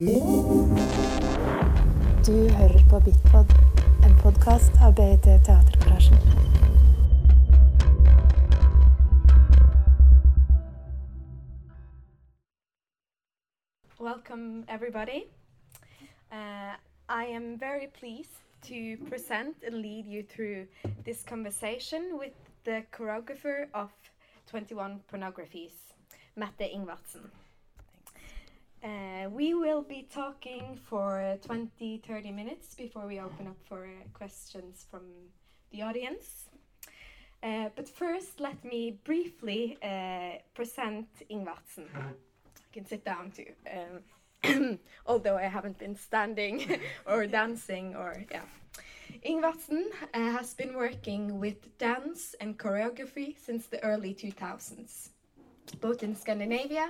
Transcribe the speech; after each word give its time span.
Du 0.00 0.06
hører 2.58 2.82
på 2.90 3.00
Bitpod, 3.04 3.46
en 4.06 4.14
podkast 4.22 4.72
av 4.86 4.94
BIT 4.94 5.22
Teatergarasjen. 5.22 6.18
Welcome, 13.98 14.64
everybody. 14.68 15.26
Uh, 16.30 16.76
I 17.08 17.24
am 17.24 17.58
very 17.58 17.88
pleased 18.00 18.38
to 18.68 19.04
present 19.08 19.56
and 19.66 19.82
lead 19.82 20.06
you 20.06 20.22
through 20.22 20.68
this 21.04 21.24
conversation 21.24 22.02
with 22.20 22.34
the 22.64 22.84
choreographer 22.92 23.66
of 23.74 23.90
21 24.46 25.00
Pornographies, 25.10 25.74
Mette 26.36 26.70
Ingvartsen. 26.72 27.47
Uh, 28.82 29.28
we 29.30 29.54
will 29.54 29.82
be 29.82 30.06
talking 30.14 30.78
for 30.88 31.36
20 31.44 32.00
30 32.06 32.30
minutes 32.30 32.76
before 32.76 33.08
we 33.08 33.18
open 33.18 33.48
up 33.48 33.56
for 33.68 33.86
uh, 33.86 34.08
questions 34.12 34.86
from 34.88 35.02
the 35.72 35.82
audience. 35.82 36.48
Uh, 37.42 37.70
but 37.74 37.88
first, 37.88 38.38
let 38.38 38.64
me 38.64 38.98
briefly 39.02 39.76
uh, 39.82 40.38
present 40.54 41.08
Ingvartsen. 41.28 41.88
You 41.92 42.72
can 42.72 42.86
sit 42.86 43.04
down 43.04 43.32
too. 43.32 43.52
Um, 44.44 44.78
although 45.06 45.36
I 45.36 45.48
haven't 45.48 45.78
been 45.78 45.96
standing 45.96 46.80
or 47.06 47.26
dancing 47.26 47.96
or 47.96 48.24
yeah. 48.30 48.42
Ingvartsen 49.26 49.86
has 50.14 50.54
been 50.54 50.74
working 50.74 51.40
with 51.40 51.76
dance 51.78 52.36
and 52.40 52.56
choreography 52.56 53.34
since 53.44 53.66
the 53.66 53.82
early 53.82 54.14
2000s, 54.14 55.08
both 55.80 56.04
in 56.04 56.14
Scandinavia 56.14 56.88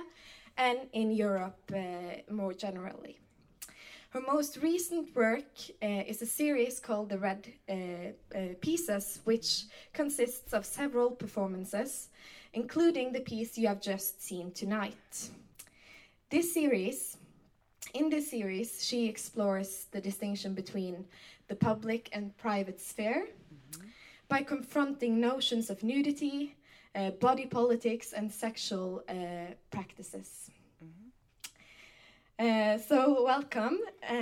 and 0.59 0.79
in 0.91 1.09
Europe 1.11 1.71
uh, 1.73 2.31
more 2.31 2.53
generally. 2.53 3.17
Her 4.09 4.21
most 4.21 4.57
recent 4.57 5.15
work 5.15 5.51
uh, 5.81 6.03
is 6.07 6.21
a 6.21 6.25
series 6.25 6.79
called 6.79 7.09
The 7.09 7.17
Red 7.17 7.47
uh, 7.69 7.73
uh, 7.73 8.39
Pieces, 8.59 9.19
which 9.23 9.65
consists 9.93 10.51
of 10.53 10.65
several 10.65 11.11
performances, 11.11 12.09
including 12.53 13.13
the 13.13 13.21
piece 13.21 13.57
you 13.57 13.67
have 13.67 13.81
just 13.81 14.21
seen 14.21 14.51
tonight. 14.51 15.29
This 16.29 16.53
series, 16.53 17.17
in 17.93 18.09
this 18.09 18.29
series, 18.29 18.83
she 18.83 19.07
explores 19.07 19.85
the 19.91 20.01
distinction 20.01 20.53
between 20.53 21.05
the 21.47 21.55
public 21.55 22.09
and 22.11 22.35
private 22.37 22.81
sphere 22.81 23.27
by 24.27 24.41
confronting 24.41 25.19
notions 25.19 25.69
of 25.69 25.83
nudity, 25.83 26.55
uh, 26.95 27.11
body 27.11 27.45
politics, 27.45 28.13
and 28.13 28.31
sexual 28.31 29.03
uh, 29.09 29.13
practices. 29.71 30.49
Uh, 32.39 32.77
so, 32.77 33.21
welcome 33.25 33.77
uh, 34.03 34.13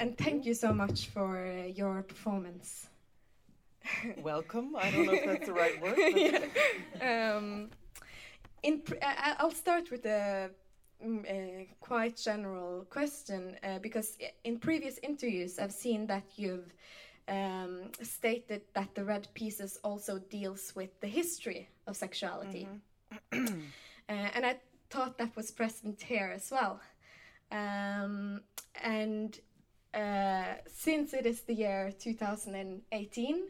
and 0.00 0.18
thank 0.18 0.44
you 0.44 0.54
so 0.54 0.72
much 0.72 1.06
for 1.06 1.46
uh, 1.46 1.66
your 1.66 2.02
performance. 2.02 2.88
Welcome. 4.22 4.74
I 4.76 4.90
don't 4.90 5.06
know 5.06 5.12
if 5.12 5.24
that's 5.24 5.46
the 5.46 5.52
right 5.52 5.80
word. 5.80 5.96
Yeah. 7.00 7.36
Um, 7.36 7.70
in 8.62 8.82
I'll 9.38 9.52
start 9.52 9.90
with 9.90 10.04
a 10.04 10.50
mm, 11.04 11.24
uh, 11.24 11.64
quite 11.80 12.16
general 12.16 12.86
question 12.90 13.56
uh, 13.62 13.78
because 13.78 14.18
in 14.44 14.58
previous 14.58 14.98
interviews 15.02 15.58
I've 15.58 15.72
seen 15.72 16.06
that 16.08 16.24
you've 16.36 16.74
um, 17.30 17.90
stated 18.02 18.62
that 18.74 18.94
the 18.94 19.04
red 19.04 19.28
pieces 19.34 19.78
also 19.82 20.18
deals 20.18 20.74
with 20.74 21.00
the 21.00 21.06
history 21.06 21.68
of 21.86 21.96
sexuality, 21.96 22.68
uh, 23.32 23.36
and 24.08 24.44
I 24.44 24.56
thought 24.90 25.16
that 25.18 25.34
was 25.36 25.50
present 25.50 26.02
here 26.02 26.32
as 26.34 26.50
well. 26.50 26.80
Um, 27.52 28.42
and 28.82 29.38
uh, 29.94 30.54
since 30.66 31.14
it 31.14 31.26
is 31.26 31.42
the 31.42 31.54
year 31.54 31.92
2018, 31.98 33.42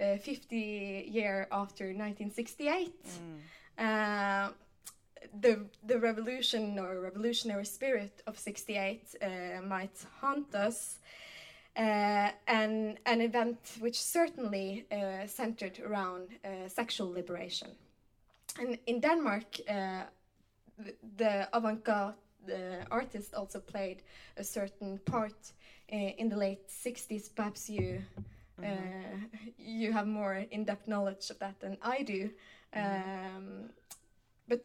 uh, 0.00 0.16
50 0.16 1.08
year 1.10 1.48
after 1.50 1.86
1968, 1.86 2.92
uh, 3.78 4.50
the 5.40 5.66
the 5.86 5.98
revolution 5.98 6.78
or 6.78 7.00
revolutionary 7.00 7.64
spirit 7.64 8.22
of 8.26 8.38
68 8.38 9.14
uh, 9.22 9.62
might 9.62 9.96
haunt 10.20 10.54
us. 10.54 10.98
Uh, 11.76 12.30
and 12.46 12.98
an 13.04 13.20
event 13.20 13.58
which 13.80 14.00
certainly 14.00 14.86
uh, 14.92 15.26
centered 15.26 15.80
around 15.80 16.28
uh, 16.44 16.68
sexual 16.68 17.10
liberation. 17.10 17.68
And 18.60 18.78
in 18.86 19.00
Denmark, 19.00 19.58
uh, 19.68 20.02
the, 20.78 20.94
the 21.16 21.48
avant-garde 21.52 22.14
uh, 22.48 22.84
artist 22.90 23.34
also 23.34 23.58
played 23.58 24.02
a 24.36 24.44
certain 24.44 24.98
part 25.04 25.52
uh, 25.92 25.96
in 25.96 26.28
the 26.28 26.36
late 26.36 26.68
60s. 26.68 27.34
Perhaps 27.34 27.68
you 27.68 28.02
uh, 28.62 28.66
you 29.58 29.92
have 29.92 30.06
more 30.06 30.44
in-depth 30.50 30.86
knowledge 30.86 31.30
of 31.30 31.38
that 31.40 31.58
than 31.60 31.76
I 31.82 32.02
do. 32.02 32.30
Um, 32.74 33.70
but 34.48 34.64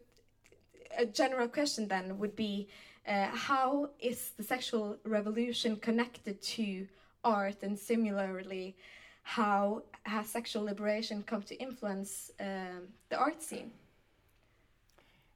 a 0.98 1.06
general 1.06 1.48
question 1.48 1.88
then 1.88 2.20
would 2.20 2.36
be 2.36 2.68
uh, 3.08 3.28
how 3.34 3.90
is 4.00 4.32
the 4.38 4.44
sexual 4.44 4.98
revolution 5.04 5.76
connected 5.78 6.42
to 6.42 6.88
art 7.24 7.64
and 7.64 7.78
similarly 7.78 8.76
how 9.24 9.84
has 10.04 10.28
sexual 10.28 10.64
liberation 10.64 11.24
come 11.24 11.42
to 11.44 11.56
influence 11.62 12.32
um, 12.40 12.88
the 13.10 13.18
art 13.18 13.42
scene 13.44 13.72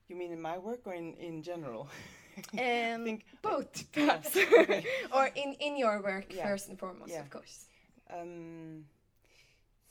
You 0.07 0.15
mean 0.15 0.31
in 0.31 0.41
my 0.41 0.57
work 0.57 0.81
or 0.85 0.93
in, 0.93 1.13
in 1.15 1.43
general? 1.43 1.87
um, 2.53 3.03
think- 3.05 3.25
both 3.41 3.91
perhaps 3.91 4.35
or 5.15 5.25
in, 5.35 5.53
in 5.59 5.77
your 5.77 6.01
work 6.01 6.25
Yeah. 6.29 6.47
first 6.47 6.69
and 6.69 6.77
foremost 6.79 7.11
Yeah. 7.11 7.21
of 7.21 7.29
course 7.29 7.65
Um, 8.09 8.85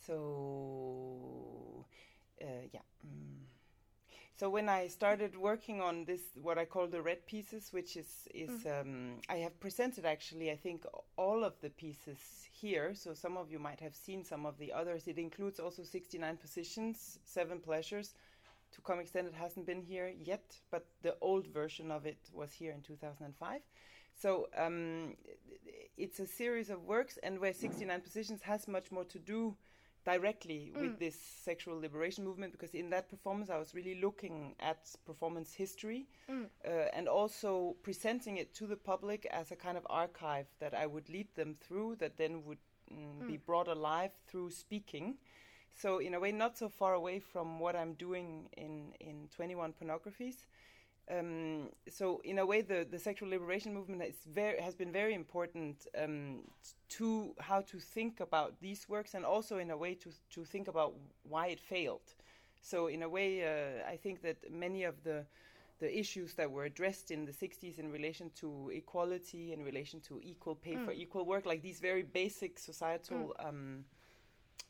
so, 0.06 1.84
uh, 2.41 2.47
yeah. 2.72 2.80
Mm. 3.06 3.31
So 4.42 4.50
when 4.50 4.69
I 4.69 4.88
started 4.88 5.36
working 5.36 5.80
on 5.80 6.04
this, 6.04 6.20
what 6.34 6.58
I 6.58 6.64
call 6.64 6.88
the 6.88 7.00
red 7.00 7.25
pieces, 7.28 7.72
which 7.72 7.97
is 7.97 8.26
is 8.34 8.66
um, 8.66 9.20
I 9.28 9.36
have 9.36 9.60
presented 9.60 10.04
actually, 10.04 10.50
I 10.50 10.56
think 10.56 10.84
all 11.16 11.44
of 11.44 11.53
the 11.60 11.70
pieces 11.70 12.19
here. 12.50 12.92
So 12.92 13.14
some 13.14 13.36
of 13.36 13.53
you 13.53 13.60
might 13.60 13.78
have 13.78 13.94
seen 13.94 14.25
some 14.25 14.44
of 14.44 14.58
the 14.58 14.72
others. 14.72 15.06
It 15.06 15.16
includes 15.16 15.60
also 15.60 15.84
69 15.84 16.38
positions, 16.38 17.20
seven 17.25 17.60
pleasures. 17.60 18.14
To 18.72 18.80
some 18.84 18.98
extent, 18.98 19.28
it 19.28 19.34
hasn't 19.34 19.64
been 19.64 19.80
here 19.80 20.12
yet, 20.20 20.56
but 20.72 20.86
the 21.03 21.14
old 21.20 21.47
version 21.47 21.92
of 21.92 22.04
it 22.04 22.19
was 22.32 22.53
here 22.53 22.72
in 22.72 22.80
2005. 22.80 23.60
So 24.20 24.48
um, 24.59 25.14
it's 25.97 26.19
a 26.19 26.26
series 26.26 26.69
of 26.69 26.82
works, 26.82 27.16
and 27.22 27.38
where 27.38 27.53
69 27.53 28.00
positions 28.00 28.42
has 28.42 28.66
much 28.66 28.91
more 28.91 29.04
to 29.04 29.20
do 29.20 29.54
directly 30.04 30.72
with 30.80 30.98
this 30.98 31.16
sexual 31.16 31.78
liberation 31.78 32.24
movement, 32.24 32.52
because 32.52 32.74
in 32.74 32.90
that 32.90 33.08
performance 33.08 33.50
I 33.50 33.58
was 33.58 33.74
really 33.74 34.00
looking 34.00 34.54
at 34.60 34.90
performance 35.06 35.54
history 35.54 36.06
uh, 36.66 36.68
and 36.92 37.08
also 37.08 37.76
presenting 37.82 38.36
it 38.38 38.54
to 38.54 38.66
the 38.66 38.76
public 38.76 39.26
as 39.30 39.50
a 39.52 39.56
kind 39.56 39.76
of 39.76 39.86
archive 39.88 40.46
that 40.60 40.74
I 40.74 40.86
would 40.86 41.08
lead 41.08 41.28
them 41.34 41.56
through, 41.60 41.96
that 41.96 42.16
then 42.16 42.44
would 42.44 42.58
mm, 42.92 43.26
be 43.26 43.36
brought 43.36 43.68
alive 43.68 44.10
through 44.26 44.50
speaking. 44.50 45.18
So 45.74 45.98
in 45.98 46.14
a 46.14 46.20
way, 46.20 46.32
not 46.32 46.58
so 46.58 46.68
far 46.68 46.94
away 46.94 47.20
from 47.20 47.58
what 47.58 47.74
I'm 47.76 47.94
doing 47.94 48.48
in 48.56 48.92
in 49.00 49.28
21 49.34 49.72
pornographies. 49.72 50.46
Um, 51.10 51.68
so 51.88 52.20
in 52.24 52.38
a 52.38 52.46
way, 52.46 52.62
the, 52.62 52.86
the 52.88 52.98
sexual 52.98 53.28
liberation 53.28 53.74
movement 53.74 54.02
is 54.02 54.16
very, 54.32 54.60
has 54.60 54.74
been 54.74 54.92
very 54.92 55.14
important 55.14 55.86
um, 56.00 56.42
to 56.90 57.34
how 57.40 57.60
to 57.62 57.78
think 57.78 58.20
about 58.20 58.60
these 58.60 58.88
works, 58.88 59.14
and 59.14 59.24
also 59.24 59.58
in 59.58 59.70
a 59.70 59.76
way 59.76 59.94
to 59.94 60.10
to 60.30 60.44
think 60.44 60.68
about 60.68 60.94
why 61.28 61.48
it 61.48 61.60
failed. 61.60 62.14
So 62.60 62.86
in 62.86 63.02
a 63.02 63.08
way, 63.08 63.42
uh, 63.42 63.91
I 63.91 63.96
think 63.96 64.22
that 64.22 64.52
many 64.52 64.84
of 64.84 65.02
the 65.02 65.26
the 65.80 65.98
issues 65.98 66.34
that 66.34 66.48
were 66.48 66.64
addressed 66.64 67.10
in 67.10 67.24
the 67.24 67.32
60s 67.32 67.80
in 67.80 67.91
relation 67.91 68.30
to 68.36 68.70
equality, 68.72 69.52
in 69.52 69.64
relation 69.64 70.00
to 70.02 70.20
equal 70.22 70.54
pay 70.54 70.77
for 70.77 70.92
equal 70.92 71.27
work, 71.27 71.44
like 71.44 71.60
these 71.60 71.80
very 71.80 72.04
basic 72.04 72.56
societal 72.56 73.34
um, 73.41 73.84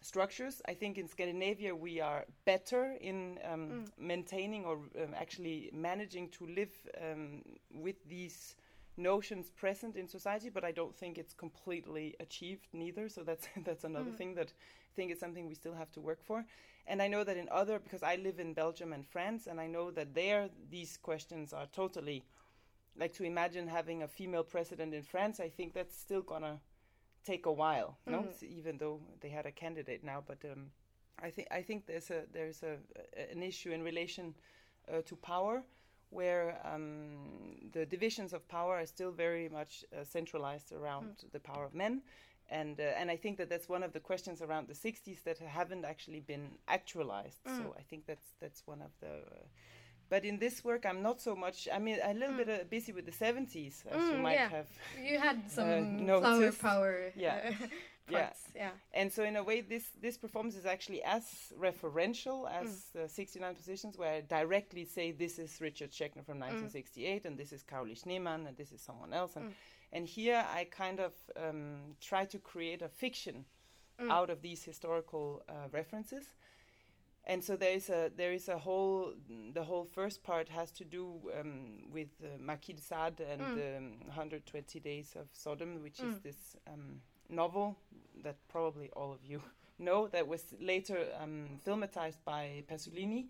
structures. 0.00 0.62
I 0.66 0.74
think 0.74 0.98
in 0.98 1.08
Scandinavia 1.08 1.74
we 1.74 2.00
are 2.00 2.24
better 2.44 2.96
in 3.00 3.38
um, 3.50 3.84
maintaining 3.98 4.64
or 4.64 4.74
um, 4.74 5.14
actually 5.16 5.70
managing 5.72 6.28
to 6.30 6.46
live 6.46 6.72
um, 7.00 7.42
with 7.72 7.96
these 8.08 8.56
notions 8.96 9.50
present 9.50 9.96
in 9.96 10.06
society, 10.06 10.50
but 10.50 10.64
I 10.64 10.72
don't 10.72 10.94
think 10.94 11.18
it's 11.18 11.34
completely 11.34 12.14
achieved 12.20 12.68
neither. 12.72 13.08
So 13.08 13.22
that's 13.22 13.48
that's 13.64 13.84
another 13.84 14.10
thing 14.10 14.34
that 14.34 14.48
I 14.48 14.92
think 14.96 15.12
is 15.12 15.20
something 15.20 15.46
we 15.46 15.54
still 15.54 15.74
have 15.74 15.90
to 15.92 16.00
work 16.00 16.22
for. 16.22 16.44
And 16.86 17.00
I 17.00 17.08
know 17.08 17.24
that 17.24 17.36
in 17.36 17.48
other 17.50 17.78
because 17.78 18.02
I 18.02 18.16
live 18.16 18.40
in 18.40 18.54
Belgium 18.54 18.92
and 18.92 19.06
France, 19.06 19.46
and 19.46 19.60
I 19.60 19.66
know 19.66 19.90
that 19.92 20.14
there 20.14 20.48
these 20.70 20.96
questions 20.96 21.52
are 21.52 21.66
totally 21.66 22.24
like 22.96 23.14
to 23.14 23.24
imagine 23.24 23.66
having 23.66 24.02
a 24.02 24.08
female 24.08 24.44
president 24.44 24.92
in 24.94 25.02
France. 25.02 25.40
I 25.40 25.48
think 25.48 25.72
that's 25.72 25.96
still 25.98 26.22
gonna 26.22 26.60
take 27.24 27.46
a 27.46 27.52
while, 27.52 27.98
no? 28.06 28.24
Even 28.42 28.78
though 28.78 29.00
they 29.20 29.28
had 29.28 29.46
a 29.46 29.52
candidate 29.52 30.02
now, 30.04 30.22
but 30.26 30.38
um, 30.44 30.70
I 31.22 31.30
think 31.30 31.48
I 31.50 31.62
think 31.62 31.86
there's 31.86 32.10
a 32.10 32.22
there's 32.32 32.62
a, 32.62 32.76
a 33.16 33.32
an 33.32 33.42
issue 33.42 33.70
in 33.72 33.82
relation 33.82 34.34
uh, 34.88 35.02
to 35.02 35.16
power, 35.16 35.62
where 36.10 36.58
um, 36.64 37.56
the 37.72 37.86
divisions 37.86 38.32
of 38.32 38.46
power 38.48 38.74
are 38.76 38.86
still 38.86 39.10
very 39.10 39.48
much 39.48 39.84
uh, 39.92 40.04
centralized 40.04 40.72
around 40.72 41.24
the 41.32 41.40
power 41.40 41.64
of 41.64 41.74
men. 41.74 42.02
And, 42.50 42.78
uh, 42.78 42.82
and 42.98 43.10
I 43.10 43.16
think 43.16 43.38
that 43.38 43.48
that's 43.48 43.68
one 43.68 43.82
of 43.82 43.92
the 43.94 44.00
questions 44.00 44.42
around 44.42 44.68
the 44.68 44.74
60s 44.74 45.22
that 45.24 45.38
haven't 45.38 45.86
actually 45.86 46.20
been 46.20 46.50
actualized. 46.68 47.38
So 47.46 47.74
I 47.78 47.82
think 47.82 48.04
that's 48.06 48.34
that's 48.40 48.62
one 48.66 48.82
of 48.82 48.90
the. 49.00 49.22
Uh, 50.12 50.16
but 50.20 50.24
in 50.24 50.38
this 50.38 50.64
work, 50.64 50.84
I'm 50.86 51.02
not 51.02 51.20
so 51.20 51.34
much. 51.34 51.68
I 51.72 51.78
mean, 51.78 51.98
a 52.02 52.12
little 52.14 52.36
bit 52.36 52.48
uh, 52.48 52.64
busy 52.70 52.92
with 52.92 53.06
the 53.06 53.12
70s, 53.12 53.84
as 53.90 53.96
you 54.10 54.16
Mm, 54.16 54.20
might 54.22 54.34
yeah. 54.34 54.48
have 54.50 54.68
You 55.02 55.18
had 55.18 55.50
some 55.50 56.06
noticed. 56.06 56.58
flower 56.58 56.72
power 56.74 57.12
Yeah. 57.16 57.34
uh, 57.48 57.66
Yeah. 58.10 58.18
parts. 58.26 58.40
Yeah. 58.54 58.70
And 58.92 59.12
so, 59.12 59.22
in 59.24 59.36
a 59.36 59.42
way, 59.42 59.62
this 59.62 59.84
this 60.00 60.18
performance 60.18 60.56
is 60.58 60.66
actually 60.66 61.02
as 61.04 61.52
referential 61.58 62.46
as 62.50 62.90
the 62.92 63.08
69 63.08 63.54
positions, 63.54 63.96
where 63.96 64.14
I 64.16 64.20
directly 64.22 64.84
say 64.84 65.12
this 65.12 65.38
is 65.38 65.60
Richard 65.60 65.92
Schechner 65.92 66.24
from 66.24 66.38
1968, 66.40 67.24
and 67.26 67.38
this 67.38 67.52
is 67.52 67.62
Carolee 67.64 67.96
Schneemann, 67.96 68.46
and 68.48 68.56
this 68.56 68.72
is 68.72 68.80
someone 68.82 69.12
else. 69.14 69.36
And, 69.36 69.54
and 69.92 70.06
here 70.06 70.44
I 70.58 70.64
kind 70.64 71.00
of 71.00 71.12
um, 71.36 71.96
try 72.00 72.24
to 72.26 72.38
create 72.38 72.82
a 72.82 72.88
fiction 72.88 73.44
out 74.10 74.30
of 74.30 74.42
these 74.42 74.64
historical 74.64 75.42
uh, 75.48 75.68
references. 75.70 76.24
And 77.24 77.42
so 77.44 77.56
there 77.56 77.72
is 77.72 77.88
a 77.88 78.10
there 78.16 78.32
is 78.32 78.48
a 78.48 78.58
whole 78.58 79.14
the 79.54 79.62
whole 79.62 79.84
first 79.84 80.24
part 80.24 80.48
has 80.48 80.72
to 80.72 80.84
do 80.84 81.20
um, 81.38 81.84
with 81.92 82.08
uh, 82.22 82.56
de 82.56 82.80
Sade 82.80 83.20
and 83.20 83.42
um, 83.42 83.92
120 84.06 84.80
Days 84.80 85.14
of 85.14 85.28
Sodom, 85.32 85.82
which 85.82 86.00
is 86.00 86.18
this 86.20 86.56
um, 86.66 87.00
novel 87.28 87.76
that 88.24 88.36
probably 88.48 88.90
all 88.96 89.12
of 89.12 89.24
you 89.24 89.40
know 89.78 90.08
that 90.08 90.26
was 90.26 90.54
later 90.60 91.06
um, 91.20 91.60
filmatized 91.64 92.18
by 92.24 92.64
Pasolini. 92.68 93.28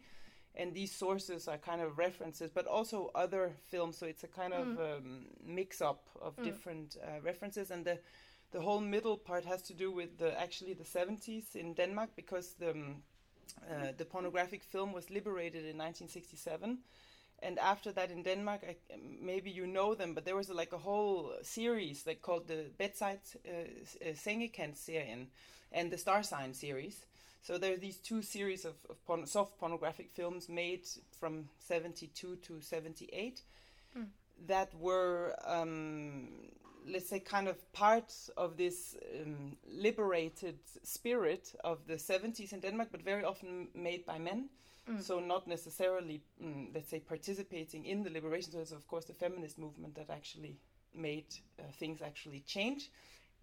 And 0.55 0.75
these 0.75 0.93
sources 0.93 1.49
are 1.49 1.56
kind 1.56 1.81
of 1.81 1.97
references, 1.97 2.50
but 2.50 2.67
also 2.67 3.11
other 3.15 3.53
films. 3.71 3.97
So 3.97 4.06
it's 4.06 4.23
a 4.23 4.29
kind 4.29 4.53
of 4.53 4.67
um, 4.79 5.27
mix 5.43 5.81
up 5.81 6.11
of 6.21 6.37
different 6.44 6.97
uh, 7.03 7.23
references. 7.23 7.71
And 7.71 7.85
the 7.87 7.99
the 8.53 8.61
whole 8.61 8.81
middle 8.81 9.17
part 9.17 9.44
has 9.44 9.62
to 9.62 9.75
do 9.75 9.91
with 9.91 10.19
the 10.19 10.39
actually 10.39 10.75
the 10.75 10.85
70s 10.85 11.56
in 11.56 11.75
Denmark 11.75 12.11
because 12.17 12.55
the 12.59 12.71
um, 12.71 13.03
uh, 13.71 13.93
the 13.97 14.05
pornographic 14.05 14.62
film 14.62 14.93
was 14.93 15.11
liberated 15.11 15.65
in 15.65 15.79
1967 15.79 16.79
and 17.43 17.59
after 17.59 17.93
that 17.93 18.11
in 18.11 18.23
denmark 18.23 18.61
I, 18.69 18.77
maybe 19.21 19.50
you 19.50 19.67
know 19.67 19.94
them 19.94 20.15
but 20.15 20.25
there 20.25 20.37
was 20.37 20.49
like 20.50 20.73
a 20.73 20.79
whole 20.79 21.33
series 21.43 22.06
like 22.06 22.23
called 22.23 22.49
the 22.49 22.67
bedside 22.79 23.21
uh, 23.47 23.50
uh, 23.50 24.15
sengekant-serien 24.15 25.27
and 25.73 25.91
the 25.91 25.99
star 25.99 26.23
sign 26.23 26.55
series. 26.55 27.06
So 27.43 27.59
there 27.59 27.75
are 27.75 27.79
these 27.79 27.97
two 27.97 28.23
series 28.23 28.65
of, 28.65 28.75
of 28.89 29.05
porn- 29.06 29.27
soft 29.27 29.59
pornographic 29.59 30.11
films 30.11 30.49
made 30.49 30.87
from 31.19 31.49
72 31.59 32.37
to 32.37 32.61
78 32.61 33.41
that 34.47 34.73
were 34.79 35.35
um, 35.44 36.29
let's 36.87 37.08
say 37.08 37.20
kind 37.20 37.49
of 37.49 37.73
part 37.73 38.12
of 38.37 38.56
this 38.56 38.96
um, 39.20 39.56
liberated 39.69 40.58
spirit 40.82 41.55
of 41.64 41.87
the 41.87 41.94
70s 41.94 42.52
in 42.52 42.61
denmark 42.61 42.88
but 42.90 43.02
very 43.02 43.25
often 43.25 43.69
made 43.75 44.05
by 44.06 44.19
men. 44.19 44.49
So 45.00 45.20
not 45.20 45.46
necessarily 45.46 46.23
mm, 46.43 46.75
let's 46.75 46.88
say 46.88 46.99
participating 46.99 47.87
in 47.87 48.02
the 48.02 48.11
liberation. 48.11 48.50
So 48.50 48.58
it's 48.58 48.73
of 48.73 48.87
course 48.88 49.05
the 49.05 49.14
feminist 49.14 49.56
movement 49.56 49.94
that 49.94 50.11
actually 50.11 50.58
made 50.93 51.26
uh, 51.58 51.62
things 51.79 52.02
actually 52.02 52.40
change. 52.40 52.90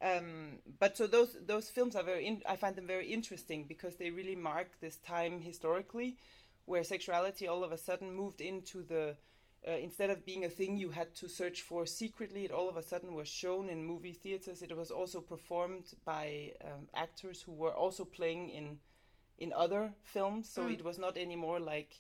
Um, 0.01 0.59
but 0.80 0.97
so 0.97 1.07
those 1.07 1.36
those 1.45 1.69
films 1.69 1.95
are 1.95 2.03
very 2.03 2.25
in, 2.25 2.41
i 2.47 2.56
find 2.56 2.74
them 2.75 2.88
very 2.88 3.07
interesting 3.07 3.65
because 3.65 3.97
they 3.97 4.12
really 4.12 4.36
mark 4.36 4.68
this 4.80 4.95
time 4.97 5.41
historically 5.41 6.15
where 6.65 6.86
sexuality 6.86 7.47
all 7.47 7.65
of 7.65 7.74
a 7.74 7.77
sudden 7.77 8.13
moved 8.13 8.39
into 8.39 8.81
the 8.83 9.18
uh, 9.68 9.72
instead 9.72 10.10
of 10.10 10.26
being 10.26 10.46
a 10.46 10.50
thing 10.50 10.78
you 10.78 10.90
had 10.90 11.14
to 11.16 11.28
search 11.28 11.62
for 11.62 11.86
secretly, 11.86 12.46
it 12.46 12.52
all 12.52 12.70
of 12.70 12.78
a 12.78 12.84
sudden 12.84 13.14
was 13.14 13.28
shown 13.28 13.70
in 13.70 13.84
movie 13.84 14.14
theaters. 14.14 14.62
It 14.62 14.76
was 14.76 14.92
also 14.92 15.20
performed 15.20 15.94
by 16.06 16.54
um, 16.64 16.88
actors 16.96 17.42
who 17.42 17.52
were 17.52 17.74
also 17.74 18.06
playing 18.06 18.50
in 18.50 18.80
in 19.38 19.54
other 19.54 19.94
films. 20.04 20.50
So 20.50 20.68
it 20.68 20.84
was 20.84 20.98
not 20.98 21.18
anymore 21.18 21.60
like 21.60 21.94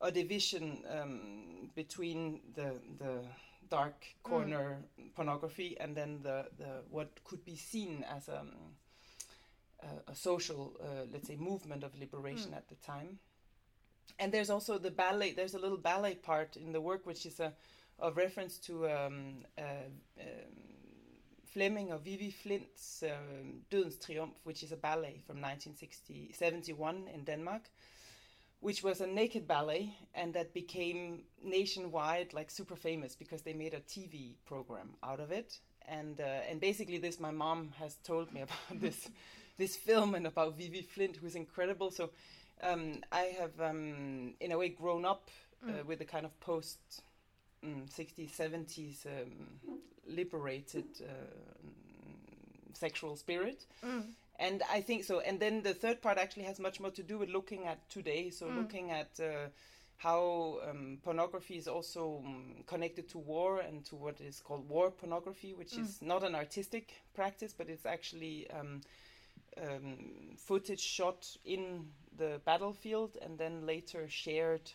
a 0.00 0.10
division 0.10 0.82
um, 0.88 1.70
between 1.74 2.40
the 2.54 2.80
the 2.98 3.24
dark 3.70 4.04
corner 4.22 4.84
pornography 5.14 5.76
and 5.80 5.96
then 5.96 6.20
the 6.22 6.46
the 6.58 6.82
what 6.90 7.24
could 7.24 7.44
be 7.44 7.56
seen 7.56 8.04
as 8.04 8.28
a 8.28 8.44
a, 9.82 10.12
a 10.12 10.14
social, 10.14 10.76
uh, 10.80 11.06
let's 11.12 11.28
say, 11.28 11.36
movement 11.36 11.84
of 11.84 11.98
liberation 11.98 12.54
at 12.54 12.68
the 12.68 12.76
time 12.76 13.18
and 14.18 14.32
there's 14.32 14.50
also 14.50 14.78
the 14.78 14.90
ballet 14.90 15.32
there's 15.32 15.54
a 15.54 15.58
little 15.58 15.78
ballet 15.78 16.14
part 16.14 16.56
in 16.56 16.72
the 16.72 16.80
work 16.80 17.06
which 17.06 17.26
is 17.26 17.40
a, 17.40 17.52
a 18.00 18.12
reference 18.12 18.58
to 18.58 18.88
um, 18.88 19.44
uh, 19.58 19.88
um, 20.20 20.26
Flemming 21.54 21.92
or 21.92 21.98
Vivi 21.98 22.32
Flindt's 22.32 23.04
um, 23.04 23.62
Triumph, 24.04 24.34
which 24.42 24.64
is 24.64 24.72
a 24.72 24.76
ballet 24.76 25.22
from 25.24 25.40
1971 25.40 27.08
in 27.14 27.22
Denmark, 27.22 27.70
which 28.58 28.82
was 28.82 29.00
a 29.00 29.06
naked 29.06 29.46
ballet 29.46 29.94
and 30.14 30.34
that 30.34 30.52
became 30.52 31.22
nationwide, 31.44 32.34
like 32.34 32.50
super 32.50 32.74
famous 32.74 33.14
because 33.14 33.42
they 33.42 33.52
made 33.52 33.72
a 33.72 33.80
TV 33.80 34.34
program 34.44 34.96
out 35.04 35.20
of 35.20 35.30
it. 35.30 35.60
And 35.86 36.20
uh, 36.20 36.50
and 36.50 36.60
basically, 36.60 36.98
this 36.98 37.20
my 37.20 37.30
mom 37.30 37.70
has 37.78 37.98
told 38.02 38.32
me 38.32 38.40
about 38.46 38.80
this 38.80 39.08
this 39.56 39.76
film 39.76 40.16
and 40.16 40.26
about 40.26 40.56
Vivi 40.58 40.82
Flindt, 40.82 41.16
who's 41.16 41.36
incredible. 41.36 41.92
So 41.92 42.10
um, 42.64 43.00
I 43.12 43.34
have, 43.38 43.60
um, 43.60 44.34
in 44.40 44.52
a 44.52 44.58
way, 44.58 44.68
grown 44.70 45.04
up 45.04 45.30
uh, 45.68 45.84
with 45.86 45.98
the 45.98 46.04
kind 46.04 46.24
of 46.24 46.38
post 46.40 46.78
um, 47.62 47.84
60s, 47.96 48.34
70s 48.36 49.06
um, 49.06 49.60
liberated 50.08 50.84
uh, 51.00 51.06
sexual 52.72 53.16
spirit. 53.16 53.66
And 54.38 54.62
I 54.70 54.80
think 54.80 55.04
so. 55.04 55.20
And 55.20 55.38
then 55.38 55.62
the 55.62 55.74
third 55.74 56.02
part 56.02 56.18
actually 56.18 56.44
has 56.44 56.58
much 56.58 56.80
more 56.80 56.90
to 56.90 57.02
do 57.02 57.18
with 57.18 57.28
looking 57.30 57.66
at 57.66 57.88
today. 57.88 58.30
So 58.30 58.46
looking 58.56 58.90
at 58.90 59.20
uh, 59.20 59.48
how 59.96 60.58
um, 60.68 60.98
pornography 61.04 61.56
is 61.56 61.68
also 61.68 62.20
um, 62.26 62.64
connected 62.66 63.08
to 63.10 63.18
war 63.18 63.60
and 63.60 63.84
to 63.86 63.96
what 63.96 64.20
is 64.20 64.40
called 64.40 64.68
war 64.68 64.90
pornography, 64.90 65.54
which 65.54 65.78
is 65.78 66.02
not 66.02 66.24
an 66.24 66.34
artistic 66.34 66.94
practice, 67.14 67.54
but 67.56 67.68
it's 67.68 67.86
actually 67.86 68.48
um, 69.60 70.36
footage 70.36 70.80
shot 70.80 71.26
in 71.44 71.86
the 72.16 72.40
battlefield 72.44 73.16
and 73.22 73.38
then 73.38 73.66
later 73.66 74.06
shared 74.08 74.70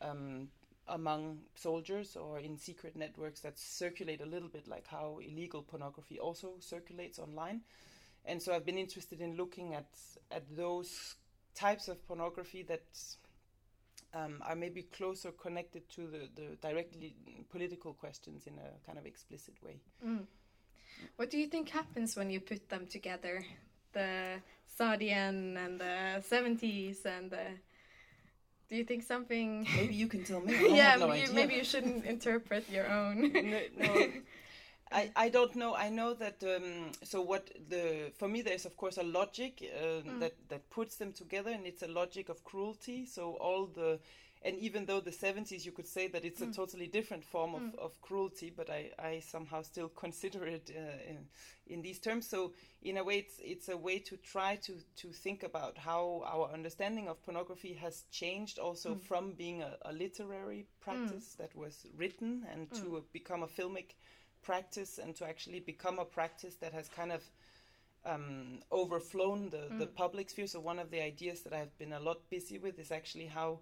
um, 0.00 0.48
among 0.88 1.38
soldiers 1.54 2.16
or 2.16 2.38
in 2.38 2.56
secret 2.56 2.96
networks 2.96 3.40
that 3.40 3.58
circulate 3.58 4.20
a 4.20 4.26
little 4.26 4.48
bit 4.48 4.66
like 4.66 4.86
how 4.86 5.18
illegal 5.22 5.62
pornography 5.62 6.18
also 6.18 6.54
circulates 6.60 7.18
online. 7.18 7.60
And 8.24 8.42
so 8.42 8.54
I've 8.54 8.66
been 8.66 8.78
interested 8.78 9.20
in 9.20 9.36
looking 9.36 9.74
at 9.74 9.88
at 10.30 10.44
those 10.56 11.16
types 11.54 11.88
of 11.88 12.06
pornography 12.06 12.62
that 12.64 12.84
um, 14.14 14.42
are 14.46 14.56
maybe 14.56 14.82
closer 14.82 15.32
connected 15.32 15.88
to 15.90 16.06
the, 16.06 16.28
the 16.34 16.56
directly 16.60 17.14
political 17.50 17.92
questions 17.92 18.46
in 18.46 18.54
a 18.54 18.86
kind 18.86 18.98
of 18.98 19.06
explicit 19.06 19.54
way. 19.62 19.80
What 21.16 21.30
do 21.30 21.38
you 21.38 21.46
think 21.46 21.68
happens 21.68 22.16
when 22.16 22.30
you 22.30 22.40
put 22.40 22.68
them 22.68 22.86
together? 22.86 23.44
The 23.92 24.40
Sardian 24.78 25.56
and 25.56 25.80
the 25.80 26.22
70s 26.28 27.04
and 27.04 27.30
the. 27.30 27.44
Do 28.68 28.76
you 28.76 28.84
think 28.84 29.02
something. 29.02 29.66
Maybe 29.76 29.94
you 29.94 30.08
can 30.08 30.24
tell 30.24 30.40
me. 30.40 30.52
Yeah, 30.76 30.96
no 30.96 31.12
you, 31.12 31.32
maybe 31.32 31.54
you 31.54 31.64
shouldn't 31.64 32.04
interpret 32.04 32.68
your 32.70 32.86
own. 32.86 33.32
no, 33.32 33.60
no. 33.78 34.06
I, 34.92 35.10
I 35.16 35.28
don't 35.28 35.54
know. 35.54 35.74
I 35.74 35.90
know 35.90 36.14
that 36.14 36.42
um, 36.42 36.92
so 37.02 37.20
what 37.20 37.50
the 37.68 38.10
for 38.16 38.28
me 38.28 38.40
there's 38.42 38.64
of 38.64 38.76
course 38.76 38.96
a 38.96 39.02
logic 39.02 39.62
uh, 39.62 40.00
that 40.18 40.34
that 40.48 40.70
puts 40.70 40.96
them 40.96 41.12
together 41.12 41.50
and 41.50 41.66
it's 41.66 41.82
a 41.82 41.88
logic 41.88 42.28
of 42.28 42.42
cruelty. 42.44 43.04
So 43.04 43.32
all 43.40 43.66
the 43.66 43.98
and 44.42 44.56
even 44.58 44.86
though 44.86 45.00
the 45.00 45.10
70s 45.10 45.64
you 45.64 45.72
could 45.72 45.86
say 45.86 46.08
that 46.08 46.24
it's 46.24 46.40
a 46.40 46.46
mm. 46.46 46.54
totally 46.54 46.86
different 46.86 47.24
form 47.24 47.54
of, 47.54 47.62
mm. 47.62 47.78
of 47.78 48.00
cruelty, 48.00 48.52
but 48.54 48.70
I, 48.70 48.90
I 48.98 49.20
somehow 49.20 49.62
still 49.62 49.88
consider 49.88 50.44
it 50.46 50.70
uh, 50.76 51.10
in, 51.10 51.26
in 51.66 51.82
these 51.82 51.98
terms. 51.98 52.28
So 52.28 52.52
in 52.82 52.96
a 52.96 53.04
way 53.04 53.18
it's 53.18 53.40
it's 53.40 53.68
a 53.68 53.76
way 53.76 53.98
to 53.98 54.16
try 54.16 54.56
to 54.56 54.74
to 54.96 55.08
think 55.08 55.42
about 55.42 55.76
how 55.76 56.22
our 56.26 56.50
understanding 56.52 57.08
of 57.08 57.22
pornography 57.24 57.74
has 57.74 58.04
changed 58.10 58.58
also 58.58 58.94
mm. 58.94 59.02
from 59.02 59.32
being 59.32 59.62
a, 59.62 59.76
a 59.82 59.92
literary 59.92 60.66
practice 60.80 61.34
that 61.38 61.54
was 61.56 61.86
written 61.96 62.46
and 62.52 62.72
to 62.74 63.04
become 63.12 63.42
a 63.42 63.48
filmic 63.48 63.94
practice 64.42 64.98
and 64.98 65.16
to 65.16 65.26
actually 65.26 65.60
become 65.60 65.98
a 65.98 66.04
practice 66.04 66.54
that 66.56 66.72
has 66.72 66.88
kind 66.88 67.12
of 67.12 67.22
um, 68.06 68.60
overflown 68.72 69.50
the, 69.50 69.76
the 69.76 69.86
public 69.86 70.30
sphere. 70.30 70.46
So 70.46 70.60
one 70.60 70.78
of 70.78 70.90
the 70.90 71.02
ideas 71.02 71.42
that 71.42 71.52
I've 71.52 71.76
been 71.78 71.92
a 71.92 72.00
lot 72.00 72.18
busy 72.30 72.58
with 72.58 72.78
is 72.78 72.90
actually 72.90 73.26
how 73.26 73.60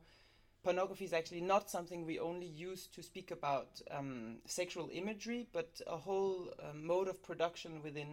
pornography 0.66 1.04
is 1.04 1.12
actually 1.12 1.40
not 1.54 1.70
something 1.70 2.04
we 2.04 2.18
only 2.18 2.46
use 2.70 2.88
to 2.88 3.00
speak 3.02 3.30
about 3.30 3.68
um, 3.96 4.38
sexual 4.46 4.88
imagery, 4.92 5.46
but 5.52 5.80
a 5.86 5.96
whole 5.96 6.50
uh, 6.58 6.74
mode 6.74 7.08
of 7.08 7.22
production 7.22 7.80
within 7.84 8.10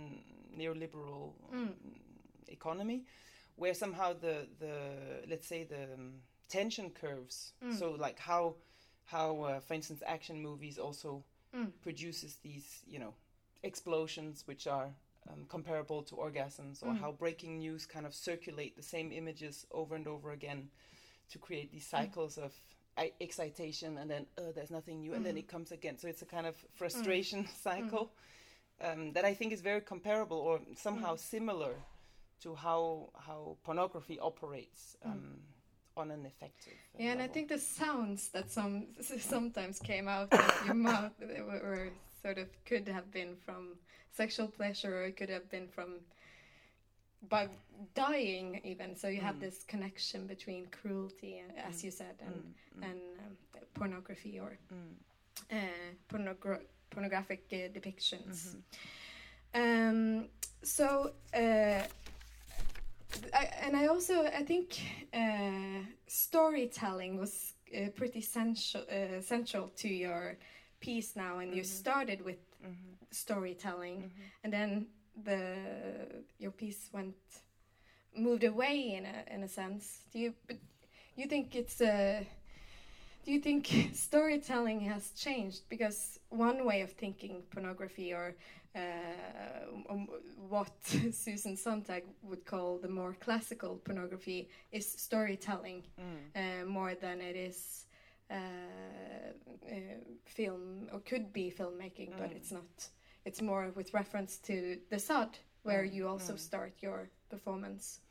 neoliberal 0.60 1.33
um, 1.51 1.74
economy, 2.48 3.05
where 3.55 3.74
somehow 3.74 4.13
the 4.13 4.36
the 4.60 4.75
let's 5.31 5.48
say 5.48 5.63
the 5.63 5.83
um, 5.95 6.22
tension 6.48 6.91
curves. 6.91 7.53
So 7.79 7.86
like 8.05 8.19
how 8.19 8.43
how, 9.05 9.29
uh, 9.50 9.60
for 9.67 9.74
instance, 9.74 10.01
action 10.05 10.38
movies 10.41 10.77
also 10.77 11.24
Mm. 11.55 11.72
produces 11.81 12.31
these, 12.41 12.67
you 12.93 13.00
know, 13.00 13.13
explosions 13.62 14.43
which 14.48 14.65
are 14.67 14.89
um, 15.29 15.45
comparable 15.55 16.01
to 16.10 16.15
orgasms, 16.15 16.81
or 16.83 16.93
Mm. 16.93 17.00
how 17.00 17.12
breaking 17.12 17.53
news 17.60 17.86
kind 17.86 18.05
of 18.05 18.13
circulate 18.13 18.74
the 18.75 18.81
same 18.83 19.10
images 19.12 19.65
over 19.72 19.95
and 19.95 20.07
over 20.07 20.31
again 20.31 20.69
to 21.30 21.39
create 21.39 21.72
these 21.72 21.86
Mm. 21.86 21.98
cycles 21.98 22.38
of 22.38 22.53
excitation, 23.20 23.98
and 23.98 24.10
then 24.10 24.25
oh, 24.38 24.51
there's 24.51 24.70
nothing 24.72 25.00
new, 25.01 25.13
and 25.13 25.25
then 25.25 25.36
Mm. 25.36 25.39
it 25.39 25.48
comes 25.48 25.72
again. 25.72 25.98
So 25.98 26.08
it's 26.08 26.22
a 26.22 26.25
kind 26.25 26.46
of 26.46 26.56
frustration 26.75 27.48
cycle 27.63 28.12
um, 28.82 29.13
that 29.13 29.25
I 29.25 29.34
think 29.34 29.53
is 29.53 29.62
very 29.62 29.82
comparable 29.82 30.38
or 30.38 30.60
somehow 30.75 31.15
Mm. 31.15 31.20
similar 31.20 31.75
to 32.42 32.56
how 32.56 33.10
how 33.15 33.58
pornography 33.63 34.20
operates 34.20 34.98
um, 35.03 35.42
on 35.96 36.12
an 36.12 36.25
effective. 36.25 36.74
Mm. 36.94 37.00
Yeah, 37.00 37.12
and 37.13 37.22
I 37.22 37.27
think 37.27 37.50
the 37.50 37.60
sounds 37.60 38.30
that 38.30 38.51
some 38.51 38.88
sometimes 39.20 39.80
came 39.80 40.08
out 40.08 40.34
of 40.34 40.65
your 40.65 40.75
mouth 40.92 41.13
were, 41.20 41.62
were 41.70 41.89
sort 42.22 42.38
of 42.38 42.48
could 42.65 42.88
have 42.88 43.12
been 43.12 43.36
from 43.46 43.77
sexual 44.12 44.48
pleasure, 44.48 44.94
or 45.00 45.03
it 45.06 45.18
could 45.18 45.30
have 45.30 45.50
been 45.50 45.68
from 45.68 46.01
by 47.30 47.48
dying 47.94 48.62
even. 48.63 48.96
So 48.96 49.08
you 49.08 49.22
have 49.22 49.36
Mm. 49.36 49.39
this 49.42 49.63
connection 49.63 50.27
between 50.27 50.68
cruelty, 50.68 51.42
uh, 51.42 51.68
as 51.70 51.84
you 51.84 51.92
said, 51.92 52.15
and 52.22 52.36
Mm, 52.36 52.53
mm, 52.80 52.84
and 52.89 53.00
um, 53.20 53.38
pornography 53.74 54.39
or 54.39 54.58
mm, 54.72 54.96
uh, 55.51 55.56
pornogra- 56.10 56.65
pornographic 56.89 57.42
uh, 57.51 57.70
depictions. 57.74 58.56
mhm. 58.56 58.63
Um, 59.56 60.30
so, 60.63 61.13
uh, 61.34 61.84
I, 63.34 63.46
and 63.62 63.75
I 63.75 63.88
also 63.88 64.25
I 64.25 64.44
think 64.44 64.80
uh, 65.13 65.84
storytelling 66.08 67.18
was 67.20 67.53
uh, 67.75 67.89
pretty 67.96 68.22
central 68.22 68.84
uh, 68.89 69.22
central 69.22 69.70
to 69.77 69.88
your 69.88 70.38
piece 70.80 71.15
now, 71.15 71.39
and 71.39 71.53
you 71.56 71.62
Mhm. 71.63 71.65
started 71.65 72.22
with 72.22 72.38
Mhm, 72.63 72.98
storytelling, 73.12 74.03
mhm. 74.03 74.32
and 74.44 74.53
then 74.53 74.88
the 75.15 76.24
your 76.39 76.51
piece 76.51 76.89
went 76.93 77.15
moved 78.15 78.43
away 78.43 78.93
in 78.96 79.05
a 79.05 79.34
in 79.36 79.43
a 79.43 79.48
sense. 79.48 80.03
Do 80.12 80.20
you 80.20 80.34
but 80.48 80.58
you 81.15 81.25
think 81.27 81.55
it's 81.55 81.82
a 81.82 82.27
do 83.25 83.32
you 83.32 83.39
think 83.39 83.67
storytelling 83.93 84.82
has 84.82 85.12
changed 85.12 85.62
because 85.70 86.20
one 86.29 86.65
way 86.65 86.82
of 86.82 86.91
thinking 86.91 87.43
pornography 87.51 88.13
or 88.13 88.36
uh, 88.75 88.79
um, 89.89 90.08
what 90.50 90.72
Susan 91.12 91.55
Sontag 91.55 92.03
would 92.24 92.43
call 92.46 92.77
the 92.79 92.89
more 92.89 93.15
classical 93.20 93.75
pornography 93.84 94.50
is 94.72 94.88
storytelling 94.88 95.84
Mm. 96.00 96.17
uh, 96.36 96.65
more 96.65 96.96
than 96.96 97.22
it 97.22 97.36
is 97.36 97.86
uh, 98.32 98.36
uh, 98.36 99.75
film 100.25 100.89
or 100.91 101.00
could 101.01 101.32
be 101.32 101.51
filmmaking, 101.51 102.12
but 102.17 102.32
Mm. 102.32 102.36
it's 102.36 102.51
not. 102.51 102.89
It's 103.25 103.42
more 103.42 103.72
with 103.75 103.94
reference 103.94 104.38
to 104.39 104.77
de 104.89 105.00
Sade 105.00 105.39
where 105.63 105.84
Mm, 105.84 105.94
you 105.94 106.08
also 106.08 106.34
mm. 106.34 106.39
start 106.39 106.74
your 106.82 107.10
performance. 107.30 108.01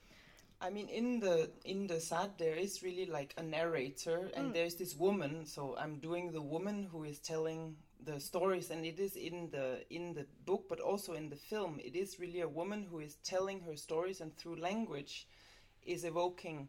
I 0.61 0.71
mean, 0.71 0.89
in 0.89 1.21
the 1.21 1.51
in 1.65 1.87
de 1.89 2.01
Sade, 2.01 2.39
there 2.39 2.55
is 2.57 2.83
really 2.83 3.07
like 3.07 3.35
a 3.37 3.43
narrator, 3.43 4.31
and 4.35 4.51
Mm. 4.51 4.55
there's 4.55 4.77
this 4.77 4.95
woman. 4.97 5.45
So 5.47 5.77
I'm 5.77 5.99
doing 6.01 6.33
the 6.33 6.41
woman 6.43 6.85
who 6.85 7.05
is 7.05 7.19
telling 7.21 7.77
the 8.05 8.21
stories, 8.21 8.71
and 8.71 8.85
it 8.87 8.99
is 8.99 9.17
in 9.17 9.51
the 9.51 9.85
in 9.91 10.15
the 10.15 10.27
book, 10.47 10.69
but 10.69 10.81
also 10.81 11.13
in 11.15 11.29
the 11.31 11.37
film. 11.37 11.81
It 11.81 11.97
is 11.97 12.19
really 12.21 12.41
a 12.41 12.49
woman 12.49 12.85
who 12.85 13.01
is 13.01 13.17
telling 13.25 13.61
her 13.63 13.77
stories, 13.77 14.21
and 14.21 14.37
through 14.37 14.57
language, 14.57 15.27
is 15.83 16.05
evoking 16.05 16.69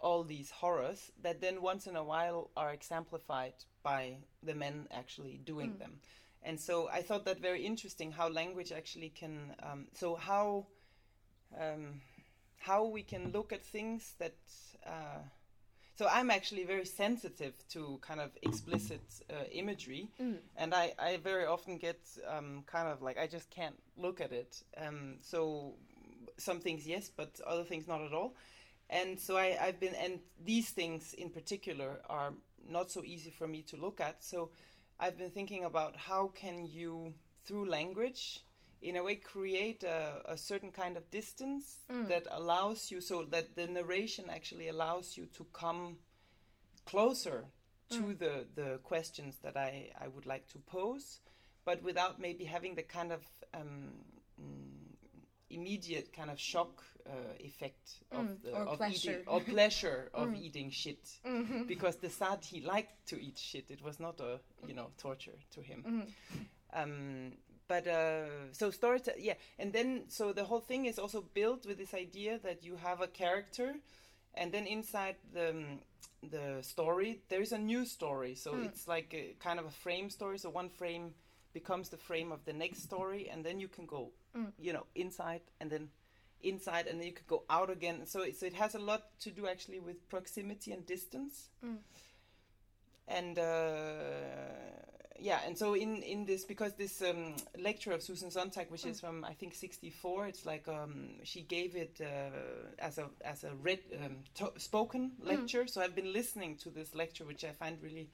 all 0.00 0.24
these 0.24 0.50
horrors 0.50 1.10
that 1.22 1.40
then 1.40 1.62
once 1.62 1.86
in 1.86 1.96
a 1.96 2.04
while 2.04 2.50
are 2.56 2.72
exemplified 2.72 3.54
by 3.82 4.18
the 4.42 4.54
men 4.54 4.86
actually 4.90 5.38
doing 5.38 5.74
Mm. 5.74 5.78
them. 5.78 6.00
And 6.42 6.58
so 6.58 6.88
I 6.88 7.02
thought 7.02 7.24
that 7.24 7.40
very 7.40 7.64
interesting 7.66 8.12
how 8.12 8.28
language 8.28 8.72
actually 8.72 9.10
can. 9.10 9.54
Um, 9.62 9.86
so 9.94 10.16
how. 10.16 10.66
Um, 11.58 12.00
how 12.58 12.84
we 12.84 13.02
can 13.02 13.30
look 13.32 13.52
at 13.52 13.64
things 13.64 14.14
that 14.18 14.34
uh, 14.86 15.20
so 15.96 16.06
i'm 16.10 16.30
actually 16.30 16.64
very 16.64 16.84
sensitive 16.84 17.54
to 17.68 17.98
kind 18.02 18.20
of 18.20 18.30
explicit 18.42 19.00
uh, 19.30 19.44
imagery 19.52 20.08
Mm. 20.20 20.38
and 20.56 20.74
I, 20.74 20.92
I 20.98 21.18
very 21.18 21.46
often 21.46 21.78
get 21.78 22.00
um, 22.26 22.64
kind 22.66 22.88
of 22.88 23.00
like 23.00 23.16
i 23.18 23.26
just 23.26 23.48
can't 23.50 23.76
look 23.96 24.20
at 24.20 24.32
it 24.32 24.62
um, 24.76 25.18
so 25.22 25.74
some 26.36 26.60
things 26.60 26.86
yes 26.86 27.10
but 27.16 27.40
other 27.46 27.64
things 27.64 27.86
not 27.86 28.02
at 28.02 28.12
all 28.12 28.34
and 28.90 29.18
so 29.18 29.36
I, 29.36 29.56
i've 29.62 29.80
been 29.80 29.94
and 29.94 30.18
these 30.44 30.70
things 30.70 31.14
in 31.14 31.30
particular 31.30 32.00
are 32.08 32.32
not 32.68 32.90
so 32.90 33.02
easy 33.04 33.30
for 33.30 33.46
me 33.46 33.62
to 33.62 33.76
look 33.76 34.00
at 34.00 34.22
so 34.22 34.50
i've 35.00 35.16
been 35.18 35.30
thinking 35.30 35.64
about 35.64 35.96
how 35.96 36.28
can 36.28 36.66
you 36.66 37.14
through 37.44 37.68
language 37.68 38.40
in 38.80 38.96
a 38.96 39.02
way 39.02 39.16
create 39.16 39.82
a, 39.82 40.22
a 40.26 40.36
certain 40.36 40.70
kind 40.70 40.96
of 40.96 41.10
distance 41.10 41.78
Mm. 41.90 42.08
that 42.08 42.26
allows 42.30 42.90
you 42.92 43.00
so 43.00 43.24
that 43.24 43.56
the 43.56 43.66
narration 43.66 44.26
actually 44.30 44.68
allows 44.68 45.16
you 45.16 45.26
to 45.26 45.44
come 45.52 45.96
closer 46.84 47.44
to 47.90 48.02
Mm. 48.02 48.18
the 48.18 48.46
the 48.54 48.78
questions 48.84 49.38
that 49.42 49.56
I, 49.56 49.90
I 49.98 50.08
would 50.08 50.26
like 50.26 50.46
to 50.48 50.58
pose 50.58 51.20
but 51.64 51.82
without 51.82 52.18
maybe 52.20 52.44
having 52.44 52.74
the 52.76 52.82
kind 52.82 53.12
of 53.12 53.22
um, 53.54 53.92
mm, 54.40 54.77
immediate 55.50 56.12
kind 56.12 56.30
of 56.30 56.38
shock 56.38 56.82
uh, 57.06 57.10
effect 57.40 58.00
of 58.12 58.26
Mm, 58.26 58.42
the 58.42 58.52
or 58.52 58.62
of 58.68 58.78
pleasure. 58.78 59.10
eating 59.10 59.24
or 59.26 59.40
pleasure 59.40 60.10
of 60.14 60.28
Mm. 60.28 60.42
eating 60.42 60.70
shit 60.70 61.20
Mhm. 61.24 61.66
because 61.66 61.96
de 61.96 62.08
Sade 62.10 62.44
he 62.44 62.60
liked 62.60 63.06
to 63.06 63.16
eat 63.16 63.38
shit 63.38 63.70
it 63.70 63.80
was 63.82 63.98
not 63.98 64.20
a 64.20 64.40
you 64.66 64.74
know 64.74 64.90
torture 64.98 65.38
to 65.54 65.60
him 65.62 65.84
Mhm. 65.84 66.08
um, 66.74 67.32
but 67.66 67.86
uh, 67.86 68.52
so 68.52 68.70
story, 68.70 69.00
yeah, 69.18 69.34
and 69.58 69.72
then 69.72 70.04
so 70.08 70.32
the 70.32 70.44
whole 70.44 70.60
thing 70.60 70.86
is 70.86 70.98
also 70.98 71.20
built 71.34 71.66
with 71.66 71.76
this 71.78 71.92
idea 71.94 72.38
that 72.38 72.64
you 72.64 72.76
have 72.76 73.02
a 73.02 73.06
character, 73.06 73.74
and 74.34 74.52
then 74.52 74.66
inside 74.66 75.16
the 75.34 75.50
um, 75.50 75.80
the 76.30 76.62
story 76.62 77.20
there 77.28 77.42
is 77.42 77.52
a 77.52 77.58
new 77.58 77.84
story. 77.84 78.34
So 78.34 78.52
Mm. 78.54 78.64
it's 78.64 78.88
like 78.88 79.12
a 79.14 79.34
kind 79.38 79.58
of 79.60 79.66
a 79.66 79.70
frame 79.70 80.08
story. 80.10 80.38
So 80.38 80.48
one 80.50 80.70
frame 80.70 81.14
becomes 81.52 81.88
the 81.90 81.96
frame 81.98 82.32
of 82.32 82.44
the 82.44 82.52
next 82.54 82.82
story, 82.82 83.28
and 83.30 83.44
then 83.44 83.60
you 83.60 83.68
can 83.68 83.86
go, 83.86 84.12
Mm. 84.38 84.52
you 84.60 84.72
know, 84.72 84.86
inside 84.94 85.40
and 85.60 85.70
then 85.70 85.88
inside, 86.42 86.86
and 86.86 87.00
then 87.00 87.06
you 87.06 87.12
can 87.14 87.26
go 87.26 87.42
out 87.50 87.70
again. 87.70 88.06
So 88.06 88.22
it, 88.22 88.36
so 88.38 88.46
it 88.46 88.54
has 88.54 88.74
a 88.74 88.78
lot 88.78 89.02
to 89.20 89.30
do 89.30 89.46
actually 89.48 89.80
with 89.80 90.08
proximity 90.08 90.72
and 90.72 90.86
distance 90.86 91.48
Mm. 91.64 91.78
and 93.08 93.38
uh, 93.38 93.42
yeah, 95.20 95.40
and 95.46 95.58
so 95.58 95.74
in 95.74 96.02
in 96.02 96.26
this 96.26 96.44
because 96.44 96.74
this 96.74 97.02
um, 97.02 97.34
lecture 97.58 97.92
of 97.92 98.02
Susan 98.02 98.30
Sontag, 98.30 98.70
which 98.70 98.84
is 98.86 99.00
from 99.00 99.24
I 99.24 99.32
think 99.34 99.54
'64, 99.54 100.28
it's 100.28 100.46
like 100.46 100.68
um, 100.68 101.08
she 101.24 101.42
gave 101.42 101.74
it 101.74 102.00
uh, 102.00 102.30
as 102.78 102.98
a 102.98 103.06
as 103.24 103.42
a 103.44 103.50
read 103.54 103.80
um, 104.04 104.18
to- 104.36 104.52
spoken 104.60 105.12
lecture. 105.22 105.66
So 105.66 105.80
I've 105.80 105.96
been 105.96 106.12
listening 106.12 106.56
to 106.58 106.70
this 106.70 106.94
lecture, 106.94 107.24
which 107.24 107.44
I 107.44 107.50
find 107.50 107.78
really 107.82 108.08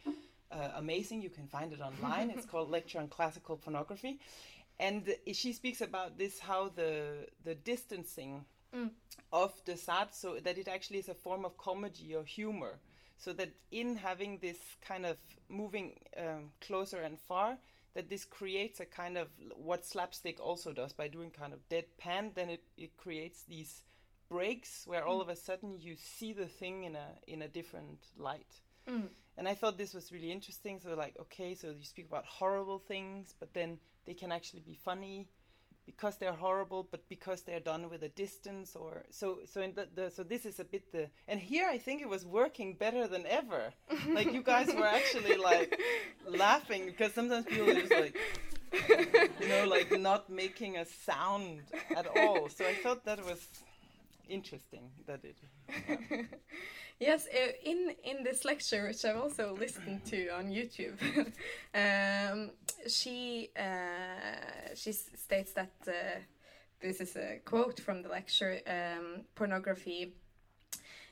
uh, 0.50 0.71
amazing. 0.76 1.21
You 1.21 1.28
can 1.31 1.47
find 1.47 1.73
it 1.75 1.81
online. 1.83 2.31
it's 2.35 2.47
called 2.47 2.71
Lecture 2.71 3.00
on 3.00 3.09
Classical 3.09 3.57
Pornography, 3.59 4.19
and 4.81 5.14
she 5.33 5.52
speaks 5.52 5.81
about 5.81 6.19
this 6.19 6.38
how 6.40 6.69
the 6.69 7.26
the 7.45 7.54
distancing 7.54 8.45
Mm. 8.75 8.90
of 9.33 9.64
de 9.64 9.76
Sade, 9.76 10.12
so 10.12 10.40
that 10.40 10.59
it 10.59 10.66
actually 10.66 10.99
is 10.99 11.09
a 11.09 11.14
form 11.14 11.45
of 11.45 11.57
comedy 11.57 12.12
or 12.12 12.25
humor 12.25 12.81
so 13.16 13.33
that 13.33 13.50
in 13.71 13.95
having 13.95 14.38
this 14.38 14.59
kind 14.81 15.07
of 15.07 15.16
moving 15.49 15.93
um, 16.16 16.50
closer 16.61 17.00
and 17.00 17.21
far 17.21 17.57
that 17.95 18.09
this 18.09 18.25
creates 18.25 18.81
a 18.81 18.85
kind 18.85 19.16
of 19.16 19.28
what 19.54 19.87
slapstick 19.87 20.40
also 20.40 20.73
does 20.73 20.93
by 20.93 21.07
doing 21.07 21.31
kind 21.31 21.52
of 21.52 21.61
deadpan 21.69 22.35
then 22.35 22.50
it, 22.50 22.64
it 22.76 22.97
creates 22.97 23.45
these 23.45 23.85
breaks 24.28 24.85
where 24.88 25.04
all 25.07 25.21
of 25.21 25.28
a 25.28 25.37
sudden 25.37 25.78
you 25.78 25.95
see 25.97 26.33
the 26.33 26.47
thing 26.49 26.83
in 26.83 26.97
a 26.97 27.07
in 27.28 27.43
a 27.43 27.49
different 27.49 28.00
light 28.19 28.61
Mm. 28.88 29.09
And 29.37 29.49
i 29.49 29.55
thought 29.55 29.76
this 29.79 29.95
was 29.95 30.12
really 30.12 30.31
interesting. 30.31 30.79
So 30.81 30.95
like 30.95 31.14
okay 31.21 31.55
so 31.55 31.69
you 31.69 31.85
speak 31.85 32.07
about 32.07 32.25
horrible 32.25 32.79
things 32.79 33.35
but 33.38 33.53
then 33.55 33.79
they 34.07 34.14
can 34.14 34.33
actually 34.33 34.61
be 34.61 34.75
funny 34.75 35.29
because 35.87 36.17
they're 36.17 36.33
horrible 36.33 36.87
but 36.91 37.07
because 37.09 37.43
they're 37.43 37.61
done 37.61 37.91
with 37.91 38.03
a 38.03 38.09
distance 38.09 38.75
or 38.75 39.05
so 39.11 39.38
so 39.45 39.61
in 39.61 39.75
the, 39.75 39.87
the 39.95 40.11
so 40.11 40.23
this 40.23 40.47
is 40.47 40.59
a 40.61 40.64
bit 40.64 40.91
the 40.93 41.09
and 41.29 41.41
here 41.41 41.69
i 41.69 41.79
think 41.79 42.00
it 42.00 42.09
was 42.09 42.25
working 42.25 42.75
better 42.75 43.07
than 43.07 43.26
ever. 43.26 43.73
Like 44.14 44.33
you 44.33 44.43
guys 44.43 44.69
were 44.75 44.87
actually 44.87 45.37
like 45.37 45.81
laughing 46.26 46.87
because 46.87 47.12
sometimes 47.12 47.47
people 47.47 47.71
are 47.71 47.75
just 47.75 47.93
like 47.93 48.17
you 49.41 49.49
know 49.49 49.64
like 49.67 49.99
not 49.99 50.31
making 50.31 50.76
a 50.76 50.85
sound 50.85 51.62
at 51.97 52.07
all. 52.17 52.49
So 52.49 52.64
i 52.64 52.75
thought 52.83 53.05
that 53.05 53.25
was 53.25 53.41
interesting 54.29 54.91
that 55.07 55.21
it 55.25 55.37
yes, 57.01 57.27
uh, 57.27 57.53
in 57.63 57.95
in 58.03 58.25
this 58.25 58.45
lecture, 58.45 58.87
which 58.89 59.05
I've 59.05 59.17
also 59.17 59.55
listened 59.55 60.05
to 60.07 60.29
on 60.29 60.47
YouTube, 60.47 60.99
um, 61.75 62.51
she 62.87 63.51
uh, 63.57 64.75
she 64.75 64.93
states 64.93 65.53
that 65.53 65.73
uh, 65.87 66.21
this 66.81 67.01
is 67.01 67.17
a 67.17 67.41
quote 67.45 67.81
from 67.81 68.03
the 68.03 68.09
lecture: 68.09 68.61
um, 68.67 69.25
pornography 69.35 70.15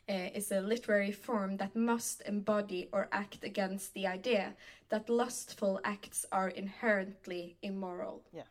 uh, 0.08 0.28
is 0.34 0.50
a 0.50 0.60
literary 0.60 1.12
form 1.12 1.56
that 1.56 1.76
must 1.76 2.22
embody 2.26 2.88
or 2.92 3.08
act 3.12 3.44
against 3.44 3.94
the 3.94 4.06
idea 4.06 4.54
that 4.88 5.08
lustful 5.08 5.80
acts 5.84 6.26
are 6.32 6.48
inherently 6.48 7.56
immoral. 7.62 8.22
Yeah. 8.32 8.42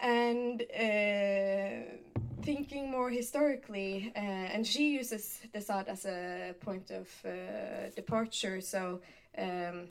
And 0.00 0.62
uh, 0.62 1.98
thinking 2.42 2.90
more 2.90 3.10
historically, 3.10 4.12
uh, 4.16 4.18
and 4.18 4.66
she 4.66 4.94
uses 4.94 5.40
de 5.52 5.60
Sade 5.60 5.88
as 5.88 6.04
a 6.04 6.54
point 6.60 6.90
of 6.90 7.08
uh, 7.24 7.90
departure. 7.94 8.60
So 8.60 9.00
um, 9.36 9.88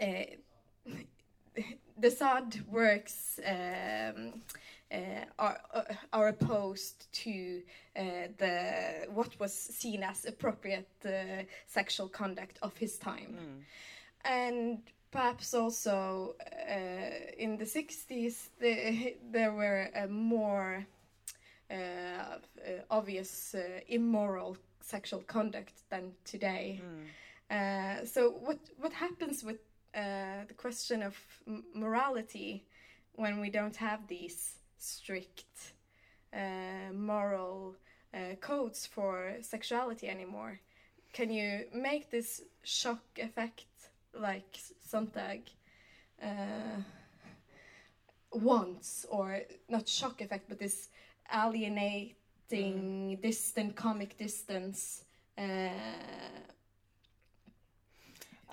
uh, 0.00 0.06
de 2.00 2.10
Sade 2.10 2.62
works 2.68 3.40
um, 3.46 4.42
uh, 4.92 5.24
are 5.38 5.60
uh, 5.72 5.82
are 6.12 6.28
opposed 6.28 7.12
to 7.12 7.62
uh, 7.96 8.02
the 8.38 9.06
what 9.12 9.38
was 9.40 9.52
seen 9.52 10.02
as 10.02 10.24
appropriate 10.24 10.88
uh, 11.04 11.42
sexual 11.66 12.08
conduct 12.08 12.58
of 12.62 12.76
his 12.76 12.98
time, 12.98 13.64
and 14.24 14.78
perhaps 15.10 15.54
also 15.54 16.34
uh, 16.68 17.32
in 17.38 17.56
the 17.56 17.64
60s 17.64 18.48
the, 18.60 19.16
there 19.30 19.52
were 19.52 19.88
a 19.94 20.08
more 20.08 20.84
obvious 22.90 23.54
uh, 23.54 23.80
immoral 23.88 24.56
sexual 24.80 25.22
conduct 25.26 25.72
than 25.90 26.12
today. 26.24 26.80
Uh, 27.50 28.04
so 28.04 28.30
what 28.30 28.58
what 28.78 28.92
happens 28.92 29.44
with 29.44 29.60
uh, 29.94 30.44
the 30.48 30.54
question 30.56 31.02
of 31.02 31.16
m- 31.46 31.64
morality 31.74 32.64
when 33.12 33.40
we 33.40 33.50
don't 33.50 33.76
have 33.76 34.06
these 34.08 34.56
strict 34.78 35.72
uh, 36.32 36.92
moral 36.92 37.76
uh, 38.12 38.34
codes 38.40 38.86
for 38.86 39.36
sexuality 39.40 40.08
anymore? 40.08 40.60
Can 41.12 41.30
you 41.30 41.66
make 41.72 42.10
this 42.10 42.42
shock 42.62 43.02
effect 43.16 43.66
like 44.12 44.58
Sontag 44.90 45.42
uh, 46.22 46.80
wants, 48.32 49.06
or 49.08 49.40
not 49.68 49.88
shock 49.88 50.20
effect, 50.20 50.48
but 50.48 50.58
this 50.58 50.88
alienating, 51.32 53.18
distant 53.22 53.76
comic 53.76 54.16
distance? 54.18 55.04
Uh, 55.36 55.70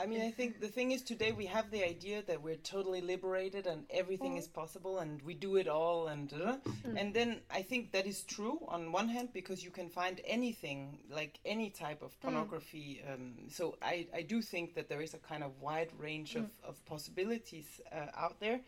I 0.02 0.08
mean, 0.08 0.22
I 0.22 0.32
think 0.32 0.60
the 0.60 0.68
thing 0.68 0.92
is 0.92 1.04
today 1.04 1.32
we 1.32 1.46
have 1.46 1.70
the 1.70 1.84
idea 1.84 2.24
that 2.24 2.42
we're 2.42 2.56
totally 2.56 3.02
liberated 3.02 3.68
and 3.68 3.86
everything 3.92 4.36
is 4.38 4.48
possible 4.48 5.00
and 5.00 5.22
we 5.22 5.36
do 5.36 5.58
it 5.58 5.68
all 5.68 6.08
and 6.08 6.34
uh, 6.34 6.56
and 6.98 7.14
then 7.14 7.42
I 7.52 7.62
think 7.62 7.92
that 7.92 8.08
is 8.08 8.24
true 8.24 8.60
on 8.68 8.92
one 8.92 9.10
hand 9.10 9.30
because 9.32 9.64
you 9.64 9.70
can 9.70 9.90
find 9.90 10.20
anything 10.26 10.98
like 11.10 11.40
any 11.46 11.70
type 11.70 12.02
of 12.02 12.20
pornography. 12.20 13.04
Um, 13.08 13.34
so 13.50 13.78
I 13.82 14.08
I 14.16 14.24
do 14.24 14.42
think 14.42 14.74
that 14.74 14.90
there 14.90 15.02
is 15.02 15.14
a 15.14 15.20
kind 15.20 15.44
of 15.44 15.52
wide 15.62 15.92
range 16.00 16.36
of 16.36 16.50
of 16.64 16.84
possibilities 16.86 17.80
uh, 17.92 18.08
out 18.18 18.40
there, 18.40 18.62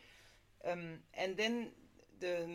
um, 0.69 0.99
and 1.15 1.35
then. 1.35 1.71
The, 2.23 2.47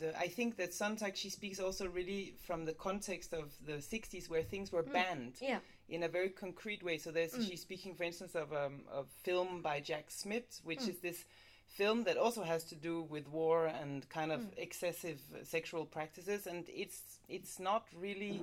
the 0.00 0.18
I 0.18 0.28
think 0.28 0.56
that 0.58 0.74
Sontag 0.74 1.16
she 1.16 1.30
speaks 1.30 1.58
also 1.60 1.88
really 1.88 2.34
from 2.46 2.66
the 2.66 2.74
context 2.74 3.32
of 3.32 3.46
the 3.64 3.78
60s 3.92 4.28
where 4.28 4.42
things 4.42 4.70
were 4.70 4.82
banned 4.82 5.36
yeah. 5.40 5.60
in 5.88 6.02
a 6.02 6.08
very 6.08 6.28
concrete 6.28 6.82
way. 6.82 6.98
So 6.98 7.10
there's 7.10 7.32
she's 7.48 7.62
speaking, 7.62 7.94
for 7.94 8.02
instance, 8.02 8.34
of 8.34 8.52
um, 8.52 8.82
a 8.92 9.04
film 9.24 9.62
by 9.62 9.80
Jack 9.80 10.10
Smith, 10.10 10.60
which 10.62 10.86
is 10.86 10.98
this 10.98 11.24
film 11.68 12.04
that 12.04 12.18
also 12.18 12.42
has 12.42 12.64
to 12.64 12.74
do 12.74 13.02
with 13.02 13.26
war 13.28 13.66
and 13.66 14.06
kind 14.10 14.30
of 14.30 14.42
excessive 14.58 15.20
uh, 15.34 15.42
sexual 15.42 15.86
practices, 15.86 16.46
and 16.46 16.66
it's 16.68 17.00
it's 17.30 17.58
not 17.58 17.86
really 17.98 18.42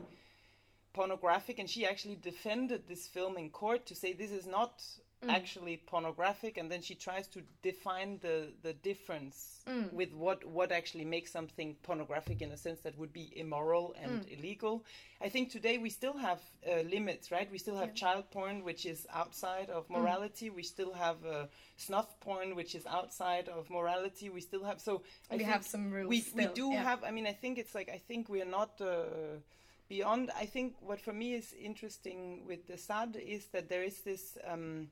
pornographic. 0.93 1.59
And 1.59 1.69
she 1.69 1.85
actually 1.85 2.15
defended 2.15 2.87
this 2.87 3.05
film 3.05 3.37
in 3.37 3.51
court 3.51 3.85
to 3.85 3.93
say 3.93 4.13
this 4.13 4.31
is 4.31 4.47
not 4.47 4.81
actually 5.29 5.77
pornographic 5.85 6.57
and 6.57 6.71
then 6.71 6.81
she 6.81 6.95
tries 6.95 7.27
to 7.27 7.41
define 7.61 8.19
the 8.21 8.53
the 8.63 8.73
difference 8.73 9.61
with 9.91 10.13
what 10.13 10.45
what 10.45 10.71
actually 10.71 11.05
makes 11.05 11.31
something 11.31 11.75
pornographic 11.83 12.41
in 12.41 12.51
a 12.51 12.57
sense 12.57 12.79
that 12.81 12.97
would 12.97 13.13
be 13.13 13.31
immoral 13.35 13.95
and 14.01 14.25
illegal. 14.29 14.83
I 15.21 15.29
think 15.29 15.51
today 15.51 15.77
we 15.77 15.89
still 15.89 16.17
have 16.17 16.39
uh, 16.67 16.81
limits 16.81 17.31
right? 17.31 17.49
We 17.51 17.57
still 17.57 17.77
have 17.77 17.93
child 17.95 18.25
porn 18.31 18.63
which 18.63 18.85
is 18.85 19.07
outside 19.13 19.69
of 19.69 19.89
morality. 19.89 20.49
We 20.49 20.63
still 20.63 20.93
have 20.93 21.17
uh, 21.25 21.45
snuff 21.77 22.19
porn 22.19 22.55
which 22.55 22.75
is 22.75 22.85
outside 22.85 23.49
of 23.49 23.69
morality. 23.69 24.29
We 24.29 24.41
still 24.41 24.63
have 24.63 24.79
so 24.79 25.01
I 25.31 25.37
We 25.37 25.43
have 25.43 25.65
some 25.65 25.91
rules 25.91 26.09
we, 26.09 26.23
we 26.35 26.45
do 26.53 26.69
yeah. 26.71 26.83
have 26.83 27.03
i 27.03 27.11
mean 27.11 27.27
i 27.27 27.33
think 27.33 27.57
it's 27.57 27.75
like 27.75 27.89
i 27.89 27.97
think 27.97 28.29
we're 28.29 28.45
not 28.59 28.79
uh, 28.81 29.39
beyond 29.87 30.31
i 30.39 30.45
think 30.45 30.75
what 30.79 30.99
for 30.99 31.13
me 31.13 31.33
is 31.33 31.53
interesting 31.53 32.45
with 32.45 32.67
de 32.67 32.77
Sade 32.77 33.17
is 33.17 33.47
that 33.47 33.69
there 33.69 33.83
is 33.83 34.01
this 34.01 34.37
um, 34.47 34.87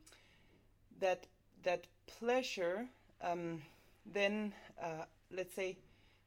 that 0.99 1.27
that 1.63 1.88
pleasure 2.06 2.88
um, 3.21 3.62
then 4.06 4.53
uh, 4.82 5.06
let's 5.32 5.56
say 5.56 5.77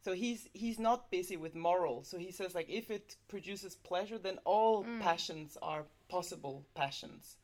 so 0.04 0.12
he's 0.12 0.48
he's 0.52 0.78
not 0.78 1.10
busy 1.10 1.36
with 1.36 1.54
moral 1.54 2.04
so 2.04 2.16
he 2.18 2.30
says 2.30 2.54
like 2.54 2.68
if 2.68 2.90
it 2.90 3.16
produces 3.28 3.74
pleasure 3.74 4.18
then 4.18 4.38
all 4.44 4.84
passions 5.00 5.58
are 5.62 5.84
possible 6.08 6.64
passions. 6.74 7.36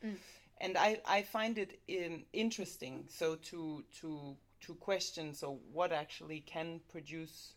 And 0.60 0.78
i 0.78 1.00
i 1.06 1.22
find 1.22 1.58
it 1.58 1.80
in, 1.88 2.24
interesting 2.32 3.04
so 3.08 3.34
to 3.50 3.84
to 4.00 4.36
to 4.60 4.74
question 4.74 5.34
so 5.34 5.58
what 5.72 5.90
actually 5.92 6.40
can 6.40 6.80
produce 6.88 7.54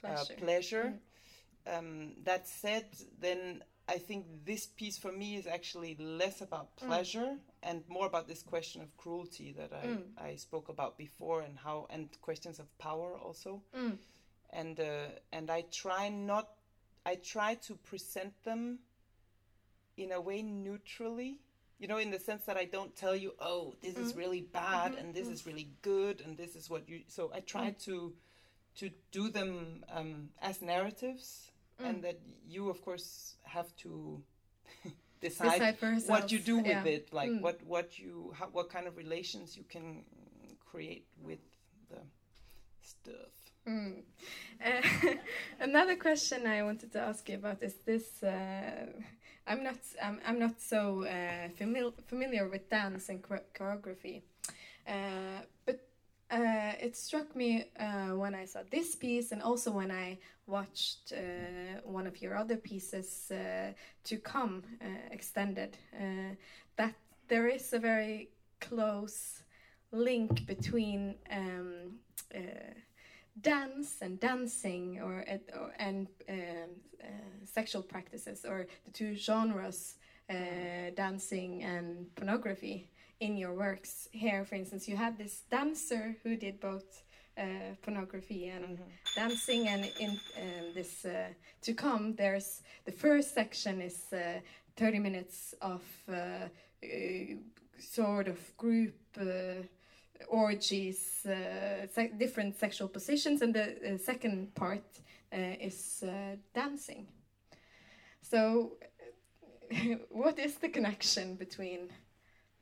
Pleasure. 0.00 0.32
uh, 0.32 0.36
pleasure. 0.38 0.94
Um, 1.66 2.12
that 2.24 2.48
said, 2.48 2.86
then 3.20 3.62
I 3.88 3.98
think 3.98 4.26
this 4.44 4.66
piece 4.66 4.98
for 4.98 5.12
me 5.12 5.36
is 5.36 5.46
actually 5.46 5.96
less 5.98 6.40
about 6.40 6.74
pleasure 6.76 7.36
and 7.62 7.82
more 7.88 8.06
about 8.06 8.26
this 8.26 8.42
question 8.42 8.80
of 8.82 8.96
cruelty 8.96 9.54
that 9.58 9.72
I, 9.72 9.86
mm. 9.86 10.02
I 10.18 10.36
spoke 10.36 10.68
about 10.68 10.96
before 10.96 11.42
and 11.42 11.58
how 11.58 11.86
and 11.90 12.08
questions 12.20 12.58
of 12.58 12.66
power 12.78 13.16
also. 13.18 13.62
Mm. 13.76 13.98
And 14.52 14.80
uh, 14.80 15.08
and 15.32 15.50
I 15.50 15.64
try 15.70 16.08
not 16.08 16.48
I 17.04 17.16
try 17.16 17.54
to 17.66 17.74
present 17.76 18.32
them 18.44 18.78
in 19.96 20.12
a 20.12 20.20
way 20.20 20.42
neutrally. 20.42 21.40
You 21.78 21.88
know, 21.88 21.96
in 21.96 22.10
the 22.10 22.18
sense 22.18 22.44
that 22.44 22.58
I 22.58 22.66
don't 22.66 22.94
tell 22.94 23.16
you, 23.16 23.32
oh, 23.40 23.74
this 23.82 23.96
is 23.96 24.12
mm. 24.12 24.18
really 24.18 24.42
bad 24.42 24.92
mm-hmm. 24.92 25.00
and 25.00 25.14
this 25.14 25.28
is 25.28 25.46
really 25.46 25.70
good 25.80 26.20
and 26.20 26.36
this 26.36 26.54
is 26.54 26.68
what 26.68 26.88
you. 26.88 27.00
So 27.08 27.30
I 27.34 27.40
try 27.40 27.70
to 27.84 28.12
to 28.76 28.90
do 29.10 29.30
them 29.30 29.84
um, 29.92 30.28
as 30.40 30.62
narratives, 30.62 31.50
and 31.82 32.04
that 32.04 32.18
you, 32.46 32.68
of 32.68 32.82
course, 32.82 33.34
have 33.44 33.74
to 33.78 34.22
decide, 35.20 35.76
Decide 35.80 36.08
what 36.08 36.32
you 36.32 36.38
do 36.38 36.56
with 36.58 36.66
yeah. 36.66 36.84
it, 36.84 37.12
like 37.12 37.30
what 37.40 37.60
what 37.66 37.98
you 37.98 38.32
how, 38.38 38.46
what 38.46 38.70
kind 38.70 38.86
of 38.86 38.96
relations 38.96 39.56
you 39.56 39.64
can 39.68 40.04
create 40.70 41.06
with 41.22 41.40
the 41.90 41.98
stuff. 42.82 43.40
Uh, 43.66 44.82
another 45.60 45.96
question 45.96 46.46
I 46.46 46.62
wanted 46.62 46.92
to 46.92 47.00
ask 47.00 47.28
you 47.28 47.36
about 47.36 47.62
is 47.62 47.74
this. 47.84 48.22
Uh, 48.22 48.86
I'm 49.46 49.62
not. 49.62 49.78
I'm, 50.02 50.20
I'm 50.26 50.38
not 50.38 50.60
so 50.60 51.04
uh, 51.04 51.48
famil- 51.58 52.02
familiar 52.06 52.48
with 52.48 52.68
dance 52.68 53.08
and 53.08 53.22
choreography, 53.22 54.22
uh, 54.86 55.42
but 55.66 55.80
uh, 56.30 56.72
it 56.80 56.96
struck 56.96 57.34
me 57.34 57.64
uh, 57.78 58.14
when 58.16 58.34
I 58.34 58.44
saw 58.44 58.60
this 58.70 58.94
piece, 58.94 59.32
and 59.32 59.42
also 59.42 59.70
when 59.72 59.90
I 59.90 60.18
watched 60.46 61.12
uh, 61.12 61.80
one 61.84 62.06
of 62.06 62.22
your 62.22 62.36
other 62.36 62.56
pieces, 62.56 63.30
uh, 63.30 63.72
"To 64.04 64.16
Come," 64.18 64.62
uh, 64.80 64.86
extended, 65.10 65.76
uh, 65.94 66.34
that 66.76 66.94
there 67.28 67.48
is 67.48 67.72
a 67.72 67.78
very 67.78 68.30
close 68.60 69.42
link 69.92 70.46
between. 70.46 71.16
Um, 71.30 71.98
dance 73.40 74.02
and 74.02 74.20
dancing 74.20 75.00
or, 75.00 75.24
or 75.58 75.72
and 75.78 76.08
um, 76.28 76.70
sexual 77.44 77.82
practices 77.82 78.44
or 78.44 78.66
the 78.84 78.90
two 78.90 79.14
genres 79.14 79.94
dancing 80.94 81.62
and 81.62 82.14
pornography 82.16 82.90
in 83.20 83.36
your 83.36 83.54
works 83.54 84.08
here 84.12 84.44
for 84.44 84.54
instance 84.54 84.88
you 84.88 84.96
had 84.96 85.16
this 85.18 85.42
dancer 85.50 86.16
who 86.22 86.36
did 86.36 86.60
both 86.60 87.02
uh, 87.38 87.74
pornography 87.82 88.48
and 88.48 88.78
dancing 89.14 89.68
and 89.68 89.84
in 89.98 90.10
um, 90.10 90.74
this 90.74 91.04
uh, 91.04 91.28
to 91.62 91.72
come 91.72 92.14
there's 92.16 92.62
the 92.84 92.92
first 92.92 93.34
section 93.34 93.80
is 93.80 94.12
uh, 94.12 94.40
30 94.76 94.98
minutes 94.98 95.54
of 95.60 95.82
uh, 96.08 96.12
uh, 96.12 96.48
sort 97.78 98.28
of 98.28 98.56
group 98.56 98.94
uh, 99.20 99.62
orgies, 100.28 101.26
uh, 101.26 101.86
se- 101.92 102.12
different 102.18 102.58
sexual 102.58 102.88
positions, 102.88 103.42
and 103.42 103.54
the 103.54 103.94
uh, 103.94 103.98
second 103.98 104.54
part 104.54 104.84
uh, 105.32 105.36
is 105.60 106.02
uh, 106.06 106.36
dancing. 106.54 107.06
So, 108.22 108.72
what 110.10 110.38
is 110.38 110.56
the 110.56 110.68
connection 110.68 111.36
between 111.36 111.90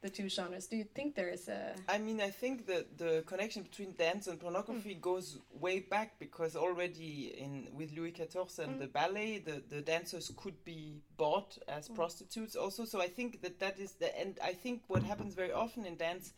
the 0.00 0.08
two 0.10 0.28
genres? 0.28 0.66
Do 0.66 0.76
you 0.76 0.84
think 0.84 1.14
there 1.14 1.28
is 1.28 1.48
a? 1.48 1.74
I 1.88 1.98
mean, 1.98 2.20
I 2.20 2.30
think 2.30 2.66
that 2.66 2.98
the 2.98 3.22
connection 3.26 3.62
between 3.62 3.94
dance 3.94 4.26
and 4.28 4.38
pornography 4.38 4.94
Mm. 4.94 5.00
goes 5.00 5.38
way 5.50 5.80
back 5.80 6.18
because 6.18 6.54
already 6.56 7.34
in 7.36 7.68
with 7.72 7.92
Louis 7.92 8.12
XIV 8.12 8.58
and 8.58 8.76
Mm. 8.76 8.78
the 8.78 8.86
ballet, 8.86 9.38
the, 9.38 9.62
the 9.68 9.82
dancers 9.82 10.30
could 10.36 10.62
be 10.64 11.02
bought 11.16 11.58
as 11.66 11.88
Mm. 11.88 11.94
prostitutes 11.96 12.54
also. 12.56 12.84
So 12.84 13.00
I 13.00 13.08
think 13.08 13.42
that 13.42 13.58
that 13.58 13.78
is 13.80 13.92
the 13.94 14.16
and 14.18 14.38
I 14.40 14.52
think 14.52 14.82
what 14.86 15.02
happens 15.02 15.34
very 15.34 15.52
often 15.52 15.84
in 15.84 15.96
dance, 15.96 16.32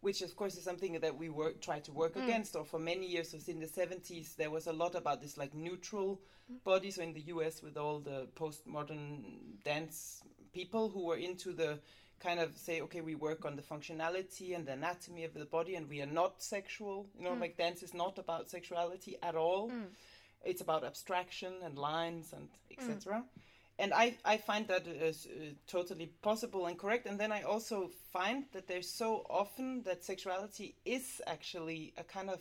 which 0.00 0.22
of 0.22 0.34
course 0.34 0.56
is 0.56 0.64
something 0.64 0.98
that 1.00 1.16
we 1.16 1.28
work 1.28 1.60
try 1.60 1.80
to 1.80 1.92
work 1.92 2.14
Mm. 2.14 2.22
against. 2.24 2.56
Or 2.56 2.64
for 2.64 2.78
many 2.78 3.06
years, 3.06 3.34
was 3.34 3.48
in 3.48 3.60
the 3.60 3.68
seventies, 3.68 4.34
there 4.36 4.50
was 4.50 4.66
a 4.66 4.72
lot 4.72 4.94
about 4.94 5.20
this 5.20 5.36
like 5.36 5.52
neutral 5.54 6.20
Mm. 6.50 6.64
body. 6.64 6.90
So 6.90 7.02
in 7.02 7.12
the 7.12 7.20
U.S. 7.34 7.62
with 7.62 7.76
all 7.76 8.00
the 8.00 8.26
postmodern 8.34 9.62
dance 9.64 10.22
people 10.52 10.90
who 10.90 11.04
were 11.06 11.16
into 11.16 11.52
the 11.54 11.80
kind 12.22 12.40
of 12.40 12.56
say, 12.56 12.80
okay, 12.82 13.00
we 13.00 13.14
work 13.28 13.44
on 13.44 13.56
the 13.56 13.62
functionality 13.62 14.54
and 14.56 14.64
the 14.66 14.72
anatomy 14.72 15.24
of 15.24 15.34
the 15.34 15.44
body, 15.44 15.74
and 15.74 15.88
we 15.88 16.00
are 16.04 16.12
not 16.22 16.32
sexual. 16.42 17.06
You 17.18 17.24
know, 17.24 17.32
Mm. 17.34 17.40
like 17.40 17.56
dance 17.56 17.82
is 17.82 17.94
not 17.94 18.18
about 18.18 18.48
sexuality 18.50 19.16
at 19.22 19.34
all. 19.34 19.70
Mm. 19.70 19.88
It's 20.44 20.60
about 20.62 20.82
abstraction 20.84 21.52
and 21.64 21.76
lines 21.78 22.32
and 22.32 22.48
etc. 22.70 23.24
And 23.78 23.92
I, 23.94 24.16
I 24.24 24.36
find 24.36 24.68
that 24.68 24.86
is 24.86 25.26
uh, 25.26 25.54
totally 25.66 26.06
possible 26.22 26.66
and 26.66 26.78
correct. 26.78 27.06
And 27.06 27.18
then 27.18 27.32
I 27.32 27.42
also 27.42 27.90
find 28.12 28.44
that 28.52 28.66
there's 28.68 28.90
so 29.02 29.24
often 29.30 29.82
that 29.84 30.04
sexuality 30.04 30.74
is 30.84 31.20
actually 31.26 31.92
a 31.96 32.04
kind 32.04 32.28
of 32.30 32.40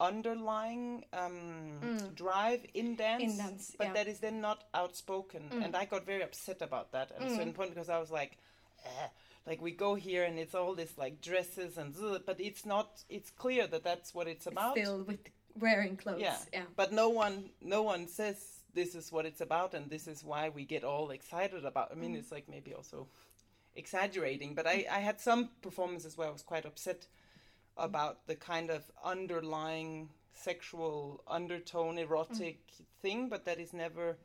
underlying 0.00 1.04
um, 1.12 1.78
Mm. 1.82 2.14
drive 2.14 2.64
in 2.74 2.96
dance, 2.96 3.22
In 3.22 3.36
dance, 3.38 3.74
but 3.78 3.88
yeah. 3.88 3.92
that 3.94 4.08
is 4.08 4.20
then 4.20 4.40
not 4.40 4.64
outspoken. 4.74 5.42
Mm. 5.50 5.64
And 5.64 5.76
I 5.76 5.84
got 5.84 6.04
very 6.06 6.22
upset 6.22 6.62
about 6.62 6.92
that 6.92 7.12
at 7.12 7.22
a 7.22 7.26
Mm. 7.26 7.36
certain 7.36 7.52
point 7.52 7.70
because 7.70 7.88
I 7.88 7.98
was 7.98 8.10
like, 8.10 8.38
eh, 8.84 9.08
like 9.46 9.60
we 9.62 9.72
go 9.72 9.94
here 9.94 10.24
and 10.24 10.38
it's 10.38 10.54
all 10.54 10.74
this 10.74 10.96
like 10.98 11.20
dresses 11.20 11.78
and 11.78 11.94
but 12.26 12.40
it's 12.40 12.64
not. 12.66 13.02
It's 13.08 13.30
clear 13.30 13.66
that 13.66 13.84
that's 13.84 14.14
what 14.14 14.26
it's 14.28 14.46
about. 14.46 14.76
Still 14.76 15.02
with 15.02 15.20
wearing 15.58 15.96
clothes. 15.96 16.20
Yeah. 16.20 16.36
yeah. 16.52 16.62
But 16.76 16.92
no 16.92 17.08
one, 17.08 17.50
no 17.60 17.82
one 17.82 18.06
says 18.08 18.36
this 18.74 18.94
is 18.94 19.10
what 19.10 19.26
it's 19.26 19.40
about, 19.40 19.74
and 19.74 19.90
this 19.90 20.06
is 20.06 20.22
why 20.22 20.48
we 20.50 20.64
get 20.64 20.84
all 20.84 21.10
excited 21.10 21.64
about. 21.64 21.90
I 21.90 21.94
mean, 21.96 22.14
Mm. 22.14 22.18
it's 22.18 22.30
like 22.32 22.48
maybe 22.48 22.72
also 22.74 23.08
exaggerating, 23.74 24.54
but 24.54 24.66
I, 24.66 24.86
I 24.90 24.98
had 25.00 25.20
some 25.20 25.50
performances 25.62 26.16
where 26.16 26.28
I 26.28 26.30
was 26.30 26.42
quite 26.42 26.64
upset 26.66 27.06
about 27.76 28.26
the 28.26 28.34
kind 28.34 28.70
of 28.70 28.82
underlying 29.04 30.10
sexual 30.32 31.22
undertone, 31.26 31.98
erotic 31.98 32.58
thing, 33.02 33.28
but 33.28 33.44
that 33.44 33.58
is 33.58 33.72
never, 33.72 34.16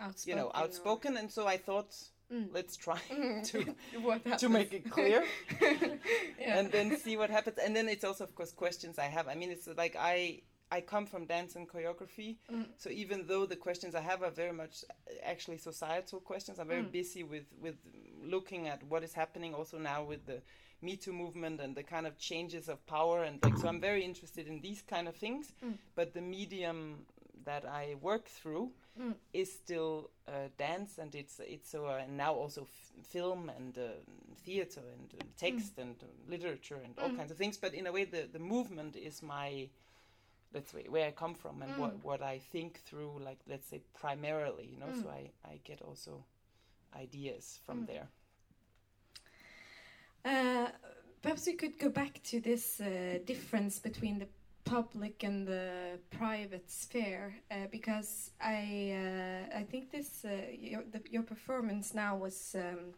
outspoken. 0.00 0.28
you 0.30 0.36
know, 0.36 0.46
or- 0.48 0.56
outspoken. 0.56 1.16
And 1.16 1.30
so 1.30 1.46
I 1.46 1.56
thought, 1.56 1.94
Mm. 2.32 2.48
let's 2.52 2.76
try 2.76 2.98
Mm. 3.10 3.44
to 3.50 3.74
what 4.00 4.38
to 4.38 4.48
make 4.48 4.72
it 4.72 4.90
clear. 4.90 5.22
yeah. 6.40 6.58
and 6.58 6.70
then 6.72 6.96
see 6.96 7.16
what 7.16 7.30
happens. 7.30 7.58
And 7.58 7.74
then 7.76 7.88
it's 7.88 8.04
also, 8.04 8.24
of 8.24 8.34
course, 8.34 8.52
questions 8.52 8.98
I 8.98 9.04
have. 9.16 9.28
I 9.28 9.34
mean, 9.34 9.50
it's 9.50 9.68
like 9.76 9.96
I 9.98 10.42
I 10.70 10.80
come 10.80 11.04
from 11.06 11.26
dance 11.26 11.54
and 11.56 11.68
choreography, 11.68 12.36
Mm. 12.50 12.66
so 12.78 12.88
even 12.90 13.26
though 13.26 13.44
the 13.46 13.56
questions 13.56 13.94
I 13.94 14.00
have 14.00 14.22
are 14.22 14.30
very 14.30 14.52
much 14.62 14.74
uh, 14.88 14.94
actually 15.32 15.58
societal 15.58 16.20
questions, 16.20 16.58
I'm 16.58 16.68
very 16.68 16.82
Mm. 16.84 16.92
busy 16.92 17.22
with 17.24 17.46
with 17.60 17.76
looking 18.34 18.68
at 18.68 18.82
what 18.90 19.02
is 19.02 19.12
happening 19.14 19.54
also 19.54 19.78
now 19.78 20.02
with 20.04 20.24
the 20.26 20.40
Me 20.80 20.96
Too 20.96 21.12
movement 21.12 21.60
and 21.60 21.76
the 21.76 21.82
kind 21.94 22.06
of 22.06 22.16
changes 22.18 22.68
of 22.68 22.78
power 22.86 23.24
and 23.24 23.38
like. 23.44 23.58
So 23.58 23.68
I'm 23.68 23.80
very 23.80 24.02
interested 24.04 24.46
in 24.46 24.60
these 24.62 24.82
kind 24.94 25.06
of 25.08 25.14
things, 25.16 25.52
Mm. 25.62 25.76
but 25.94 26.14
the 26.14 26.22
medium 26.22 27.04
that 27.44 27.64
I 27.66 27.96
work 28.00 28.26
through 28.28 28.72
Mm. 28.98 29.14
is 29.32 29.52
still 29.52 30.10
uh, 30.28 30.48
dance, 30.58 30.98
and 30.98 31.14
it's 31.14 31.40
it's 31.40 31.70
so 31.70 31.86
uh, 31.86 32.02
now 32.08 32.34
also 32.34 32.62
f- 32.62 32.92
film 33.06 33.48
and 33.50 33.78
uh, 33.78 33.88
theater 34.44 34.82
and 34.92 35.14
uh, 35.14 35.24
text 35.38 35.78
and 35.78 35.96
uh, 36.02 36.06
literature 36.30 36.80
and 36.84 36.98
all 36.98 37.08
Mm. 37.08 37.16
kinds 37.16 37.30
of 37.30 37.38
things. 37.38 37.56
But 37.58 37.74
in 37.74 37.86
a 37.86 37.92
way, 37.92 38.04
the 38.04 38.28
the 38.32 38.38
movement 38.38 38.96
is 38.96 39.22
my 39.22 39.68
let's 40.54 40.72
say 40.72 40.86
where 40.88 41.06
I 41.08 41.12
come 41.12 41.34
from 41.34 41.62
and 41.62 41.76
what 41.76 41.96
Mm. 41.96 42.04
what 42.04 42.22
I 42.22 42.38
think 42.38 42.80
through. 42.84 43.18
Like 43.24 43.40
let's 43.48 43.68
say 43.68 43.82
primarily, 43.94 44.66
you 44.66 44.78
know. 44.78 44.92
So 44.92 45.08
Mm. 45.08 45.12
I 45.12 45.32
I 45.44 45.60
get 45.64 45.82
also 45.82 46.24
ideas 46.94 47.60
from 47.66 47.78
Mm. 47.78 47.86
there. 47.86 48.08
Uh, 50.24 50.68
perhaps 51.22 51.46
we 51.46 51.54
could 51.54 51.78
go 51.78 51.88
back 51.88 52.22
to 52.24 52.40
this 52.40 52.80
uh, 52.80 53.18
difference 53.24 53.78
between 53.78 54.18
the 54.18 54.28
public 54.72 55.22
and 55.22 55.46
the 55.46 55.98
private 56.10 56.70
sphere, 56.70 57.34
uh, 57.50 57.66
because 57.70 58.30
I 58.40 58.94
uh, 59.04 59.58
I 59.60 59.64
think 59.70 59.90
this 59.90 60.24
uh, 60.24 60.30
your 60.58 60.82
the, 60.92 61.00
your 61.10 61.24
performance 61.24 61.94
now 61.94 62.16
was 62.16 62.56
um, 62.56 62.94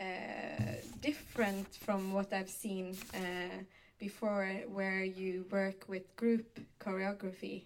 uh, 0.00 0.72
different 1.00 1.68
from 1.86 2.12
what 2.12 2.32
I've 2.32 2.50
seen 2.50 2.96
uh, 3.14 3.62
before, 3.98 4.46
where 4.78 5.04
you 5.04 5.46
work 5.50 5.88
with 5.88 6.16
group 6.16 6.58
choreography. 6.80 7.62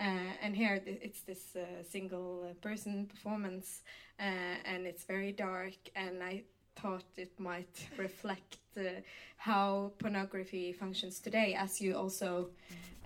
Uh, 0.00 0.32
and 0.42 0.56
here 0.56 0.80
it's 0.86 1.20
this 1.22 1.56
uh, 1.56 1.84
single 1.84 2.56
person 2.60 3.06
performance, 3.06 3.82
uh, 4.18 4.56
and 4.64 4.86
it's 4.86 5.04
very 5.04 5.32
dark. 5.32 5.78
And 5.94 6.22
I 6.22 6.42
thought 6.76 7.04
it 7.16 7.32
might 7.38 7.88
reflect 7.96 8.58
uh, 8.76 9.00
how 9.36 9.92
pornography 9.98 10.72
functions 10.72 11.20
today, 11.20 11.54
as 11.54 11.80
you 11.80 11.96
also 11.96 12.50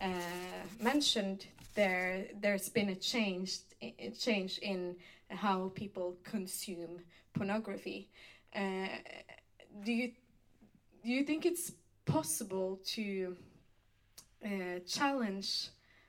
uh, 0.01 0.09
mentioned. 0.81 1.47
There, 1.75 2.27
there's 2.41 2.69
been 2.69 2.91
a 2.91 2.95
change, 2.95 3.59
a 3.83 4.11
change 4.17 4.59
in 4.59 4.95
how 5.29 5.73
people 5.75 6.17
consume 6.23 7.01
pornography. 7.33 8.09
Uh, 8.55 8.87
do 9.85 9.93
you 9.93 10.13
do 11.03 11.11
you 11.11 11.25
think 11.25 11.45
it's 11.45 11.73
possible 12.07 12.81
to 12.85 13.37
uh, 14.45 14.79
challenge 14.87 15.69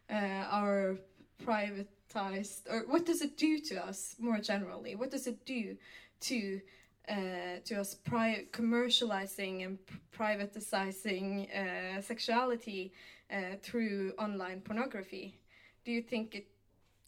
uh, 0.10 0.46
our 0.50 0.98
privatized, 1.44 2.62
or 2.70 2.86
what 2.88 3.06
does 3.06 3.22
it 3.22 3.38
do 3.38 3.60
to 3.60 3.76
us 3.76 4.16
more 4.20 4.40
generally? 4.40 4.96
What 4.96 5.12
does 5.12 5.28
it 5.28 5.46
do 5.46 5.76
to 6.22 6.62
uh, 7.10 7.60
to 7.66 7.80
us 7.80 7.96
pri- 7.96 8.46
commercializing 8.52 9.66
and 9.66 9.78
privatizing 10.18 11.48
uh, 11.56 12.02
sexuality 12.02 12.92
uh, 13.32 13.56
through 13.62 14.14
online 14.18 14.62
pornography? 14.62 15.38
Do 15.86 15.92
you 15.92 16.02
think 16.02 16.36
it 16.36 16.48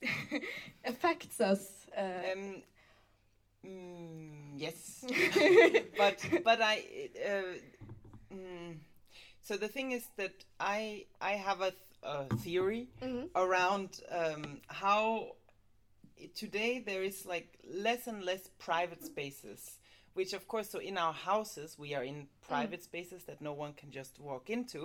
affects 0.85 1.41
us? 1.41 1.85
Uh, 1.97 2.31
Um, 2.33 2.63
mm, 3.65 4.53
yes, 4.55 5.05
but 5.97 6.25
but 6.43 6.61
I 6.61 6.83
uh, 7.25 7.55
mm, 8.33 8.75
so 9.41 9.57
the 9.57 9.67
thing 9.67 9.91
is 9.91 10.07
that 10.17 10.33
I 10.59 11.05
I 11.21 11.31
have 11.31 11.61
a, 11.61 11.71
th- 11.71 11.81
a 12.03 12.25
theory 12.37 12.89
Mhm. 13.01 13.29
around 13.35 14.01
um, 14.11 14.61
how 14.67 15.35
today 16.35 16.79
there 16.79 17.03
is 17.03 17.25
like 17.25 17.57
less 17.63 18.07
and 18.07 18.23
less 18.23 18.49
private 18.59 19.03
spaces 19.03 19.79
which 20.17 20.33
of 20.33 20.43
course 20.47 20.69
so 20.73 20.79
in 20.79 20.97
our 20.97 21.13
houses 21.31 21.69
we 21.83 21.89
are 21.97 22.05
in 22.11 22.27
private 22.51 22.81
spaces 22.89 23.21
that 23.25 23.39
no 23.49 23.53
one 23.63 23.73
can 23.81 23.89
just 23.99 24.13
walk 24.19 24.49
into 24.49 24.81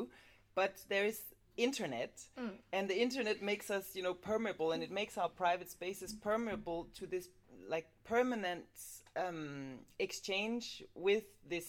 but 0.54 0.74
there 0.88 1.06
is 1.12 1.20
internet 1.56 2.14
Mm. 2.38 2.56
and 2.76 2.84
the 2.92 2.98
internet 3.06 3.38
makes 3.52 3.68
us 3.70 3.84
you 3.96 4.02
know 4.06 4.14
permeable 4.30 4.68
and 4.72 4.82
it 4.82 4.90
makes 5.00 5.14
our 5.18 5.28
private 5.44 5.70
spaces 5.70 6.10
permeable 6.28 6.80
to 6.98 7.06
this 7.06 7.26
like 7.74 7.86
permanent 8.04 8.64
um, 9.24 9.78
exchange 9.98 10.64
with 10.94 11.24
this 11.54 11.66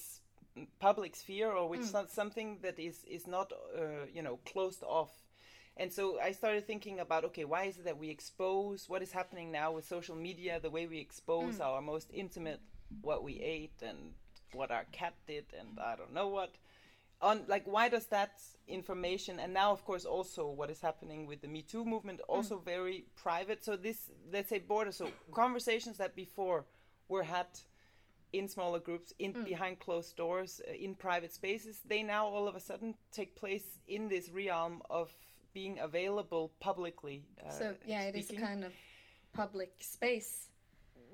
public 0.80 1.16
sphere 1.16 1.52
or 1.60 1.64
which 1.74 1.82
Mm. 1.94 2.10
something 2.10 2.60
that 2.62 2.78
is 2.80 2.98
is 3.18 3.26
not 3.28 3.48
uh, 3.54 4.06
you 4.16 4.22
know 4.22 4.36
closed 4.52 4.84
off 4.84 5.12
and 5.82 5.92
so 5.98 6.04
I 6.30 6.34
started 6.34 6.64
thinking 6.68 7.00
about 7.00 7.24
okay, 7.30 7.46
why 7.54 7.64
is 7.70 7.76
it 7.80 7.86
that 7.86 7.98
we 8.04 8.10
expose 8.18 8.80
what 8.92 9.02
is 9.02 9.12
happening 9.12 9.52
now 9.52 9.70
with 9.76 9.86
social 9.86 10.16
media, 10.16 10.60
the 10.60 10.70
way 10.78 10.86
we 10.88 11.00
expose 11.00 11.56
Mm. 11.58 11.66
our 11.66 11.82
most 11.82 12.10
intimate, 12.14 12.62
what 13.02 13.24
we 13.24 13.40
ate 13.40 13.82
and 13.82 14.14
what 14.54 14.72
our 14.72 14.86
cat 14.92 15.14
did, 15.28 15.46
and 15.60 15.80
I 15.80 15.96
don't 15.96 16.14
know 16.14 16.28
what. 16.28 16.56
On 17.22 17.42
like, 17.48 17.66
why 17.66 17.88
does 17.90 18.08
that 18.08 18.42
information, 18.68 19.40
and 19.40 19.54
now 19.54 19.72
of 19.72 19.86
course 19.86 20.04
also 20.06 20.50
what 20.50 20.70
is 20.70 20.82
happening 20.82 21.26
with 21.26 21.42
the 21.42 21.48
Me 21.48 21.62
Too 21.62 21.86
movement, 21.86 22.20
also 22.28 22.58
very 22.60 23.06
private. 23.16 23.64
So 23.64 23.76
this, 23.78 24.12
let's 24.32 24.50
say, 24.50 24.60
border. 24.60 24.92
So 24.92 25.08
conversations 25.32 25.98
that 25.98 26.16
before 26.16 26.66
were 27.08 27.24
had 27.24 27.48
in 28.34 28.48
smaller 28.48 28.80
groups, 28.80 29.14
in 29.20 29.34
Mm. 29.34 29.46
behind 29.46 29.80
closed 29.80 30.16
doors, 30.18 30.60
uh, 30.68 30.72
in 30.74 30.96
private 30.96 31.32
spaces, 31.32 31.82
they 31.86 32.04
now 32.04 32.28
all 32.28 32.48
of 32.48 32.56
a 32.56 32.60
sudden 32.60 32.96
take 33.12 33.36
place 33.36 33.80
in 33.88 34.10
this 34.10 34.30
realm 34.30 34.82
of 34.90 35.14
being 35.54 35.80
available 35.80 36.52
publicly. 36.60 37.24
Uh, 37.46 37.52
so 37.52 37.76
yeah, 37.86 38.02
it 38.02 38.16
is 38.16 38.32
a 38.32 38.36
kind 38.36 38.64
of 38.64 38.74
public 39.34 39.72
space. 39.80 40.50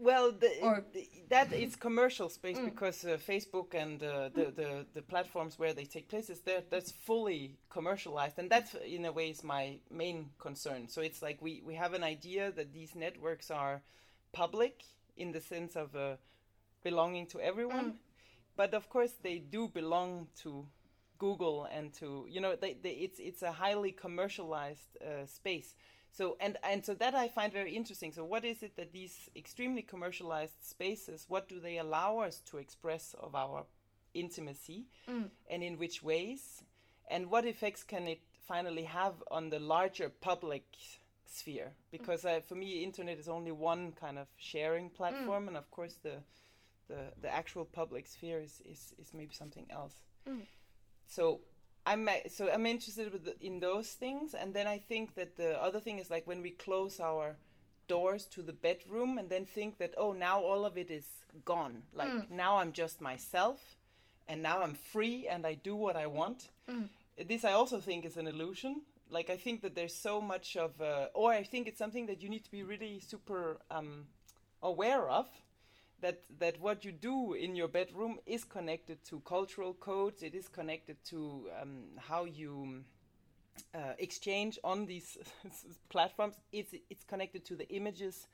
Well, 0.01 0.31
the, 0.31 0.51
Or- 0.61 0.83
the- 0.93 1.09
that 1.29 1.51
is 1.51 1.75
commercial 1.75 2.29
space 2.29 2.57
Mm. 2.57 2.65
because 2.65 3.03
uh, 3.05 3.17
Facebook 3.17 3.73
and 3.73 4.01
uh, 4.01 4.29
the, 4.33 4.45
the 4.55 4.85
the 4.93 5.01
platforms 5.01 5.59
where 5.59 5.73
they 5.73 5.85
take 5.85 6.07
place 6.07 6.29
is 6.29 6.39
there. 6.41 6.63
That's 6.69 6.91
fully 6.91 7.57
commercialized, 7.69 8.39
and 8.39 8.49
that 8.49 8.73
in 8.85 9.05
a 9.05 9.11
way 9.11 9.29
is 9.29 9.43
my 9.43 9.79
main 9.91 10.29
concern. 10.39 10.87
So 10.87 11.01
it's 11.01 11.21
like 11.21 11.41
we 11.41 11.61
we 11.65 11.75
have 11.75 11.93
an 11.93 12.03
idea 12.03 12.51
that 12.51 12.71
these 12.73 12.95
networks 12.95 13.51
are 13.51 13.81
public 14.31 14.83
in 15.17 15.31
the 15.33 15.41
sense 15.41 15.75
of 15.75 15.95
uh, 15.95 16.15
belonging 16.83 17.27
to 17.27 17.39
everyone. 17.41 17.91
Mm. 17.91 17.95
but 18.55 18.73
of 18.73 18.89
course 18.89 19.13
they 19.21 19.39
do 19.39 19.67
belong 19.67 20.27
to 20.43 20.65
Google 21.17 21.65
and 21.77 21.93
to 21.93 22.25
you 22.29 22.41
know 22.41 22.55
they, 22.55 22.73
they, 22.83 22.91
it's 23.05 23.19
it's 23.19 23.41
a 23.43 23.51
highly 23.51 23.91
commercialized 23.91 24.97
uh, 25.01 25.25
space. 25.25 25.75
So 26.11 26.37
and 26.39 26.57
and 26.63 26.83
so 26.85 26.93
that 26.95 27.15
I 27.15 27.27
find 27.27 27.53
very 27.53 27.75
interesting. 27.75 28.11
So 28.13 28.23
what 28.25 28.43
is 28.43 28.63
it 28.63 28.75
that 28.75 28.91
these 28.91 29.29
extremely 29.35 29.81
commercialized 29.81 30.63
spaces? 30.63 31.25
What 31.29 31.47
do 31.47 31.59
they 31.59 31.77
allow 31.77 32.19
us 32.19 32.41
to 32.49 32.57
express 32.57 33.15
of 33.19 33.35
our 33.35 33.65
intimacy, 34.13 34.87
Mm. 35.07 35.29
and 35.49 35.63
in 35.63 35.77
which 35.77 36.01
ways, 36.03 36.63
and 37.09 37.29
what 37.29 37.45
effects 37.45 37.83
can 37.83 38.07
it 38.07 38.21
finally 38.47 38.83
have 38.85 39.13
on 39.29 39.49
the 39.49 39.59
larger 39.59 40.09
public 40.09 40.63
sphere? 41.25 41.71
Because 41.91 42.25
uh, 42.25 42.41
for 42.41 42.55
me, 42.55 42.83
internet 42.83 43.19
is 43.19 43.29
only 43.29 43.51
one 43.51 43.91
kind 43.91 44.17
of 44.17 44.27
sharing 44.37 44.89
platform, 44.89 45.47
and 45.47 45.57
of 45.57 45.69
course 45.71 45.95
the 46.01 46.23
the 46.87 47.13
the 47.21 47.29
actual 47.29 47.65
public 47.65 48.07
sphere 48.07 48.41
is 48.41 48.61
is, 48.65 48.93
is 48.97 49.13
maybe 49.13 49.33
something 49.33 49.67
else. 49.69 49.93
Mm. 50.27 50.41
So 51.07 51.41
I'm 51.89 52.07
uh, 52.07 52.13
so 52.29 52.49
I'm 52.53 52.65
interested 52.65 53.07
in 53.41 53.59
those 53.59 53.89
things, 54.03 54.33
and 54.33 54.53
then 54.53 54.67
I 54.67 54.77
think 54.77 55.15
that 55.15 55.35
the 55.35 55.61
other 55.61 55.79
thing 55.79 55.99
is 55.99 56.09
like 56.09 56.25
when 56.27 56.41
we 56.41 56.51
close 56.51 56.99
our 56.99 57.35
doors 57.87 58.25
to 58.25 58.41
the 58.43 58.53
bedroom 58.53 59.17
and 59.17 59.29
then 59.29 59.45
think 59.45 59.79
that 59.79 59.95
oh 59.97 60.11
now 60.13 60.39
all 60.39 60.63
of 60.63 60.77
it 60.77 60.91
is 60.91 61.07
gone 61.43 61.81
like 61.91 62.29
now 62.29 62.57
I'm 62.57 62.71
just 62.71 63.01
myself 63.01 63.59
and 64.29 64.43
now 64.43 64.61
I'm 64.61 64.75
free 64.75 65.27
and 65.27 65.45
I 65.45 65.55
do 65.55 65.75
what 65.75 65.95
I 65.97 66.05
want. 66.05 66.49
This 67.27 67.43
I 67.43 67.53
also 67.53 67.79
think 67.79 68.05
is 68.05 68.15
an 68.15 68.27
illusion. 68.27 68.83
Like 69.09 69.29
I 69.29 69.37
think 69.37 69.61
that 69.63 69.75
there's 69.75 69.95
so 69.95 70.21
much 70.21 70.55
of, 70.55 70.79
uh, 70.79 71.07
or 71.15 71.33
I 71.33 71.43
think 71.43 71.67
it's 71.67 71.79
something 71.79 72.05
that 72.05 72.21
you 72.21 72.29
need 72.29 72.45
to 72.45 72.51
be 72.51 72.63
really 72.63 73.01
super 73.01 73.57
um, 73.71 74.05
aware 74.61 75.09
of. 75.09 75.27
That 76.01 76.21
that 76.39 76.59
what 76.61 76.85
you 76.85 76.91
do 76.91 77.33
in 77.33 77.55
your 77.55 77.67
bedroom 77.67 78.19
is 78.25 78.43
connected 78.43 79.03
to 79.05 79.19
cultural 79.21 79.73
codes. 79.73 80.23
It 80.23 80.33
is 80.33 80.47
connected 80.47 80.97
to 81.05 81.49
um, 81.61 81.83
how 81.97 82.25
you 82.25 82.83
uh, 83.75 83.93
exchange 83.97 84.57
on 84.63 84.85
these 84.85 85.17
platforms. 85.89 86.35
It's 86.51 86.73
it's 86.89 87.03
connected 87.03 87.45
to 87.45 87.55
the 87.55 87.67
images 87.69 88.27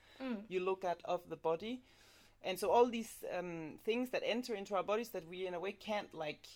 you 0.48 0.60
look 0.60 0.84
at 0.86 1.02
of 1.06 1.22
the 1.30 1.36
body, 1.36 1.82
and 2.44 2.60
so 2.60 2.70
all 2.70 2.88
these 2.90 3.24
um, 3.38 3.80
things 3.84 4.10
that 4.12 4.22
enter 4.26 4.54
into 4.54 4.76
our 4.76 4.84
bodies 4.84 5.10
that 5.10 5.28
we 5.28 5.48
in 5.48 5.54
a 5.54 5.60
way 5.60 5.72
can't 5.72 6.14
like 6.14 6.48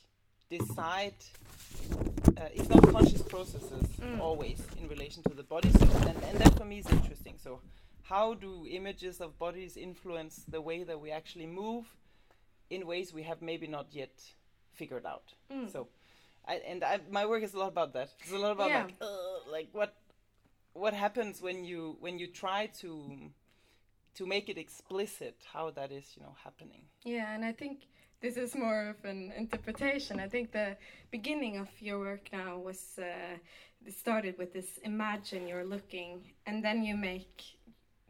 decide. 0.50 1.16
Uh, 2.38 2.44
it's 2.54 2.70
not 2.70 2.84
conscious 2.90 3.22
processes 3.22 3.86
always 4.20 4.62
in 4.80 4.88
relation 4.88 5.24
to 5.24 5.34
the 5.34 5.44
body, 5.44 5.70
so, 5.72 5.86
and, 6.08 6.24
and 6.30 6.38
that 6.40 6.58
for 6.58 6.66
me 6.66 6.80
is 6.80 6.90
interesting. 6.92 7.36
So, 7.44 7.60
how 8.10 8.34
do 8.34 8.66
images 8.68 9.22
of 9.22 9.38
bodies 9.38 9.78
influence 9.78 10.44
the 10.50 10.62
way 10.62 10.84
that 10.84 11.00
we 11.00 11.12
actually 11.12 11.46
move 11.46 11.86
in 12.70 12.86
ways 12.88 13.14
we 13.14 13.24
have 13.24 13.42
maybe 13.42 13.68
not 13.68 13.88
yet 13.92 14.22
figured 14.74 15.06
out? 15.06 15.34
So, 15.72 15.88
I, 16.48 16.56
and 16.68 16.84
I, 16.84 17.00
my 17.12 17.26
work 17.26 17.44
is 17.44 17.54
a 17.54 17.60
lot 17.60 17.68
about 17.68 17.94
that. 17.94 18.10
It's 18.20 18.32
a 18.32 18.38
lot 18.38 18.52
about 18.52 18.70
Yeah. 18.70 18.84
like, 18.84 18.94
uh, 19.02 19.52
like 19.52 19.70
what 19.72 19.94
what 20.74 20.94
happens 20.94 21.42
when 21.42 21.66
you 21.66 21.98
when 22.00 22.20
you 22.20 22.28
try 22.28 22.68
to 22.82 22.92
to 24.16 24.26
make 24.26 24.50
it 24.50 24.58
explicit 24.58 25.36
how 25.54 25.72
that 25.72 25.92
is 25.92 26.06
you 26.16 26.24
know 26.24 26.36
happening. 26.44 26.84
Yeah, 27.04 27.34
and 27.36 27.44
I 27.46 27.52
think 27.52 27.88
this 28.22 28.38
is 28.38 28.56
more 28.56 28.90
of 28.90 29.06
an 29.06 29.32
interpretation. 29.38 30.20
I 30.20 30.28
think 30.28 30.52
the 30.52 30.78
beginning 31.12 31.58
of 31.58 31.70
your 31.80 32.00
work 32.00 32.30
now 32.34 32.58
was 32.58 33.00
uh, 33.00 33.38
started 33.90 34.38
with 34.38 34.54
this 34.54 34.78
imagine 34.84 35.48
you're 35.48 35.70
looking, 35.76 36.22
and 36.46 36.64
then 36.64 36.84
you 36.84 36.96
make 36.96 37.59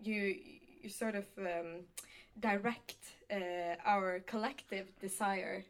you 0.03 0.35
you 0.81 0.89
sort 0.89 1.15
of 1.15 1.25
um, 1.38 1.83
direct 2.39 2.97
uh, 3.31 3.75
our 3.85 4.19
collective 4.25 4.88
desire. 4.99 5.65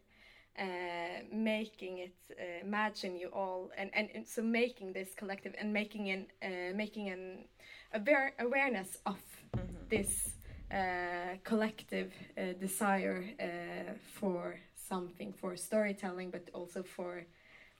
Uh, 0.58 1.24
making 1.32 2.00
it 2.00 2.16
uh, 2.32 2.66
imagine 2.66 3.16
you 3.16 3.30
all 3.30 3.72
and, 3.78 3.90
and, 3.94 4.10
and 4.14 4.28
so 4.28 4.42
making 4.42 4.92
this 4.92 5.14
collective 5.16 5.56
and 5.58 5.72
making 5.72 6.10
an 6.10 6.26
uh, 6.44 6.76
making 6.76 7.08
an 7.08 7.46
aware, 7.94 8.34
awareness 8.40 8.98
of 9.06 9.20
this 9.90 10.34
uh, 10.72 11.36
collective 11.44 12.12
uh, 12.38 12.54
desire 12.60 13.24
uh, 13.40 13.94
for 14.14 14.60
something, 14.76 15.34
for 15.34 15.56
storytelling, 15.56 16.30
but 16.30 16.50
also 16.54 16.84
for 16.84 17.26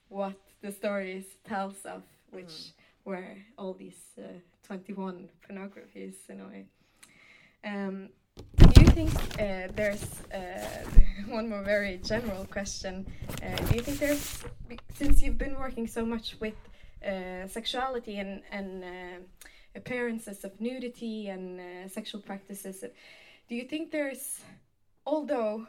what 0.08 0.38
the 0.62 0.72
stories 0.72 1.24
tells 1.44 1.84
of, 1.84 2.02
which 2.30 2.72
were 3.04 3.36
all 3.58 3.74
these 3.74 4.00
uh, 4.18 4.26
21 4.66 5.28
pornographies 5.46 6.14
in 6.28 6.40
a 6.40 6.46
way. 6.46 6.66
Um, 7.64 8.08
do 8.56 8.80
you 8.80 8.86
think 8.88 9.10
uh, 9.38 9.68
there's 9.74 10.04
uh, 10.32 10.66
one 11.28 11.48
more 11.48 11.62
very 11.62 11.98
general 11.98 12.44
question? 12.46 13.06
Uh, 13.42 13.56
do 13.66 13.76
you 13.76 13.82
think 13.82 13.98
there's, 13.98 14.44
since 14.94 15.22
you've 15.22 15.38
been 15.38 15.58
working 15.58 15.86
so 15.86 16.04
much 16.04 16.36
with 16.40 16.54
uh, 17.06 17.46
sexuality 17.46 18.18
and, 18.18 18.42
and 18.50 18.84
uh, 18.84 19.18
appearances 19.74 20.44
of 20.44 20.60
nudity 20.60 21.28
and 21.28 21.90
sexual 21.90 22.20
practices, 22.20 22.84
do 23.48 23.54
you 23.54 23.64
think 23.64 23.90
there's, 23.90 24.40
although 25.06 25.66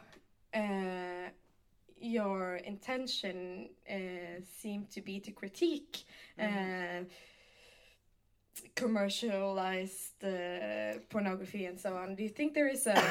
your 2.02 2.56
intention 2.56 3.70
uh, 3.88 3.94
seemed 4.60 4.90
to 4.90 5.00
be 5.00 5.20
to 5.20 5.30
critique 5.30 6.04
uh, 6.38 7.04
commercialized 8.74 10.22
uh, 10.24 10.98
pornography 11.08 11.66
and 11.66 11.78
so 11.80 11.96
on. 11.96 12.14
Do 12.14 12.22
you 12.22 12.28
think 12.28 12.54
there 12.54 12.68
is 12.68 12.86
a 12.86 13.02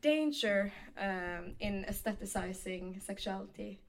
danger 0.00 0.72
um, 0.96 1.54
in 1.60 1.84
aestheticizing 1.88 3.02
sexuality? 3.02 3.80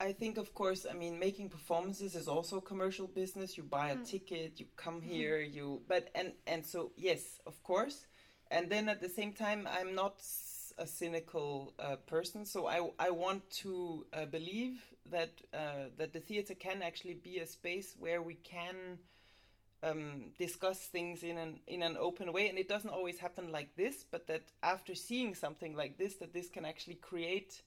I 0.00 0.12
think, 0.12 0.36
of 0.36 0.52
course, 0.52 0.84
I 0.90 0.94
mean, 0.94 1.18
making 1.18 1.48
performances 1.48 2.16
is 2.16 2.26
also 2.26 2.60
commercial 2.60 3.06
business. 3.06 3.56
You 3.56 3.62
buy 3.62 3.90
a 3.90 3.96
ticket, 3.96 4.58
you 4.58 4.66
come 4.76 5.00
here, 5.00 5.40
you, 5.40 5.82
but 5.86 6.08
and 6.14 6.32
and 6.46 6.66
so 6.66 6.90
yes, 6.96 7.40
of 7.46 7.62
course, 7.62 8.06
and 8.50 8.68
then 8.68 8.88
at 8.88 9.00
the 9.00 9.08
same 9.08 9.32
time, 9.32 9.68
I'm 9.70 9.94
not 9.94 10.14
a 10.78 10.86
cynical 10.86 11.74
uh, 11.78 11.96
person, 12.06 12.44
so 12.44 12.66
I 12.66 12.90
I 12.98 13.10
want 13.10 13.48
to 13.62 14.06
uh, 14.12 14.26
believe 14.26 14.82
that 15.10 15.30
uh, 15.52 15.90
that 15.98 16.12
the 16.12 16.20
theater 16.20 16.54
can 16.54 16.82
actually 16.82 17.14
be 17.14 17.38
a 17.38 17.46
space 17.46 17.94
where 17.98 18.22
we 18.22 18.34
can 18.34 18.98
um, 19.82 20.32
discuss 20.38 20.78
things 20.78 21.22
in 21.22 21.38
an 21.38 21.60
in 21.66 21.82
an 21.82 21.96
open 21.98 22.32
way, 22.32 22.48
and 22.48 22.58
it 22.58 22.68
doesn't 22.68 22.90
always 22.90 23.18
happen 23.18 23.50
like 23.52 23.74
this, 23.76 24.04
but 24.10 24.26
that 24.26 24.42
after 24.62 24.94
seeing 24.94 25.34
something 25.34 25.76
like 25.76 25.98
this, 25.98 26.14
that 26.16 26.32
this 26.32 26.48
can 26.48 26.64
actually 26.64 26.96
create 26.96 27.62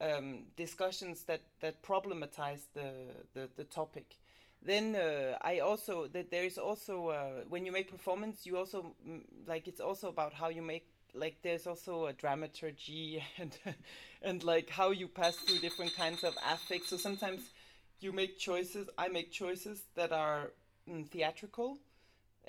um, 0.00 0.44
discussions 0.56 1.22
that 1.24 1.42
that 1.60 1.82
problematize 1.82 2.62
the 2.74 2.90
the, 3.34 3.48
the 3.56 3.64
topic. 3.64 4.16
Then 4.62 4.96
uh, 4.96 5.38
I 5.42 5.60
also 5.60 6.08
that 6.08 6.30
there 6.30 6.44
is 6.44 6.58
also 6.58 7.08
uh, 7.08 7.44
when 7.48 7.64
you 7.64 7.72
make 7.72 7.90
performance, 7.90 8.46
you 8.46 8.56
also 8.56 8.94
mm, 9.06 9.22
like 9.46 9.68
it's 9.68 9.80
also 9.80 10.08
about 10.08 10.32
how 10.32 10.48
you 10.48 10.62
make 10.62 10.88
like 11.16 11.38
there's 11.42 11.66
also 11.66 12.06
a 12.06 12.12
dramaturgy 12.12 13.22
and 13.38 13.56
and 14.22 14.44
like 14.44 14.70
how 14.70 14.90
you 14.90 15.08
pass 15.08 15.36
through 15.36 15.58
different 15.58 15.94
kinds 15.96 16.24
of 16.24 16.34
affects. 16.46 16.90
So 16.90 16.96
sometimes 16.96 17.42
you 18.00 18.12
make 18.12 18.38
choices. 18.38 18.88
I 18.98 19.08
make 19.08 19.32
choices 19.32 19.82
that 19.94 20.12
are 20.12 20.52
mm, 20.88 21.08
theatrical. 21.08 21.78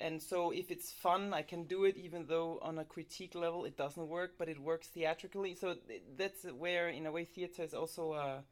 And 0.00 0.22
so, 0.22 0.52
if 0.52 0.70
it's 0.70 0.92
fun, 0.92 1.34
I 1.34 1.42
can 1.42 1.64
do 1.64 1.84
it, 1.84 1.96
even 1.96 2.26
though 2.26 2.60
on 2.62 2.78
a 2.78 2.84
critique 2.84 3.34
level 3.34 3.64
it 3.64 3.76
doesn't 3.76 4.06
work, 4.08 4.34
but 4.38 4.48
it 4.48 4.60
works 4.60 4.86
theatrically. 4.86 5.56
So 5.56 5.74
th- 5.74 6.02
that's 6.16 6.44
where, 6.44 6.88
in 6.88 7.06
a 7.06 7.10
way, 7.10 7.24
theater 7.24 7.64
is 7.64 7.74
also 7.74 8.12
a, 8.12 8.44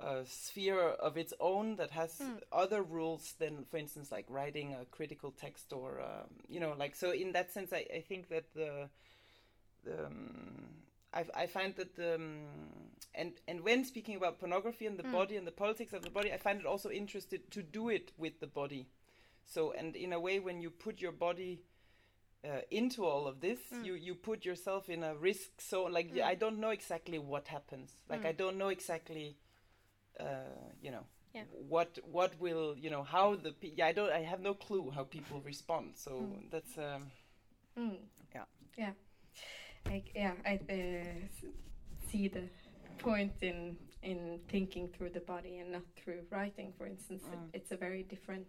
a 0.00 0.24
sphere 0.24 0.80
of 0.80 1.18
its 1.18 1.34
own 1.38 1.76
that 1.76 1.90
has 1.90 2.22
other 2.50 2.82
rules 2.82 3.34
than, 3.38 3.66
for 3.70 3.76
instance, 3.76 4.10
like 4.10 4.24
writing 4.30 4.72
a 4.72 4.86
critical 4.86 5.32
text 5.32 5.70
or, 5.70 6.00
um, 6.00 6.30
you 6.48 6.60
know, 6.60 6.74
like 6.78 6.94
so. 6.94 7.10
In 7.10 7.32
that 7.32 7.52
sense, 7.52 7.70
I, 7.74 7.84
I 7.94 8.00
think 8.00 8.30
that 8.30 8.54
the 8.54 8.88
um, 9.88 10.66
I, 11.12 11.24
I 11.34 11.46
find 11.46 11.74
that 11.76 11.94
the, 11.96 12.14
um, 12.16 12.40
and 13.14 13.32
and 13.46 13.60
when 13.60 13.84
speaking 13.84 14.16
about 14.16 14.38
pornography 14.40 14.86
and 14.86 14.98
the 14.98 15.04
body 15.04 15.36
and 15.36 15.46
the 15.46 15.52
politics 15.52 15.92
of 15.92 16.02
the 16.02 16.10
body, 16.10 16.32
I 16.32 16.36
find 16.38 16.60
it 16.60 16.66
also 16.66 16.90
interested 16.90 17.50
to 17.52 17.62
do 17.62 17.88
it 17.88 18.12
with 18.18 18.40
the 18.40 18.46
body. 18.46 18.88
So, 19.44 19.72
and 19.72 19.94
in 19.96 20.12
a 20.12 20.18
way, 20.20 20.40
when 20.40 20.60
you 20.62 20.70
put 20.70 21.00
your 21.00 21.12
body 21.12 21.62
uh, 22.44 22.62
into 22.70 23.04
all 23.04 23.26
of 23.26 23.40
this, 23.40 23.58
you 23.82 23.94
you 23.94 24.14
put 24.14 24.44
yourself 24.44 24.88
in 24.88 25.04
a 25.04 25.14
risk. 25.14 25.60
So, 25.60 25.84
like, 25.84 26.10
yeah, 26.14 26.26
I 26.26 26.34
don't 26.34 26.58
know 26.58 26.70
exactly 26.70 27.18
what 27.18 27.48
happens. 27.48 27.90
Like, 28.08 28.24
I 28.24 28.32
don't 28.32 28.56
know 28.56 28.68
exactly, 28.68 29.36
uh, 30.18 30.24
you 30.82 30.90
know, 30.90 31.04
Yeah. 31.34 31.44
what 31.68 31.98
what 32.10 32.32
will 32.40 32.74
you 32.76 32.90
know 32.90 33.02
how 33.02 33.36
the 33.36 33.52
pe- 33.52 33.74
yeah 33.76 33.86
I 33.86 33.92
don't 33.92 34.10
I 34.12 34.22
have 34.22 34.40
no 34.40 34.54
clue 34.54 34.90
how 34.90 35.04
people 35.04 35.40
respond. 35.42 35.96
So 35.96 36.10
that's 36.50 36.78
um, 36.78 37.10
Mm. 37.76 37.98
Yeah. 38.34 38.44
Yeah. 38.78 38.92
I, 39.86 40.02
yeah, 40.14 40.32
I 40.46 40.54
uh, 40.70 41.52
see 42.10 42.28
the 42.28 42.42
point 42.98 43.32
in 43.42 43.76
in 44.02 44.38
thinking 44.48 44.88
through 44.88 45.10
the 45.10 45.20
body 45.20 45.58
and 45.58 45.72
not 45.72 45.82
through 45.96 46.20
writing, 46.30 46.72
for 46.76 46.86
instance. 46.86 47.24
It- 47.32 47.56
it's 47.58 47.72
a 47.72 47.76
very 47.76 48.02
different 48.02 48.46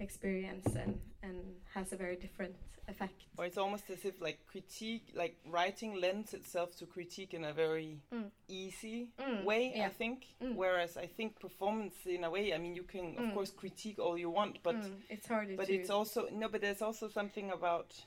experience 0.00 0.66
and 0.76 1.00
and 1.22 1.38
has 1.74 1.92
a 1.92 1.96
very 1.96 2.16
different 2.16 2.56
effect. 2.88 3.24
Or 3.36 3.44
it's 3.44 3.58
almost 3.58 3.90
as 3.90 4.04
if 4.04 4.20
like 4.20 4.38
critique, 4.46 5.12
like 5.14 5.36
writing 5.46 5.94
lends 6.00 6.32
itself 6.34 6.74
to 6.76 6.86
critique 6.86 7.34
in 7.34 7.44
a 7.44 7.52
very 7.52 8.00
Mm. 8.12 8.30
easy 8.48 9.08
Mm, 9.18 9.44
way, 9.44 9.72
yeah. 9.76 9.86
I 9.86 9.90
think. 9.90 10.26
Mm. 10.40 10.54
Whereas 10.56 10.96
I 10.96 11.06
think 11.06 11.38
performance, 11.38 11.94
in 12.06 12.24
a 12.24 12.30
way, 12.30 12.54
I 12.54 12.58
mean, 12.58 12.74
you 12.74 12.84
can 12.84 13.16
of 13.18 13.24
Mm. 13.24 13.34
course 13.34 13.52
critique 13.52 13.98
all 13.98 14.16
you 14.18 14.30
want, 14.30 14.62
but 14.62 14.76
Mm, 14.76 15.02
it's 15.10 15.26
harder 15.28 15.56
but 15.56 15.66
to. 15.66 15.74
it's 15.74 15.90
also 15.90 16.28
no, 16.30 16.48
but 16.48 16.60
there's 16.60 16.82
also 16.82 17.08
something 17.08 17.50
about. 17.50 18.04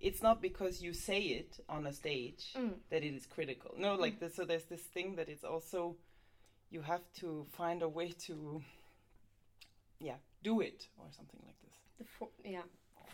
It's 0.00 0.22
not 0.22 0.40
because 0.40 0.80
you 0.80 0.92
say 0.92 1.20
it 1.22 1.58
on 1.68 1.86
a 1.86 1.92
stage 1.92 2.54
Mm, 2.56 2.74
that 2.90 3.02
it 3.02 3.14
is 3.14 3.26
critical. 3.26 3.74
No, 3.76 3.94
like 3.94 4.20
this, 4.20 4.34
so 4.36 4.44
there's 4.44 4.64
this 4.66 4.82
thing 4.82 5.16
that 5.16 5.28
it's 5.28 5.44
also 5.44 5.96
you 6.70 6.82
have 6.82 7.02
to 7.20 7.46
find 7.56 7.82
a 7.82 7.88
way 7.88 8.12
to 8.26 8.62
yeah 10.00 10.16
do 10.44 10.60
it 10.60 10.86
or 10.98 11.06
something 11.10 11.40
like 11.44 11.56
this. 11.64 11.74
the 11.98 12.04
for, 12.04 12.28
yeah 12.44 12.62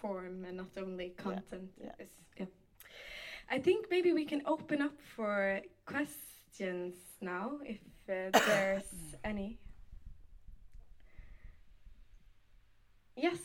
form 0.00 0.44
and 0.44 0.56
not 0.58 0.76
only 0.76 1.10
content. 1.16 1.70
yeah. 1.80 1.92
Is, 1.98 2.08
yeah. 2.38 2.46
I 3.50 3.58
think 3.60 3.86
maybe 3.90 4.12
we 4.12 4.24
can 4.26 4.42
open 4.46 4.82
up 4.82 4.98
for 5.16 5.60
questions 5.86 6.94
now, 7.20 7.52
if 7.64 7.78
uh, 8.08 8.38
there's 8.46 8.84
any. 9.24 9.58
Yes, 13.16 13.38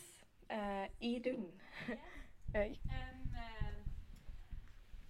uh, 0.49 0.87
Idun. 1.01 1.45
Um, 2.55 2.61
um, 2.61 3.18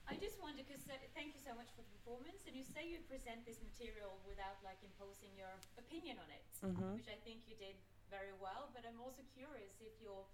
I 0.09 0.17
just 0.17 0.41
wonder 0.41 0.65
because 0.65 0.81
uh, 0.89 0.97
thank 1.13 1.37
you 1.37 1.41
so 1.45 1.53
much 1.53 1.69
for 1.77 1.85
the 1.85 1.91
performance, 2.01 2.41
and 2.49 2.57
you 2.57 2.65
say 2.65 2.81
you 2.89 2.97
present 3.05 3.45
this 3.45 3.61
material 3.61 4.17
without 4.25 4.57
like 4.65 4.81
imposing 4.81 5.29
your 5.37 5.53
opinion 5.77 6.17
on 6.17 6.29
it, 6.33 6.41
Mhm. 6.65 6.97
which 6.97 7.07
I 7.07 7.17
think 7.21 7.45
you 7.45 7.53
did 7.55 7.77
very 8.09 8.33
well. 8.33 8.73
But 8.73 8.89
I'm 8.89 8.97
also 8.99 9.21
curious 9.37 9.77
if 9.79 9.93
your 10.01 10.25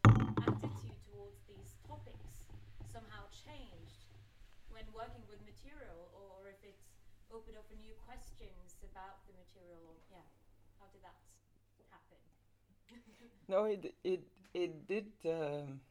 attitude 0.48 0.96
towards 1.12 1.44
these 1.52 1.76
topics 1.84 2.48
somehow 2.88 3.28
changed 3.36 4.08
when 4.72 4.88
working 4.96 5.28
with 5.28 5.44
material, 5.44 6.08
or 6.16 6.48
if 6.48 6.64
it's 6.64 6.88
opened 7.30 7.58
up 7.60 7.68
for 7.68 7.76
new 7.76 7.94
questions 8.08 8.80
about 8.84 9.28
the 9.28 9.34
material. 9.36 9.84
Or 9.92 9.96
yeah, 10.10 10.24
how 10.80 10.88
did 10.88 11.04
that 11.04 11.20
happen? 11.92 12.20
No, 13.52 13.66
it 13.66 13.94
it 14.04 14.24
it 14.56 14.88
did. 14.88 15.12
Um, 15.26 15.82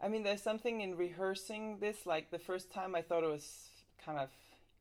I 0.00 0.08
mean, 0.08 0.22
there's 0.22 0.42
something 0.42 0.80
in 0.80 0.96
rehearsing 0.96 1.78
this. 1.80 2.06
Like 2.06 2.30
the 2.30 2.38
first 2.38 2.72
time, 2.72 2.94
I 2.94 3.02
thought 3.02 3.24
it 3.24 3.30
was 3.30 3.70
kind 4.04 4.18
of 4.18 4.28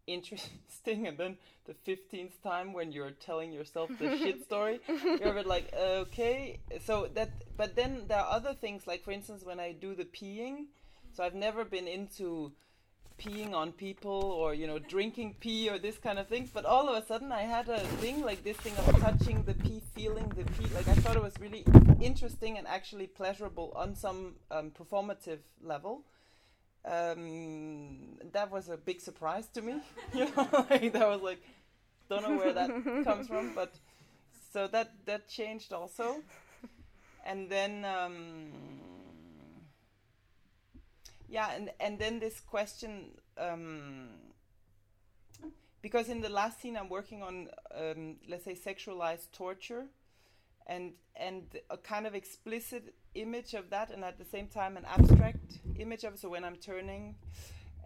interesting, 0.05 1.07
and 1.07 1.17
then 1.17 1.37
the 1.65 1.73
fifteenth 1.73 2.41
time 2.43 2.73
when 2.73 2.91
you're 2.91 3.11
telling 3.11 3.51
yourself 3.51 3.89
the 3.99 4.17
shit 4.17 4.43
story, 4.45 4.79
you're 4.87 5.31
a 5.31 5.33
bit 5.33 5.47
like, 5.47 5.73
okay. 5.73 6.59
So 6.85 7.07
that, 7.15 7.29
but 7.55 7.75
then 7.75 8.03
there 8.07 8.19
are 8.19 8.31
other 8.31 8.53
things. 8.53 8.87
Like 8.87 9.03
for 9.03 9.11
instance, 9.11 9.43
when 9.43 9.59
I 9.59 9.71
do 9.73 9.95
the 9.95 10.05
peeing, 10.05 10.65
so 11.13 11.23
I've 11.23 11.35
never 11.35 11.65
been 11.65 11.87
into 11.87 12.51
peeing 13.19 13.53
on 13.53 13.71
people 13.71 14.11
or 14.11 14.53
you 14.53 14.67
know 14.67 14.77
drinking 14.77 15.35
pee 15.39 15.69
or 15.69 15.79
this 15.79 15.97
kind 15.97 16.19
of 16.19 16.27
things 16.27 16.49
but 16.53 16.65
all 16.65 16.87
of 16.87 17.01
a 17.01 17.05
sudden 17.05 17.31
i 17.31 17.41
had 17.41 17.67
a 17.67 17.79
thing 18.01 18.21
like 18.23 18.43
this 18.43 18.57
thing 18.57 18.73
of 18.77 18.99
touching 19.01 19.41
the 19.43 19.53
pee 19.55 19.81
feeling 19.95 20.27
the 20.29 20.43
pee. 20.53 20.67
Like 20.75 20.87
i 20.87 20.93
thought 20.95 21.15
it 21.15 21.23
was 21.23 21.33
really 21.39 21.65
interesting 21.99 22.57
and 22.57 22.67
actually 22.67 23.07
pleasurable 23.07 23.73
on 23.75 23.95
some 23.95 24.35
um, 24.51 24.71
performative 24.71 25.39
level. 25.63 26.03
Um, 26.85 28.19
that 28.31 28.51
was 28.51 28.69
a 28.69 28.77
big 28.77 29.01
surprise 29.01 29.47
to 29.55 29.61
me. 29.61 29.81
You 30.13 30.25
know 30.35 30.65
like 30.69 30.93
that 30.93 31.07
was 31.07 31.21
like 31.21 31.41
don't 32.09 32.23
know 32.23 32.37
where 32.37 32.53
that 32.53 32.69
comes 33.03 33.27
from 33.27 33.53
but 33.55 33.73
so 34.53 34.67
that 34.67 34.91
that 35.05 35.27
changed 35.27 35.73
also. 35.73 36.23
And 37.25 37.49
then 37.49 37.83
um, 37.83 38.51
yeah 41.27 41.51
and 41.55 41.71
and 41.79 41.99
then 41.99 42.19
this 42.19 42.39
question 42.39 43.11
um, 43.37 44.09
because 45.81 46.09
in 46.09 46.21
the 46.21 46.29
last 46.29 46.61
scene 46.61 46.75
i'm 46.77 46.89
working 46.89 47.21
on 47.23 47.49
um, 47.75 48.15
let's 48.27 48.45
say 48.45 48.55
sexualized 48.55 49.31
torture 49.31 49.85
and 50.67 50.93
and 51.15 51.43
a 51.69 51.77
kind 51.77 52.05
of 52.07 52.15
explicit 52.15 52.93
image 53.15 53.53
of 53.53 53.69
that 53.69 53.91
and 53.91 54.03
at 54.03 54.17
the 54.17 54.25
same 54.25 54.47
time 54.47 54.77
an 54.77 54.85
abstract 54.85 55.59
image 55.79 56.03
of 56.03 56.13
it 56.13 56.19
so 56.19 56.29
when 56.29 56.43
i'm 56.43 56.57
turning. 56.57 57.15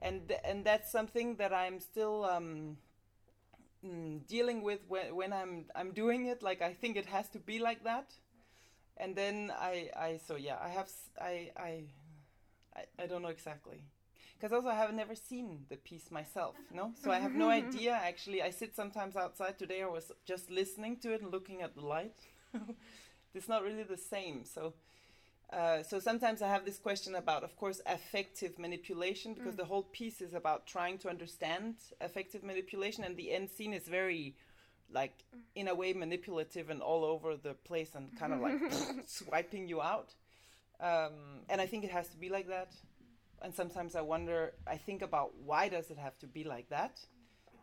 And 0.04 0.34
and 0.44 0.66
that's 0.66 0.92
something 0.92 1.36
that 1.38 1.54
i'm 1.54 1.80
still 1.80 2.26
um, 2.26 2.78
mm, 3.86 4.26
dealing 4.28 4.62
with 4.62 4.80
when, 4.88 5.16
when 5.16 5.34
i'm 5.34 5.66
i'm 5.76 5.92
doing 5.92 6.26
it. 6.26 6.42
Like 6.44 6.62
i 6.62 6.74
think 6.74 6.98
it 6.98 7.06
has 7.08 7.30
to 7.30 7.40
be 7.40 7.60
like 7.60 7.84
that. 7.84 8.14
And 8.98 9.16
then 9.16 9.52
i 9.58 9.90
i 9.98 10.20
so 10.26 10.36
yeah 10.36 10.58
i 10.62 10.70
have 10.70 10.90
i 11.20 11.52
i 11.58 11.84
I, 12.76 13.04
I 13.04 13.08
don't 13.08 13.22
know 13.22 13.30
exactly. 13.30 13.84
Because 14.40 14.54
also 14.54 14.70
I 14.70 14.76
have 14.76 14.94
never 14.94 15.14
seen 15.14 15.66
the 15.70 15.78
piece 15.78 16.10
myself, 16.10 16.56
no? 16.74 16.94
So 17.04 17.12
I 17.12 17.20
have 17.20 17.34
no 17.34 17.50
idea 17.50 17.92
actually. 17.92 18.42
I 18.42 18.50
sit 18.50 18.76
sometimes 18.76 19.16
outside. 19.16 19.60
Today 19.60 19.84
I 19.84 19.88
was 19.88 20.12
just 20.26 20.50
listening 20.50 20.98
to 20.98 21.14
it 21.14 21.22
and 21.22 21.32
looking 21.32 21.62
at 21.62 21.76
the 21.76 21.82
light. 21.82 22.20
it's 23.36 23.48
not 23.48 23.64
really 23.64 23.84
the 23.84 23.98
same. 23.98 24.46
So 24.46 24.74
uh, 25.52 25.84
so 25.84 26.00
sometimes 26.00 26.42
I 26.42 26.48
have 26.48 26.64
this 26.64 26.78
question 26.78 27.16
about, 27.16 27.44
of 27.44 27.58
course, 27.58 27.82
affective 27.86 28.58
manipulation 28.58 29.34
because 29.34 29.58
the 29.58 29.66
whole 29.66 29.84
piece 29.84 30.22
is 30.22 30.34
about 30.34 30.66
trying 30.66 30.98
to 31.00 31.10
understand 31.10 31.76
affective 32.00 32.42
manipulation, 32.42 33.04
and 33.04 33.18
the 33.18 33.32
end 33.34 33.50
scene 33.50 33.74
is 33.74 33.86
very, 33.86 34.36
like, 34.90 35.26
in 35.54 35.68
a 35.68 35.76
way, 35.76 35.92
manipulative 35.92 36.70
and 36.70 36.82
all 36.82 37.04
over 37.04 37.36
the 37.36 37.54
place 37.54 37.96
and 37.96 38.18
kind 38.18 38.32
of 38.32 38.40
like 38.40 38.62
swiping 39.06 39.68
you 39.68 39.82
out 39.82 40.14
um, 40.82 41.46
and 41.50 41.62
I 41.62 41.68
think 41.68 41.84
it 41.84 41.92
has 41.92 42.08
to 42.10 42.18
be 42.18 42.30
like 42.30 42.48
that. 42.48 42.74
And 43.42 43.54
sometimes 43.54 43.96
I 43.96 44.02
wonder, 44.02 44.54
I 44.68 44.78
think 44.78 45.02
about 45.02 45.32
why 45.44 45.70
does 45.70 45.90
it 45.90 45.98
have 45.98 46.18
to 46.20 46.28
be 46.28 46.44
like 46.44 46.70
that? 46.70 47.00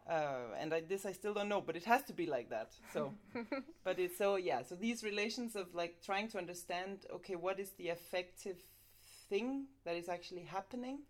Uh, 0.09 0.55
and 0.59 0.73
I, 0.73 0.81
this 0.81 1.05
I 1.05 1.13
still 1.13 1.35
don't 1.35 1.49
know, 1.49 1.61
but 1.61 1.77
it 1.77 1.85
has 1.85 2.03
to 2.05 2.13
be 2.15 2.27
like 2.27 2.49
that. 2.51 2.73
So, 2.95 3.13
but 3.85 3.99
it's 3.99 4.17
so 4.17 4.37
yeah. 4.37 4.63
So 4.63 4.75
these 4.75 5.05
relations 5.05 5.55
of 5.55 5.75
like 5.75 5.97
trying 6.03 6.29
to 6.29 6.39
understand, 6.39 7.05
okay, 7.13 7.37
what 7.37 7.61
is 7.61 7.71
the 7.73 7.89
effective 7.89 8.57
thing 9.29 9.67
that 9.85 9.97
is 9.97 10.09
actually 10.09 10.45
happening, 10.45 11.01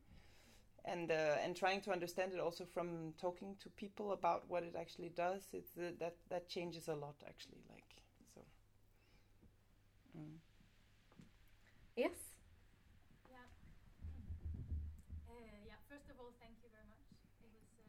and 0.85 1.13
uh, 1.13 1.37
and 1.45 1.55
trying 1.55 1.81
to 1.83 1.93
understand 1.93 2.33
it 2.33 2.41
also 2.41 2.65
from 2.65 3.13
talking 3.21 3.55
to 3.63 3.69
people 3.71 4.11
about 4.13 4.45
what 4.49 4.65
it 4.65 4.75
actually 4.77 5.11
does. 5.11 5.43
It's 5.53 5.79
uh, 5.79 5.93
that 6.01 6.17
that 6.29 6.49
changes 6.49 6.89
a 6.89 6.95
lot 6.95 7.15
actually. 7.25 7.63
Like 7.71 7.85
so. 8.35 8.41
Mm. 10.19 10.39
Yes. 11.99 12.15
Yeah. 13.31 13.43
Uh, 15.29 15.35
yeah. 15.67 15.79
First 15.91 16.07
of 16.11 16.17
all, 16.21 16.33
thank 16.41 16.55
you 16.63 16.71
very 16.71 16.87
much. 16.87 17.03
It 17.43 17.51
was 17.51 17.67
uh, 17.75 17.83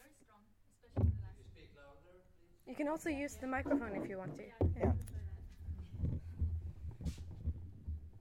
very 0.00 0.14
strong, 0.16 0.40
especially 0.72 1.12
the 1.12 1.20
last. 1.20 1.44
You 2.66 2.74
can 2.74 2.88
also 2.88 3.10
use 3.10 3.36
the 3.36 3.46
microphone 3.46 3.92
if 4.00 4.08
you 4.08 4.16
want 4.18 4.34
to. 4.36 4.42
Yeah, 4.42 4.56
I 4.60 4.78
Yeah. 4.80 4.92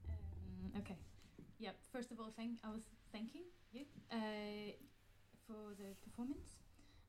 Um, 0.09 0.81
okay. 0.81 0.97
Yeah. 1.59 1.71
First 1.91 2.11
of 2.11 2.19
all, 2.19 2.31
thank 2.35 2.59
I 2.63 2.69
was 2.69 2.83
thanking 3.11 3.43
you 3.71 3.85
uh, 4.11 4.75
for 5.47 5.73
the 5.79 5.95
performance, 6.03 6.59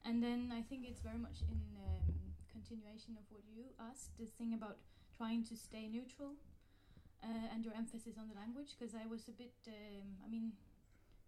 and 0.04 0.22
then 0.22 0.52
I 0.54 0.62
think 0.62 0.86
it's 0.86 1.00
very 1.00 1.18
much 1.18 1.42
in 1.50 1.58
um, 1.82 2.14
continuation 2.52 3.18
of 3.18 3.24
what 3.30 3.42
you 3.50 3.64
asked. 3.90 4.10
The 4.18 4.26
thing 4.26 4.54
about 4.54 4.78
trying 5.16 5.44
to 5.50 5.56
stay 5.56 5.88
neutral, 5.88 6.34
uh, 7.24 7.52
and 7.52 7.64
your 7.64 7.74
emphasis 7.74 8.14
on 8.18 8.28
the 8.28 8.34
language, 8.34 8.70
because 8.78 8.94
I 8.94 9.06
was 9.06 9.22
a 9.28 9.32
bit. 9.32 9.54
Um, 9.66 10.08
I 10.24 10.28
mean, 10.28 10.52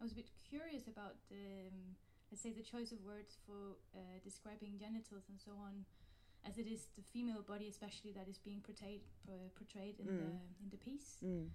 I 0.00 0.04
was 0.04 0.12
a 0.12 0.16
bit 0.22 0.30
curious 0.48 0.86
about 0.88 1.16
um, 1.32 1.96
let's 2.30 2.42
say 2.42 2.52
the 2.52 2.62
choice 2.62 2.92
of 2.92 3.00
words 3.04 3.38
for 3.46 3.78
uh, 3.94 3.98
describing 4.22 4.78
genitals 4.78 5.24
and 5.30 5.38
so 5.40 5.52
on 5.68 5.84
as 6.44 6.58
it 6.58 6.66
is 6.66 6.88
the 6.96 7.02
female 7.02 7.42
body 7.42 7.68
especially 7.68 8.12
that 8.12 8.28
is 8.28 8.38
being 8.38 8.60
portrayed 8.60 9.00
uh, 9.28 9.48
portrayed 9.54 9.96
in 9.98 10.06
Mm. 10.06 10.18
the 10.20 10.30
in 10.62 10.68
the 10.70 10.76
piece 10.76 11.08
Mm. 11.24 11.48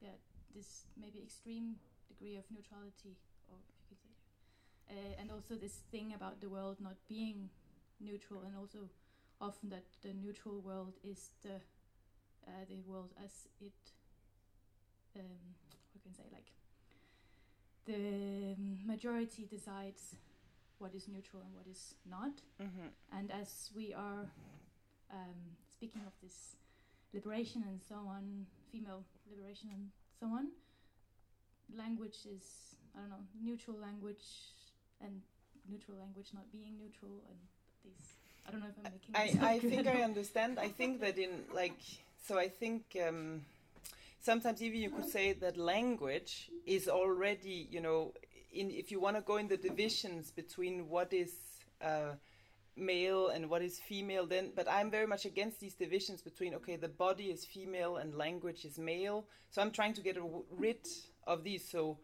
yeah 0.00 0.16
this 0.54 0.86
maybe 1.00 1.20
extreme 1.22 1.76
degree 2.08 2.36
of 2.36 2.44
neutrality 2.50 3.16
or 3.48 3.56
if 3.58 3.66
you 3.90 3.96
could 3.96 4.00
say 4.02 4.14
uh, 4.94 5.20
and 5.20 5.30
also 5.30 5.54
this 5.54 5.82
thing 5.90 6.12
about 6.14 6.40
the 6.40 6.48
world 6.48 6.76
not 6.80 6.96
being 7.08 7.48
neutral 8.00 8.42
and 8.42 8.54
also 8.56 8.88
often 9.40 9.68
that 9.70 9.84
the 10.02 10.12
neutral 10.14 10.60
world 10.60 10.94
is 11.02 11.30
the 11.42 11.56
uh, 12.46 12.64
the 12.68 12.80
world 12.86 13.10
as 13.24 13.48
it 13.60 13.72
um, 15.16 15.54
can 16.02 16.14
say 16.14 16.24
like 16.32 16.50
the 17.86 18.54
majority 18.86 19.46
decides 19.48 20.16
what 20.78 20.94
is 20.94 21.06
neutral 21.08 21.42
and 21.42 21.54
what 21.54 21.66
is 21.66 21.94
not 22.08 22.32
Mm-hmm. 22.60 22.88
and 23.18 23.30
as 23.30 23.70
we 23.74 23.92
are 23.94 24.26
um, 25.12 25.40
speaking 25.68 26.02
of 26.06 26.12
this 26.22 26.56
liberation 27.12 27.62
and 27.68 27.80
so 27.86 27.96
on, 28.08 28.46
female 28.70 29.04
liberation 29.30 29.68
and 29.72 29.90
someone. 30.22 30.48
Language 31.76 32.18
is 32.36 32.44
I 32.94 33.00
don't 33.00 33.10
know 33.10 33.24
neutral 33.42 33.76
language 33.78 34.26
and 35.00 35.20
neutral 35.68 35.96
language 35.98 36.28
not 36.32 36.50
being 36.52 36.74
neutral 36.78 37.22
and 37.28 37.38
these. 37.84 38.14
I 38.46 38.50
don't 38.50 38.60
know 38.60 38.66
if 38.68 38.78
I'm 38.78 38.92
making. 38.92 39.42
I, 39.42 39.54
I 39.54 39.58
think 39.58 39.86
I 39.86 40.02
understand. 40.02 40.58
I 40.58 40.68
think 40.68 41.00
that 41.00 41.18
in 41.18 41.30
like 41.54 41.80
so 42.26 42.38
I 42.38 42.48
think 42.48 42.82
um, 43.06 43.42
sometimes 44.20 44.62
even 44.62 44.80
you 44.80 44.90
could 44.90 45.08
say 45.08 45.32
that 45.32 45.56
language 45.56 46.50
is 46.66 46.88
already 46.88 47.68
you 47.70 47.80
know 47.80 48.12
in 48.52 48.70
if 48.70 48.92
you 48.92 49.00
want 49.00 49.16
to 49.16 49.22
go 49.22 49.38
in 49.38 49.48
the 49.48 49.56
divisions 49.56 50.30
between 50.30 50.88
what 50.88 51.12
is 51.12 51.32
uh, 51.82 52.12
male 52.76 53.28
and 53.28 53.50
what 53.50 53.62
is 53.62 53.78
female 53.78 54.26
then 54.26 54.50
but 54.56 54.66
I'm 54.70 54.90
very 54.90 55.06
much 55.06 55.24
against 55.26 55.60
these 55.60 55.74
divisions 55.74 56.22
between 56.22 56.54
okay 56.54 56.76
the 56.76 56.88
body 56.88 57.24
is 57.24 57.44
female 57.44 57.96
and 57.96 58.14
language 58.14 58.64
is 58.64 58.78
male. 58.78 59.26
So 59.50 59.60
I'm 59.60 59.70
trying 59.70 59.94
to 59.94 60.00
get 60.00 60.16
rid 60.50 60.86
of 61.26 61.44
these. 61.44 61.68
So 61.68 61.98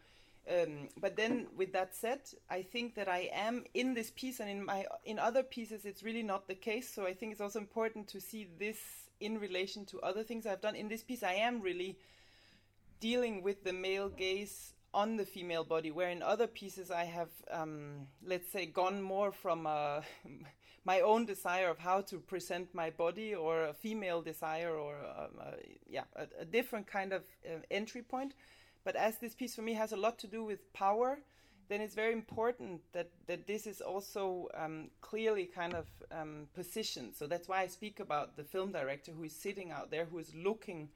um, 0.50 0.88
but 1.00 1.16
then 1.16 1.46
with 1.56 1.72
that 1.74 1.94
said 1.94 2.20
i 2.48 2.62
think 2.62 2.94
that 2.94 3.06
i 3.06 3.28
am 3.34 3.64
in 3.74 3.92
this 3.92 4.10
piece 4.16 4.40
and 4.40 4.48
in 4.48 4.64
my 4.64 4.86
in 5.04 5.18
other 5.18 5.42
pieces 5.42 5.84
it's 5.84 6.02
really 6.02 6.22
not 6.22 6.48
the 6.48 6.54
case. 6.54 6.92
So 6.92 7.06
i 7.06 7.14
think 7.14 7.32
it's 7.32 7.40
also 7.40 7.58
important 7.58 8.08
to 8.08 8.20
see 8.20 8.48
this 8.58 8.78
in 9.20 9.38
relation 9.38 9.84
to 9.86 10.00
other 10.00 10.22
things 10.22 10.46
i've 10.46 10.60
done. 10.60 10.76
In 10.76 10.88
this 10.88 11.02
piece 11.02 11.22
i 11.22 11.32
am 11.32 11.60
really 11.60 11.98
dealing 13.00 13.42
with 13.42 13.64
the 13.64 13.72
male 13.72 14.08
gaze 14.08 14.74
on 14.94 15.16
the 15.16 15.24
female 15.24 15.64
body 15.64 15.90
where 15.90 16.10
in 16.10 16.22
other 16.22 16.46
pieces 16.46 16.90
i 16.90 17.04
have 17.04 17.30
um, 17.50 18.06
let's 18.24 18.50
say 18.50 18.66
gone 18.66 19.02
more 19.02 19.30
from 19.32 19.66
uh, 19.66 20.00
my 20.84 21.00
own 21.00 21.26
desire 21.26 21.68
of 21.68 21.78
how 21.78 22.00
to 22.00 22.18
present 22.18 22.74
my 22.74 22.88
body 22.90 23.34
or 23.34 23.64
a 23.64 23.74
female 23.74 24.22
desire 24.22 24.74
or 24.74 24.96
um, 24.96 25.30
uh, 25.40 25.50
yeah 25.86 26.04
a, 26.16 26.26
a 26.40 26.44
different 26.44 26.86
kind 26.86 27.12
of 27.12 27.22
uh, 27.46 27.58
entry 27.70 28.02
point 28.02 28.32
but 28.88 28.96
as 28.96 29.18
this 29.18 29.34
piece 29.34 29.54
for 29.54 29.60
me 29.60 29.74
has 29.74 29.92
a 29.92 29.98
lot 29.98 30.18
to 30.20 30.26
do 30.26 30.42
with 30.42 30.72
power, 30.72 31.18
then 31.68 31.82
it's 31.82 31.94
very 31.94 32.14
important 32.14 32.80
that, 32.92 33.10
that 33.26 33.46
this 33.46 33.66
is 33.66 33.82
also 33.82 34.48
um, 34.54 34.88
clearly 35.02 35.44
kind 35.44 35.74
of 35.74 35.86
um, 36.10 36.46
positioned. 36.54 37.14
So 37.14 37.26
that's 37.26 37.48
why 37.48 37.60
I 37.60 37.66
speak 37.66 38.00
about 38.00 38.36
the 38.38 38.44
film 38.44 38.72
director 38.72 39.12
who 39.12 39.24
is 39.24 39.34
sitting 39.34 39.70
out 39.70 39.90
there, 39.90 40.06
who 40.06 40.18
is 40.18 40.34
looking 40.34 40.88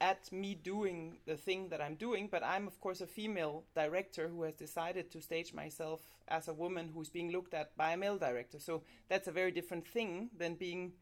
at 0.00 0.30
me 0.32 0.54
doing 0.54 1.18
the 1.26 1.36
thing 1.36 1.68
that 1.68 1.80
I'm 1.80 1.94
doing. 1.94 2.28
But 2.30 2.42
I'm, 2.42 2.66
of 2.66 2.80
course, 2.80 3.00
a 3.00 3.06
female 3.06 3.64
director 3.74 4.28
who 4.28 4.42
has 4.42 4.54
decided 4.54 5.10
to 5.12 5.20
stage 5.20 5.52
myself 5.52 6.00
as 6.28 6.48
a 6.48 6.54
woman 6.54 6.90
who's 6.94 7.08
being 7.08 7.32
looked 7.32 7.54
at 7.54 7.76
by 7.76 7.92
a 7.92 7.96
male 7.96 8.18
director. 8.18 8.58
So 8.58 8.82
that's 9.08 9.28
a 9.28 9.32
very 9.32 9.50
different 9.50 9.86
thing 9.86 10.30
than 10.36 10.54
being 10.54 10.92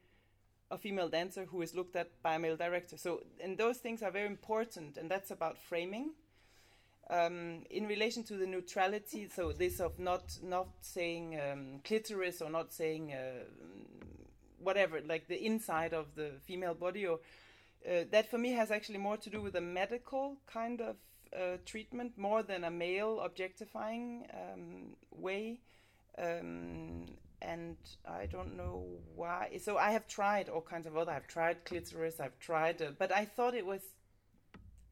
a 0.71 0.79
female 0.79 1.09
dancer 1.09 1.45
who 1.45 1.63
is 1.63 1.75
looked 1.75 1.97
at 1.97 2.11
by 2.23 2.35
a 2.35 2.39
male 2.39 2.57
director. 2.57 2.97
So, 2.97 3.23
and 3.43 3.57
those 3.57 3.79
things 3.79 4.03
are 4.03 4.11
very 4.11 4.27
important, 4.27 4.97
and 4.97 5.11
that's 5.11 5.31
about 5.31 5.59
framing. 5.59 6.11
Um, 7.11 7.65
in 7.69 7.87
relation 7.87 8.25
to 8.25 8.37
the 8.37 8.47
neutrality, 8.47 9.29
so 9.29 9.53
this 9.53 9.79
of 9.79 9.99
not 9.99 10.39
not 10.43 10.69
saying 10.81 11.39
um, 11.39 11.81
clitoris 11.85 12.41
or 12.41 12.49
not 12.49 12.73
saying 12.73 13.13
uh, 13.13 13.45
whatever, 14.59 15.01
like 15.07 15.29
the 15.29 15.45
inside 15.45 15.93
of 15.93 16.15
the 16.15 16.31
female 16.47 16.73
body, 16.73 17.07
or 17.07 17.21
uh, 17.89 18.05
that 18.11 18.31
for 18.31 18.39
me 18.39 18.53
has 18.53 18.71
actually 18.71 18.99
more 18.99 19.17
to 19.19 19.31
do 19.31 19.43
with 19.43 19.57
a 19.57 19.61
medical 19.61 20.37
kind 20.47 20.81
of 20.81 20.97
uh, 21.35 21.57
treatment 21.67 22.17
more 22.17 22.43
than 22.43 22.65
a 22.65 22.71
male 22.71 23.21
objectifying 23.21 24.27
um, 24.33 24.97
way. 25.11 25.61
Um, 26.17 27.07
and 27.43 27.77
I 28.09 28.27
don't 28.27 28.57
know 28.57 28.85
why. 29.15 29.59
So 29.61 29.77
I 29.77 29.91
have 29.91 30.07
tried 30.07 30.49
all 30.49 30.63
kinds 30.63 30.87
of 30.87 30.97
other. 30.97 31.13
I've 31.13 31.27
tried 31.27 31.65
clitoris. 31.65 32.21
I've 32.21 32.39
tried, 32.39 32.81
uh, 32.81 32.93
but 32.99 33.13
I 33.13 33.25
thought 33.25 33.55
it 33.55 33.67
was. 33.67 33.83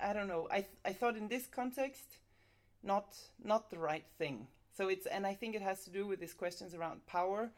I 0.01 0.12
don't 0.12 0.28
know. 0.28 0.49
I 0.51 0.66
I 0.84 0.93
thought 0.93 1.16
in 1.16 1.28
this 1.28 1.47
context, 1.47 2.18
not 2.82 3.16
not 3.43 3.70
the 3.70 3.78
right 3.78 4.05
thing. 4.18 4.49
So 4.76 4.88
it's 4.88 5.07
and 5.07 5.26
I 5.26 5.34
think 5.34 5.55
it 5.55 5.62
has 5.62 5.84
to 5.84 5.90
do 5.90 6.07
with 6.07 6.20
these 6.20 6.34
questions 6.34 6.74
around 6.74 7.07
power, 7.07 7.51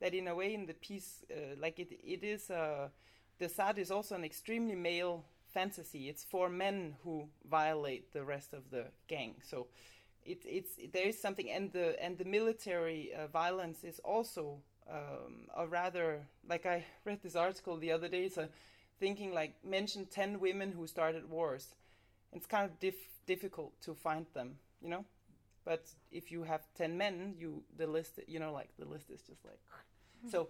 that 0.00 0.14
in 0.14 0.28
a 0.28 0.34
way 0.34 0.54
in 0.54 0.66
the 0.66 0.74
piece, 0.74 1.24
uh, 1.30 1.54
like 1.60 1.78
it 1.78 1.92
it 2.02 2.24
is 2.24 2.50
uh, 2.50 2.88
de 3.40 3.48
Sade 3.48 3.78
is 3.78 3.90
also 3.90 4.14
an 4.14 4.24
extremely 4.24 4.76
male 4.76 5.24
fantasy. 5.52 6.08
It's 6.08 6.22
for 6.22 6.48
men 6.48 6.94
who 7.02 7.28
violate 7.50 8.12
the 8.12 8.22
rest 8.22 8.52
of 8.52 8.70
the 8.70 8.84
gang. 9.08 9.34
So 9.42 9.66
it, 10.24 10.42
it's 10.44 10.78
there 10.92 11.08
is 11.08 11.20
something 11.20 11.50
and 11.50 11.72
the 11.72 12.00
and 12.00 12.16
the 12.18 12.24
military 12.24 13.10
uh, 13.14 13.26
violence 13.26 13.82
is 13.82 13.98
also 14.04 14.58
um, 14.88 15.48
a 15.56 15.66
rather 15.66 16.20
like 16.48 16.66
I 16.66 16.84
read 17.04 17.22
this 17.22 17.34
article 17.34 17.78
the 17.78 17.90
other 17.90 18.08
day. 18.08 18.28
So 18.28 18.46
thinking 19.00 19.32
like 19.32 19.54
mention 19.64 20.06
ten 20.06 20.38
women 20.38 20.72
who 20.72 20.86
started 20.86 21.28
wars. 21.28 21.74
It's 22.32 22.46
kind 22.46 22.64
of 22.64 22.78
dif- 22.78 23.10
difficult 23.26 23.72
to 23.80 23.94
find 23.94 24.26
them, 24.34 24.58
you 24.80 24.88
know. 24.88 25.04
But 25.64 25.88
if 26.12 26.30
you 26.30 26.44
have 26.44 26.62
ten 26.76 26.96
men, 26.96 27.34
you 27.38 27.62
the 27.76 27.86
list 27.86 28.20
you 28.28 28.38
know 28.38 28.52
like 28.52 28.68
the 28.78 28.84
list 28.84 29.10
is 29.10 29.22
just 29.22 29.44
like 29.44 29.60
so. 30.30 30.48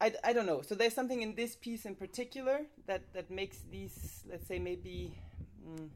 I, 0.00 0.12
I 0.22 0.32
don't 0.32 0.46
know. 0.46 0.62
So 0.62 0.74
there's 0.74 0.94
something 0.94 1.22
in 1.22 1.34
this 1.34 1.56
piece 1.56 1.86
in 1.86 1.94
particular 1.94 2.60
that 2.86 3.12
that 3.14 3.30
makes 3.30 3.58
these 3.70 4.24
let's 4.28 4.46
say 4.46 4.58
maybe. 4.58 5.16
Mm, 5.66 5.88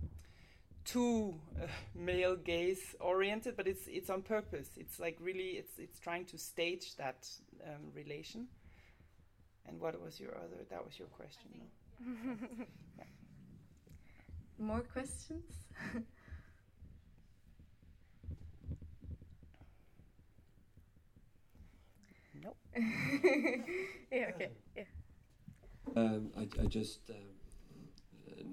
too 0.85 1.35
uh, 1.63 1.67
male 1.95 2.35
gaze 2.35 2.97
oriented 3.01 3.55
but 3.59 3.69
it's 3.69 3.87
it's 3.89 4.09
on 4.09 4.23
purpose 4.23 4.71
it's 4.79 4.99
like 4.99 5.19
really 5.21 5.51
it's 5.61 5.79
it's 5.79 5.99
trying 5.99 6.25
to 6.25 6.39
stage 6.39 6.97
that 6.97 7.29
um, 7.67 7.93
relation 7.95 8.47
and 9.67 9.79
what 9.79 10.01
was 10.03 10.19
your 10.19 10.35
other 10.35 10.65
that 10.71 10.83
was 10.83 10.99
your 10.99 11.09
question 11.09 11.51
no? 11.61 12.67
More 14.59 14.81
questions? 14.81 15.45
Nope. 22.49 22.57
yeah, 24.13 24.31
okay. 24.35 24.51
Yeah. 24.77 24.85
Um, 25.97 26.31
I, 26.37 26.43
I 26.63 26.67
just, 26.67 27.01
um, 27.11 27.17
uh, 28.31 28.45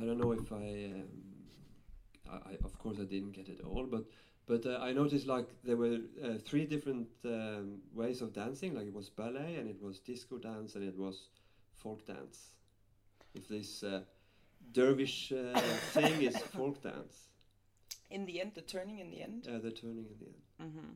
I 0.00 0.04
don't 0.04 0.18
know 0.18 0.32
if 0.32 0.52
I, 0.52 0.92
um, 0.94 1.08
I, 2.30 2.50
I, 2.50 2.52
of 2.64 2.78
course 2.78 2.98
I 3.00 3.04
didn't 3.04 3.32
get 3.32 3.48
it 3.48 3.60
all, 3.64 3.86
but 3.86 4.04
but 4.46 4.66
uh, 4.66 4.78
I 4.80 4.92
noticed 4.92 5.26
like 5.26 5.48
there 5.62 5.76
were 5.76 5.98
uh, 6.24 6.38
three 6.44 6.66
different 6.66 7.08
um, 7.24 7.82
ways 7.94 8.20
of 8.20 8.32
dancing. 8.32 8.74
Like 8.74 8.86
it 8.86 8.94
was 8.94 9.08
ballet, 9.08 9.56
and 9.56 9.68
it 9.68 9.80
was 9.80 10.00
disco 10.00 10.38
dance, 10.38 10.74
and 10.74 10.82
it 10.82 10.98
was 10.98 11.28
folk 11.76 12.04
dance. 12.06 12.56
If 13.34 13.48
this 13.48 13.84
uh, 13.84 14.00
dervish 14.72 15.32
uh, 15.32 15.58
thing 15.92 16.22
is 16.22 16.36
folk 16.36 16.82
dance, 16.82 17.28
in 18.10 18.26
the 18.26 18.40
end 18.40 18.52
the 18.54 18.62
turning 18.62 18.98
in 18.98 19.10
the 19.10 19.22
end 19.22 19.46
uh, 19.48 19.58
the 19.58 19.70
turning 19.70 20.06
in 20.06 20.18
the 20.18 20.26
end. 20.26 20.72
mm-hmm. 20.72 20.90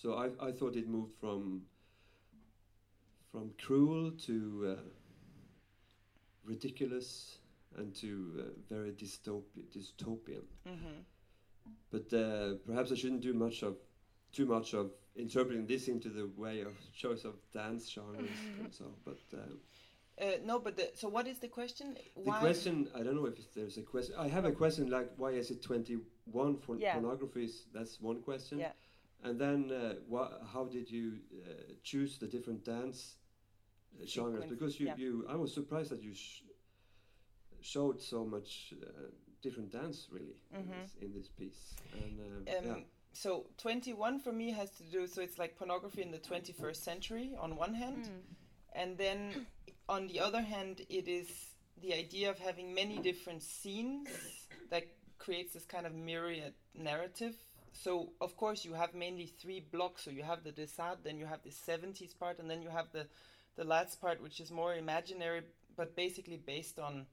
So 0.00 0.14
I, 0.14 0.48
I 0.48 0.52
thought 0.52 0.76
it 0.76 0.88
moved 0.88 1.14
from 1.20 1.62
from 3.32 3.50
cruel 3.60 4.12
to 4.26 4.76
uh, 4.78 4.82
ridiculous 6.44 7.38
and 7.76 7.94
to 7.96 8.32
uh, 8.38 8.74
very 8.74 8.92
dystopi- 8.92 9.66
dystopian. 9.76 10.44
Mm-hmm. 10.66 11.00
But 11.90 12.12
uh, 12.12 12.54
perhaps 12.66 12.92
I 12.92 12.94
shouldn't 12.94 13.20
do 13.22 13.34
much 13.34 13.62
of 13.62 13.76
too 14.32 14.46
much 14.46 14.72
of 14.72 14.92
interpreting 15.16 15.66
this 15.66 15.88
into 15.88 16.10
the 16.10 16.30
way 16.36 16.60
of 16.60 16.74
choice 16.96 17.24
of 17.24 17.34
dance 17.52 17.90
genres 17.90 18.30
and 18.60 18.72
so. 18.72 18.84
But 19.04 19.18
uh, 19.34 20.24
uh, 20.24 20.36
no 20.44 20.60
but 20.60 20.76
the, 20.76 20.90
so 20.94 21.08
what 21.08 21.26
is 21.26 21.40
the 21.40 21.48
question 21.48 21.96
the 22.24 22.32
question 22.32 22.88
I 22.94 23.02
don't 23.02 23.16
know 23.16 23.26
if 23.26 23.52
there's 23.52 23.78
a 23.78 23.82
question. 23.82 24.14
I 24.16 24.28
have 24.28 24.44
a 24.44 24.52
question 24.52 24.90
like 24.90 25.10
why 25.16 25.30
is 25.30 25.50
it 25.50 25.60
21 25.60 26.58
for 26.58 26.76
Yeah. 26.76 26.94
pornographies? 26.96 27.64
That's 27.74 28.00
one 28.00 28.22
question. 28.22 28.60
Yeah. 28.60 28.72
And 29.24 29.38
then 29.40 29.70
uh, 29.72 29.94
wha- 30.08 30.30
how 30.52 30.64
did 30.66 30.90
you 30.90 31.18
uh, 31.44 31.72
choose 31.82 32.18
the 32.18 32.26
different 32.26 32.64
dance 32.64 33.16
uh, 34.00 34.06
genres? 34.06 34.42
Sequence, 34.42 34.50
Because 34.50 34.80
you, 34.80 34.86
yeah. 34.86 34.96
you 34.96 35.26
I 35.28 35.36
was 35.36 35.52
surprised 35.52 35.90
that 35.90 36.02
you 36.02 36.14
sh- 36.14 36.42
showed 37.60 38.00
so 38.00 38.24
much 38.24 38.74
uh, 38.82 38.86
different 39.42 39.72
dance 39.72 40.08
really 40.10 40.36
in, 40.54 40.62
Mhm. 40.62 40.82
this, 40.82 40.94
in 41.02 41.12
this 41.12 41.28
piece. 41.28 41.74
And 41.92 42.20
uh, 42.48 42.58
um, 42.58 42.64
yeah. 42.78 42.84
so 43.12 43.46
21 43.58 44.20
for 44.20 44.32
me 44.32 44.50
has 44.52 44.70
to 44.72 44.82
do 44.84 45.06
so 45.06 45.20
it's 45.22 45.38
like 45.38 45.56
pornography 45.58 46.02
in 46.02 46.10
the 46.12 46.18
21st 46.18 46.76
century 46.76 47.34
on 47.38 47.56
one 47.56 47.74
hand 47.74 48.04
Mm. 48.04 48.22
and 48.80 48.98
then 48.98 49.46
on 49.88 50.06
the 50.06 50.20
other 50.20 50.42
hand 50.42 50.80
it 50.88 51.08
is 51.08 51.28
the 51.82 51.94
idea 51.94 52.30
of 52.30 52.38
having 52.38 52.74
many 52.74 52.98
different 52.98 53.42
scenes 53.42 54.08
that 54.70 54.84
creates 55.18 55.52
this 55.54 55.64
kind 55.64 55.86
of 55.86 55.94
myriad 55.94 56.54
narrative 56.74 57.34
so 57.72 58.10
of 58.20 58.36
course 58.36 58.64
you 58.64 58.74
have 58.74 58.94
mainly 58.94 59.26
three 59.26 59.60
blocks 59.60 60.04
so 60.04 60.10
you 60.10 60.22
have 60.22 60.44
the 60.44 60.52
de 60.52 60.66
Sade 60.66 60.98
then 61.04 61.18
you 61.18 61.26
have 61.26 61.42
the 61.42 61.50
70s 61.50 62.18
part 62.18 62.38
and 62.38 62.50
then 62.50 62.62
you 62.62 62.68
have 62.68 62.86
the 62.92 63.06
the 63.56 63.64
last 63.64 64.00
part 64.00 64.22
which 64.22 64.40
is 64.40 64.50
more 64.50 64.74
imaginary 64.74 65.42
but 65.76 65.96
basically 65.96 66.36
based 66.36 66.78
on 66.78 67.06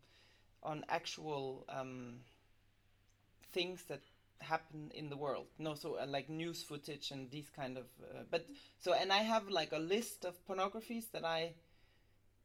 on 0.64 0.84
actual 0.90 1.66
um, 1.70 2.16
things 3.52 3.84
that 3.84 4.02
happen 4.40 4.92
in 4.94 5.10
the 5.10 5.18
world 5.18 5.48
no 5.60 5.74
so 5.76 5.96
uh, 5.96 6.06
like 6.08 6.30
news 6.30 6.62
footage 6.62 7.12
and 7.12 7.32
these 7.32 7.50
kind 7.56 7.78
of 7.78 7.86
uh, 8.04 8.24
but 8.30 8.46
so 8.80 8.94
and 8.94 9.12
i 9.12 9.20
have 9.20 9.48
like 9.50 9.72
a 9.72 9.80
list 9.80 10.26
of 10.26 10.36
pornographies 10.46 11.10
that 11.12 11.24
i 11.24 11.54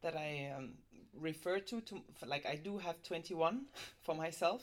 that 0.03 0.17
i 0.17 0.53
um, 0.57 0.75
refer 1.19 1.59
to 1.59 1.81
to 1.81 2.01
like 2.27 2.47
I 2.47 2.57
do 2.57 2.79
have 2.79 3.03
21 3.03 3.63
for 4.03 4.15
myself. 4.15 4.63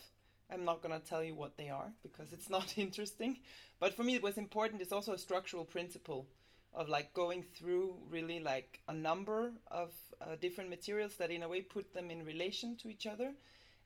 I'm 0.51 0.65
not 0.65 0.81
going 0.81 0.99
to 0.99 1.05
tell 1.05 1.23
you 1.23 1.35
what 1.35 1.57
they 1.57 1.69
are 1.69 1.91
because 2.03 2.33
it's 2.33 2.49
not 2.57 2.77
interesting. 2.77 3.37
But 3.79 3.93
for 3.95 4.03
me, 4.03 4.15
it 4.15 4.23
was 4.23 4.37
important. 4.37 4.81
It's 4.81 4.93
also 4.93 5.13
a 5.13 5.17
structural 5.17 5.65
principle 5.65 6.27
of 6.73 6.89
like 6.89 7.13
going 7.13 7.43
through 7.43 7.95
really 8.09 8.39
like 8.39 8.79
a 8.87 8.93
number 8.93 9.51
of 9.71 9.91
uh, 10.21 10.35
different 10.39 10.69
materials 10.69 11.15
that 11.17 11.31
in 11.31 11.43
a 11.43 11.49
way 11.49 11.61
put 11.61 11.93
them 11.93 12.11
in 12.11 12.23
relation 12.23 12.75
to 12.77 12.89
each 12.89 13.07
other 13.07 13.31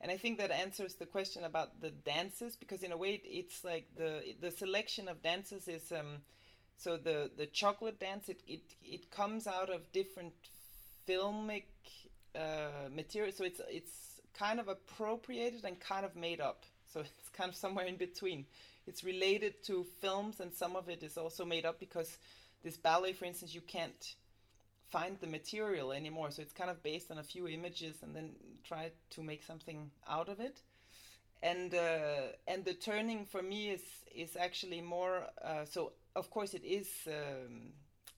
and 0.01 0.11
i 0.11 0.17
think 0.17 0.37
that 0.37 0.51
answers 0.51 0.95
the 0.95 1.05
question 1.05 1.43
about 1.43 1.79
the 1.79 1.91
dances 1.91 2.55
because 2.55 2.83
in 2.83 2.91
a 2.91 2.97
way 2.97 3.21
it's 3.23 3.63
like 3.63 3.87
the 3.95 4.35
the 4.41 4.51
selection 4.51 5.07
of 5.07 5.21
dances 5.21 5.67
is 5.67 5.91
um 5.91 6.17
so 6.77 6.97
the 6.97 7.31
the 7.37 7.45
chocolate 7.45 7.99
dance 7.99 8.27
it 8.29 8.41
it, 8.47 8.63
it 8.83 9.11
comes 9.11 9.47
out 9.47 9.69
of 9.69 9.91
different 9.93 10.33
filmic 11.07 11.65
uh, 12.35 12.89
material 12.93 13.31
so 13.31 13.43
it's 13.43 13.61
it's 13.69 14.10
kind 14.37 14.59
of 14.59 14.67
appropriated 14.67 15.65
and 15.65 15.79
kind 15.79 16.05
of 16.05 16.15
made 16.15 16.41
up. 16.41 16.63
So 16.93 16.99
it's 17.19 17.29
kind 17.29 17.49
of 17.49 17.55
somewhere 17.55 17.85
in 17.85 17.97
between. 17.97 18.45
It's 18.87 19.03
related 19.03 19.63
to 19.65 19.85
films 19.99 20.39
and 20.39 20.53
some 20.53 20.75
of 20.75 20.89
it 20.89 21.03
is 21.03 21.17
also 21.17 21.45
made 21.45 21.65
up 21.65 21.79
because 21.79 22.17
this 22.63 22.77
ballet 22.77 23.13
for 23.13 23.25
instance 23.25 23.53
you 23.53 23.61
can't 23.61 24.15
find 24.89 25.17
the 25.19 25.27
material 25.27 25.91
anymore. 25.91 26.31
So 26.31 26.41
it's 26.41 26.53
kind 26.53 26.69
of 26.69 26.83
based 26.83 27.11
on 27.11 27.17
a 27.17 27.23
few 27.23 27.47
images 27.47 27.95
and 28.03 28.15
then 28.15 28.31
try 28.63 28.91
to 29.11 29.23
make 29.23 29.43
something 29.43 29.89
out 30.07 30.29
of 30.29 30.39
it. 30.39 30.59
And 31.43 31.73
uh, 31.73 32.33
and 32.47 32.63
the 32.65 32.73
turning 32.73 33.25
for 33.25 33.41
me 33.41 33.71
is 33.71 33.81
is 34.13 34.35
actually 34.35 34.81
more 34.81 35.23
uh, 35.43 35.65
so 35.65 35.93
of 36.15 36.29
course 36.29 36.53
it 36.53 36.63
is 36.63 36.87
um, 37.07 37.71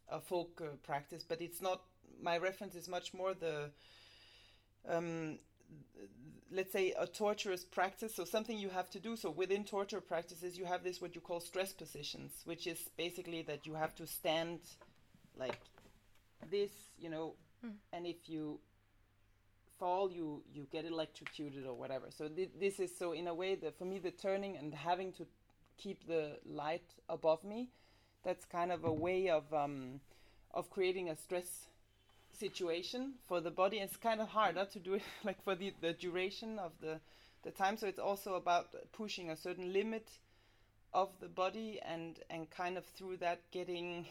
a 0.10 0.20
folk 0.20 0.62
uh, 0.62 0.76
practice 0.84 1.24
but 1.24 1.40
it's 1.42 1.62
not 1.62 1.84
my 2.22 2.38
reference 2.38 2.76
is 2.76 2.90
much 2.90 3.14
more 3.14 3.34
the 3.34 3.70
um, 4.90 5.38
let's 6.52 6.72
say 6.72 6.94
a 7.00 7.08
torturous 7.08 7.64
practice 7.64 8.14
so 8.16 8.26
something 8.26 8.58
you 8.58 8.70
have 8.70 8.90
to 8.90 9.00
do 9.00 9.16
so 9.16 9.30
within 9.32 9.64
torture 9.64 10.02
practices 10.02 10.58
you 10.58 10.66
have 10.66 10.84
this 10.84 11.02
what 11.02 11.16
you 11.16 11.22
call 11.22 11.40
stress 11.40 11.74
positions 11.74 12.32
which 12.46 12.68
is 12.68 12.80
basically 12.98 13.42
that 13.42 13.66
you 13.66 13.74
have 13.74 13.96
to 13.96 14.06
stand 14.06 14.60
like 15.38 15.60
this 16.50 16.72
you 17.00 17.10
know 17.10 17.34
Mm. 17.66 17.76
and 17.94 18.06
if 18.06 18.28
you 18.28 18.60
fall 19.80 20.12
you 20.12 20.44
you 20.54 20.68
get 20.72 20.86
electrocuted 20.86 21.66
or 21.66 21.74
whatever 21.74 22.08
so 22.10 22.28
thi- 22.30 22.50
this 22.60 22.80
is 22.80 22.96
so 22.98 23.12
in 23.14 23.28
a 23.28 23.34
way 23.34 23.56
that 23.56 23.78
for 23.78 23.86
me 23.86 24.00
the 24.00 24.12
turning 24.12 24.58
and 24.58 24.74
having 24.74 25.12
to 25.14 25.26
keep 25.78 26.06
the 26.08 26.38
light 26.46 26.94
above 27.10 27.44
me 27.44 27.70
that's 28.24 28.46
kind 28.46 28.72
of 28.72 28.84
a 28.86 28.92
way 28.92 29.30
of 29.30 29.52
um 29.54 30.00
of 30.54 30.70
creating 30.70 31.10
a 31.10 31.16
stress 31.16 31.68
situation 32.36 33.14
for 33.28 33.42
the 33.42 33.52
body. 33.52 33.78
It's 33.78 33.98
kind 33.98 34.22
of 34.22 34.28
harder 34.28 34.66
to 34.66 34.80
do 34.80 34.96
it 34.96 35.04
like 35.24 35.44
for 35.44 35.56
the 35.56 35.74
the 35.82 35.94
duration 35.94 36.60
of 36.60 36.72
the 36.82 37.00
the 37.44 37.52
time. 37.52 37.78
So 37.78 37.88
it's 37.88 38.00
also 38.00 38.36
about 38.36 38.76
pushing 38.92 39.30
a 39.30 39.36
certain 39.36 39.74
limit 39.74 40.10
of 40.94 41.10
the 41.20 41.28
body 41.28 41.80
and 41.86 42.20
and 42.30 42.50
kind 42.50 42.78
of 42.78 42.86
through 42.86 43.18
that 43.18 43.40
getting 43.52 44.06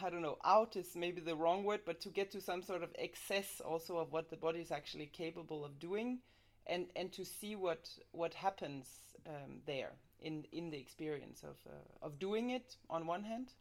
I 0.00 0.10
don't 0.10 0.22
know, 0.22 0.38
out 0.44 0.74
is 0.76 0.96
maybe 0.96 1.20
the 1.20 1.36
wrong 1.36 1.64
word, 1.64 1.80
but 1.84 2.00
to 2.00 2.08
get 2.08 2.30
to 2.32 2.40
some 2.40 2.62
sort 2.62 2.82
of 2.82 2.90
excess 2.98 3.60
also 3.64 3.98
of 3.98 4.10
what 4.10 4.30
the 4.30 4.36
body 4.36 4.60
is 4.60 4.70
actually 4.70 5.06
capable 5.06 5.64
of 5.64 5.78
doing, 5.78 6.18
and 6.66 6.86
and 6.96 7.12
to 7.12 7.24
see 7.24 7.56
what 7.56 7.88
what 8.12 8.34
happens 8.34 8.86
um, 9.26 9.60
there 9.66 9.92
in 10.20 10.44
in 10.52 10.70
the 10.70 10.78
experience 10.78 11.42
of 11.44 11.56
uh, 11.66 12.06
of 12.06 12.18
doing 12.18 12.50
it 12.50 12.76
on 12.88 13.06
one 13.06 13.22
hand, 13.22 13.52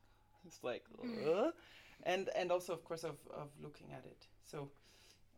it's 0.45 0.63
like, 0.63 0.83
uh, 1.03 1.51
and 2.03 2.29
and 2.35 2.51
also 2.51 2.73
of 2.73 2.83
course 2.83 3.03
of 3.03 3.17
of 3.33 3.49
looking 3.61 3.91
at 3.91 4.05
it. 4.05 4.27
So, 4.43 4.69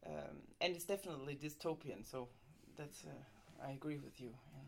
um, 0.05 0.41
and 0.61 0.76
it's 0.76 0.86
definitely 0.86 1.36
dystopian. 1.36 2.05
So 2.09 2.30
that's 2.78 3.03
uh, 3.05 3.66
I 3.68 3.72
agree 3.72 3.97
with 3.97 4.20
you. 4.20 4.30
Yeah. 4.30 4.64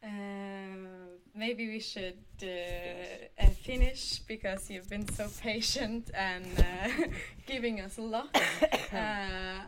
Uh, 0.00 1.18
maybe 1.34 1.66
we 1.68 1.80
should 1.80 2.18
uh, 2.42 2.46
uh, 2.46 3.50
finish 3.64 4.20
because 4.28 4.70
you've 4.70 4.88
been 4.88 5.08
so 5.08 5.28
patient 5.42 6.10
and 6.14 6.46
uh, 6.58 7.06
giving 7.46 7.80
us 7.80 7.98
a 7.98 8.02
lot. 8.02 8.28
Uh, 8.90 9.60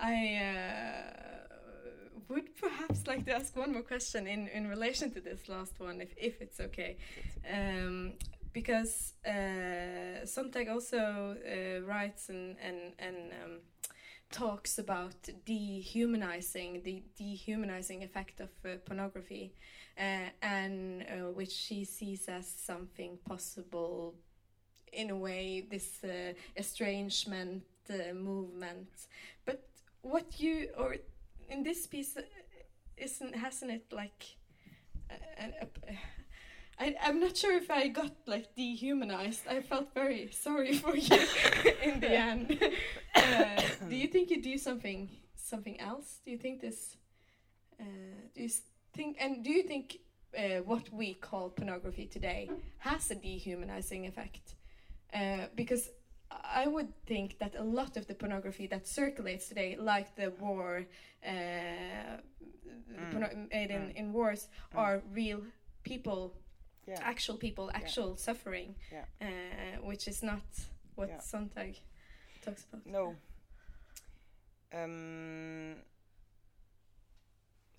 I 0.00 0.34
uh, 0.34 1.22
would 2.28 2.56
perhaps 2.56 3.06
like 3.06 3.24
to 3.26 3.36
ask 3.36 3.56
one 3.56 3.72
more 3.72 3.82
question 3.82 4.26
in, 4.26 4.48
in 4.48 4.66
relation 4.66 5.12
to 5.12 5.20
this 5.20 5.48
last 5.48 5.78
one, 5.78 6.00
if, 6.00 6.12
if 6.16 6.42
it's 6.42 6.58
okay. 6.58 6.96
Um, 7.48 8.14
because 8.52 9.14
uh, 9.26 10.24
Sontag 10.24 10.68
also 10.68 11.36
uh, 11.36 11.80
writes 11.86 12.28
and, 12.28 12.56
and, 12.62 12.92
and 12.98 13.16
um, 13.44 13.60
talks 14.30 14.78
about 14.78 15.14
dehumanizing 15.44 16.82
the 16.84 17.02
dehumanizing 17.16 18.02
effect 18.02 18.40
of 18.40 18.50
uh, 18.64 18.76
pornography 18.84 19.52
uh, 19.98 20.28
and 20.42 21.02
uh, 21.02 21.30
which 21.30 21.52
she 21.52 21.84
sees 21.84 22.26
as 22.28 22.46
something 22.46 23.18
possible 23.28 24.14
in 24.92 25.10
a 25.10 25.16
way 25.16 25.66
this 25.70 26.04
uh, 26.04 26.32
estrangement 26.56 27.62
movement. 28.14 28.88
But 29.44 29.68
what 30.00 30.40
you 30.40 30.68
or 30.78 30.96
in 31.50 31.62
this 31.62 31.86
piece 31.86 32.16
isn't 32.96 33.34
hasn't 33.34 33.70
it 33.70 33.92
like 33.92 34.24
uh, 35.10 35.44
uh, 35.62 35.92
I, 36.82 36.96
I'm 37.06 37.20
not 37.20 37.36
sure 37.36 37.56
if 37.56 37.70
I 37.70 37.88
got 37.88 38.12
like 38.26 38.46
dehumanized. 38.56 39.42
I 39.48 39.60
felt 39.60 39.88
very 39.94 40.28
sorry 40.32 40.72
for 40.84 40.96
you 40.96 41.18
in 41.88 42.00
the 42.00 42.10
end. 42.10 42.58
uh, 43.14 43.60
do 43.88 43.94
you 44.02 44.08
think 44.08 44.30
you 44.30 44.42
do 44.42 44.58
something 44.58 45.08
something 45.36 45.78
else? 45.80 46.08
Do 46.24 46.30
you 46.34 46.38
think 46.38 46.60
this? 46.60 46.96
Uh, 47.80 47.84
do 48.34 48.42
you 48.42 48.50
think 48.96 49.16
and 49.20 49.44
do 49.44 49.50
you 49.58 49.62
think 49.62 49.98
uh, 50.36 50.42
what 50.70 50.84
we 50.92 51.14
call 51.14 51.50
pornography 51.50 52.06
today 52.06 52.50
has 52.78 53.10
a 53.10 53.14
dehumanizing 53.14 54.06
effect? 54.06 54.54
Uh, 55.14 55.46
because 55.54 55.90
I 56.30 56.66
would 56.66 56.90
think 57.06 57.38
that 57.38 57.54
a 57.56 57.62
lot 57.62 57.96
of 57.96 58.06
the 58.08 58.14
pornography 58.14 58.66
that 58.68 58.88
circulates 58.88 59.48
today, 59.48 59.76
like 59.78 60.16
the 60.16 60.32
war, 60.40 60.86
uh, 61.24 61.30
the 62.88 62.98
Mm. 62.98 63.10
porno- 63.12 63.46
made 63.52 63.70
in, 63.70 63.82
Mm. 63.82 63.94
in 64.00 64.12
wars, 64.12 64.48
Mm. 64.72 64.78
are 64.78 65.02
real 65.12 65.40
people 65.82 66.34
Yeah. 66.86 66.98
actual 67.02 67.36
people, 67.36 67.70
actual 67.74 68.16
suffering, 68.16 68.74
Yeah. 68.90 69.04
uh, 69.20 69.86
which 69.86 70.08
is 70.08 70.22
not 70.22 70.42
what 70.96 71.08
Yeah. 71.08 71.20
Sontag 71.20 71.76
talks 72.44 72.64
about. 72.64 72.86
No. 72.86 73.16
Um, 74.72 75.76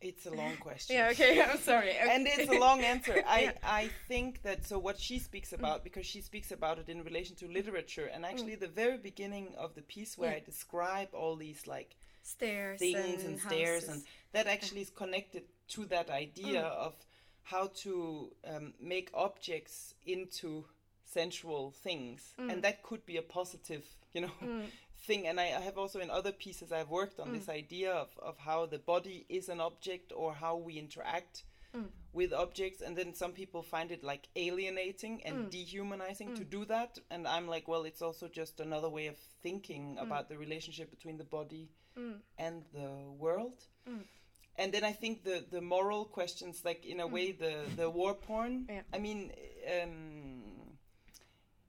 it's 0.01 0.26
a 0.26 0.32
long 0.32 0.56
question. 0.68 0.95
Yeah, 0.95 1.10
okay, 1.12 1.41
I'm 1.49 1.58
sorry. 1.58 1.91
and 1.91 2.28
it's 2.28 2.49
a 2.49 2.60
long 2.60 2.82
answer. 2.82 3.24
I 3.28 3.39
Yeah. 3.41 3.51
I 3.64 3.89
think 4.08 4.41
that 4.43 4.66
so 4.66 4.78
what 4.80 4.99
she 4.99 5.20
speaks 5.20 5.54
about 5.54 5.84
because 5.84 6.06
she 6.06 6.22
speaks 6.22 6.51
about 6.51 6.78
it 6.80 6.89
in 6.89 7.04
relation 7.04 7.36
to 7.38 7.47
literature 7.47 8.06
and 8.14 8.26
actually 8.26 8.56
the 8.56 8.68
very 8.68 8.97
beginning 8.97 9.54
of 9.58 9.74
the 9.76 9.82
piece 9.82 10.18
where 10.18 10.30
Mm. 10.32 10.34
Yeah. 10.34 10.41
I 10.43 10.45
describe 10.45 11.10
all 11.14 11.36
these 11.36 11.68
like 11.68 11.95
stairs 12.22 12.80
things 12.80 13.24
and, 13.24 13.34
and, 13.34 13.39
stairs 13.41 13.88
and 13.89 14.01
that 14.32 14.47
actually 14.47 14.82
is 14.82 14.89
connected 14.89 15.43
to 15.70 15.86
that 15.86 16.10
idea 16.10 16.62
Mm. 16.64 16.86
of 16.88 16.93
how 17.44 17.68
to 17.84 18.32
um, 18.48 18.74
make 18.80 19.10
objects 19.14 19.94
into 20.06 20.66
sensual 21.06 21.72
things 21.72 22.34
Mm. 22.39 22.52
and 22.52 22.64
that 22.64 22.82
could 22.84 23.06
be 23.06 23.18
a 23.18 23.22
positive 23.22 23.86
you 24.14 24.22
know 24.22 24.32
Mm, 24.41 24.66
thing 25.08 25.28
and 25.28 25.39
I, 25.39 25.48
I 25.58 25.62
have 25.62 25.78
also 25.78 26.00
in 26.00 26.10
other 26.10 26.32
pieces 26.32 26.72
i've 26.72 26.89
worked 26.89 27.20
on 27.20 27.32
this 27.34 27.50
idea 27.50 27.91
of, 27.94 28.10
of 28.20 28.38
how 28.38 28.66
the 28.66 28.80
body 28.80 29.26
is 29.30 29.50
an 29.50 29.60
object 29.60 30.12
or 30.16 30.34
how 30.34 30.56
we 30.58 30.74
interact 30.80 31.44
Mm. 31.76 31.89
with 32.14 32.32
objects 32.34 32.82
and 32.82 32.96
then 32.96 33.16
some 33.16 33.32
people 33.34 33.64
find 33.64 33.91
it 33.91 34.04
like 34.04 34.28
alienating 34.36 35.24
and 35.26 35.36
Mm. 35.38 35.50
dehumanizing 35.50 36.36
to 36.36 36.44
Mm. 36.46 36.50
do 36.50 36.66
that 36.66 37.00
and 37.10 37.28
i'm 37.28 37.48
like 37.48 37.68
well 37.68 37.84
it's 37.84 38.02
also 38.02 38.28
just 38.28 38.60
another 38.60 38.89
way 38.89 39.08
of 39.08 39.18
thinking 39.41 39.98
about 39.98 40.30
the 40.30 40.38
relationship 40.38 40.89
between 40.91 41.18
the 41.18 41.24
body 41.38 41.70
mm, 41.98 42.20
and 42.38 42.64
the 42.74 42.89
world 43.18 43.58
Mm. 43.88 44.06
And 44.58 44.72
then 44.74 44.84
i 44.84 44.91
think 44.91 45.24
the 45.24 45.43
the 45.51 45.62
moral 45.62 46.06
questions 46.06 46.64
like 46.66 46.86
in 46.86 46.99
a 46.99 47.08
way 47.08 47.32
the 47.32 47.56
the 47.76 47.89
war 47.89 48.14
porn 48.14 48.66
Yeah. 48.70 48.82
i 48.93 48.99
mean 48.99 49.32
um 49.82 50.43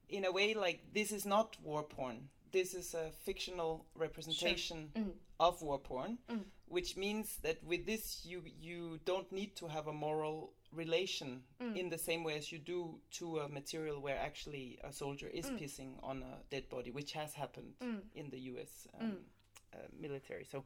in 0.09 0.25
a 0.25 0.33
way 0.33 0.55
like 0.55 0.81
this 0.93 1.13
is 1.13 1.25
not 1.25 1.57
war 1.63 1.83
porn 1.83 2.29
this 2.53 2.75
is 2.75 2.95
a 2.95 3.11
fictional 3.25 3.85
representation 3.97 4.91
mm, 4.95 5.13
of 5.41 5.63
war 5.63 5.79
porn 5.79 6.19
Mm. 6.29 6.45
which 6.69 6.97
means 6.97 7.39
that 7.43 7.63
with 7.65 7.87
this 7.87 8.25
you 8.25 8.43
you 8.61 8.99
don't 9.05 9.31
need 9.33 9.57
to 9.57 9.67
have 9.69 9.87
a 9.89 9.93
moral 9.93 10.53
relation 10.73 11.43
Mm. 11.61 11.77
in 11.77 11.89
the 11.91 11.99
same 11.99 12.23
way 12.25 12.37
as 12.37 12.51
you 12.53 12.59
do 12.59 13.01
to 13.19 13.39
a 13.41 13.49
material 13.49 14.01
where 14.01 14.19
actually 14.19 14.79
a 14.85 14.93
soldier 14.93 15.29
is 15.29 15.47
Mm. 15.47 15.59
pissing 15.59 15.93
on 16.03 16.23
a 16.23 16.39
dead 16.51 16.69
body 16.69 16.91
which 16.91 17.13
has 17.13 17.35
happened 17.35 17.75
mm, 17.81 18.01
in 18.15 18.31
the 18.31 18.39
US 18.53 18.87
um, 19.01 19.07
Mm. 19.11 19.17
Military. 20.01 20.45
So, 20.51 20.65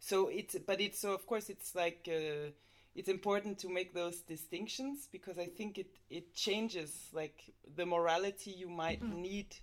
so 0.00 0.28
it's 0.28 0.56
but 0.66 0.80
it's 0.80 0.98
so 1.00 1.12
of 1.12 1.26
course 1.26 1.48
it's 1.50 1.74
like 1.74 2.08
uh, 2.08 2.50
it's 2.94 3.08
important 3.08 3.58
to 3.60 3.68
make 3.68 3.92
those 3.94 4.20
distinctions 4.22 5.08
because 5.12 5.38
I 5.38 5.46
think 5.46 5.78
it 5.78 5.88
it 6.10 6.34
changes 6.34 7.08
like 7.12 7.54
the 7.76 7.86
morality 7.86 8.50
you 8.50 8.68
might 8.68 9.02
Mm. 9.02 9.16
need 9.22 9.56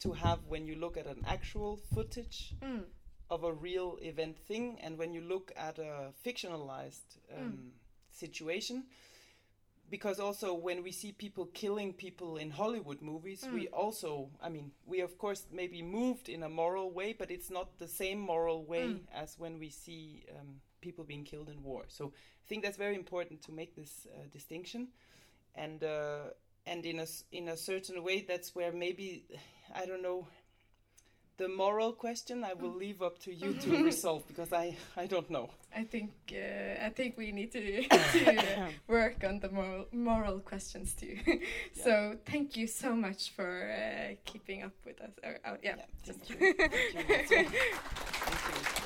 to 0.00 0.12
have 0.12 0.38
when 0.48 0.66
you 0.66 0.74
look 0.76 0.96
at 0.96 1.06
an 1.06 1.22
actual 1.26 1.76
footage 1.94 2.54
Mm. 2.62 2.84
of 3.30 3.44
a 3.44 3.52
real 3.52 3.98
event 4.02 4.36
thing 4.38 4.78
and 4.82 4.98
when 4.98 5.12
you 5.12 5.20
look 5.22 5.52
at 5.56 5.78
a 5.78 6.12
fictionalized 6.24 7.18
um, 7.36 7.72
situation 8.12 8.84
because 9.92 10.18
also 10.18 10.48
when 10.54 10.82
we 10.82 10.90
see 10.90 11.12
people 11.12 11.46
killing 11.62 11.92
people 11.92 12.38
in 12.38 12.50
hollywood 12.50 13.00
movies 13.02 13.40
we 13.56 13.68
also 13.68 14.10
i 14.46 14.48
mean 14.48 14.72
we 14.86 15.00
of 15.00 15.12
course 15.18 15.42
maybe 15.52 15.82
moved 15.82 16.28
in 16.28 16.42
a 16.42 16.48
moral 16.48 16.88
way 16.90 17.14
but 17.20 17.30
it's 17.30 17.50
not 17.50 17.68
the 17.78 17.90
same 18.00 18.18
moral 18.18 18.64
way 18.64 18.86
as 19.22 19.38
when 19.38 19.58
we 19.58 19.68
see 19.68 20.24
um, 20.38 20.60
people 20.82 21.04
being 21.04 21.24
killed 21.24 21.48
in 21.48 21.62
war. 21.62 21.84
So 21.88 22.12
i 22.44 22.46
think 22.48 22.62
that's 22.62 22.76
very 22.76 22.96
important 22.96 23.40
to 23.42 23.52
make 23.52 23.74
this 23.74 24.06
uh, 24.06 24.26
distinction. 24.30 24.88
And 25.54 25.82
uh, 25.82 26.34
and 26.66 26.84
in 26.84 26.98
a 27.00 27.06
in 27.30 27.48
a 27.48 27.56
certain 27.56 28.02
way 28.02 28.24
that's 28.28 28.54
where 28.54 28.72
maybe 28.72 29.24
i 29.74 29.86
don't 29.86 30.02
know 30.02 30.28
the 31.38 31.48
moral 31.48 31.92
question 31.92 32.44
I 32.44 32.54
will 32.54 32.76
leave 32.84 33.00
up 33.02 33.18
to 33.24 33.32
you 33.34 33.54
to 33.54 33.84
resolve 33.90 34.22
because 34.28 34.52
I 34.52 34.76
I 34.96 35.06
don't 35.06 35.30
know. 35.30 35.50
I 35.74 35.84
think 35.84 36.12
uh, 36.32 36.86
I 36.86 36.90
think 36.90 37.16
we 37.16 37.32
need 37.32 37.52
to, 37.52 37.82
to 37.88 38.68
work 38.88 39.24
on 39.24 39.40
the 39.40 39.48
moral, 39.48 39.86
moral 39.92 40.38
questions 40.40 40.94
too. 40.94 41.18
so 41.72 42.16
thank 42.26 42.56
you 42.56 42.66
so 42.66 42.94
much 42.94 43.30
for 43.30 43.70
uh, 43.72 44.14
keeping 44.24 44.62
up 44.62 44.72
with 44.84 45.00
us. 45.00 45.10
Or, 45.24 45.38
oh, 45.46 45.56
yeah, 45.62 45.76
Yeah. 45.76 45.84
Thank 46.04 46.30
you. 46.30 46.54
Thank 47.28 47.52
you. 48.76 48.81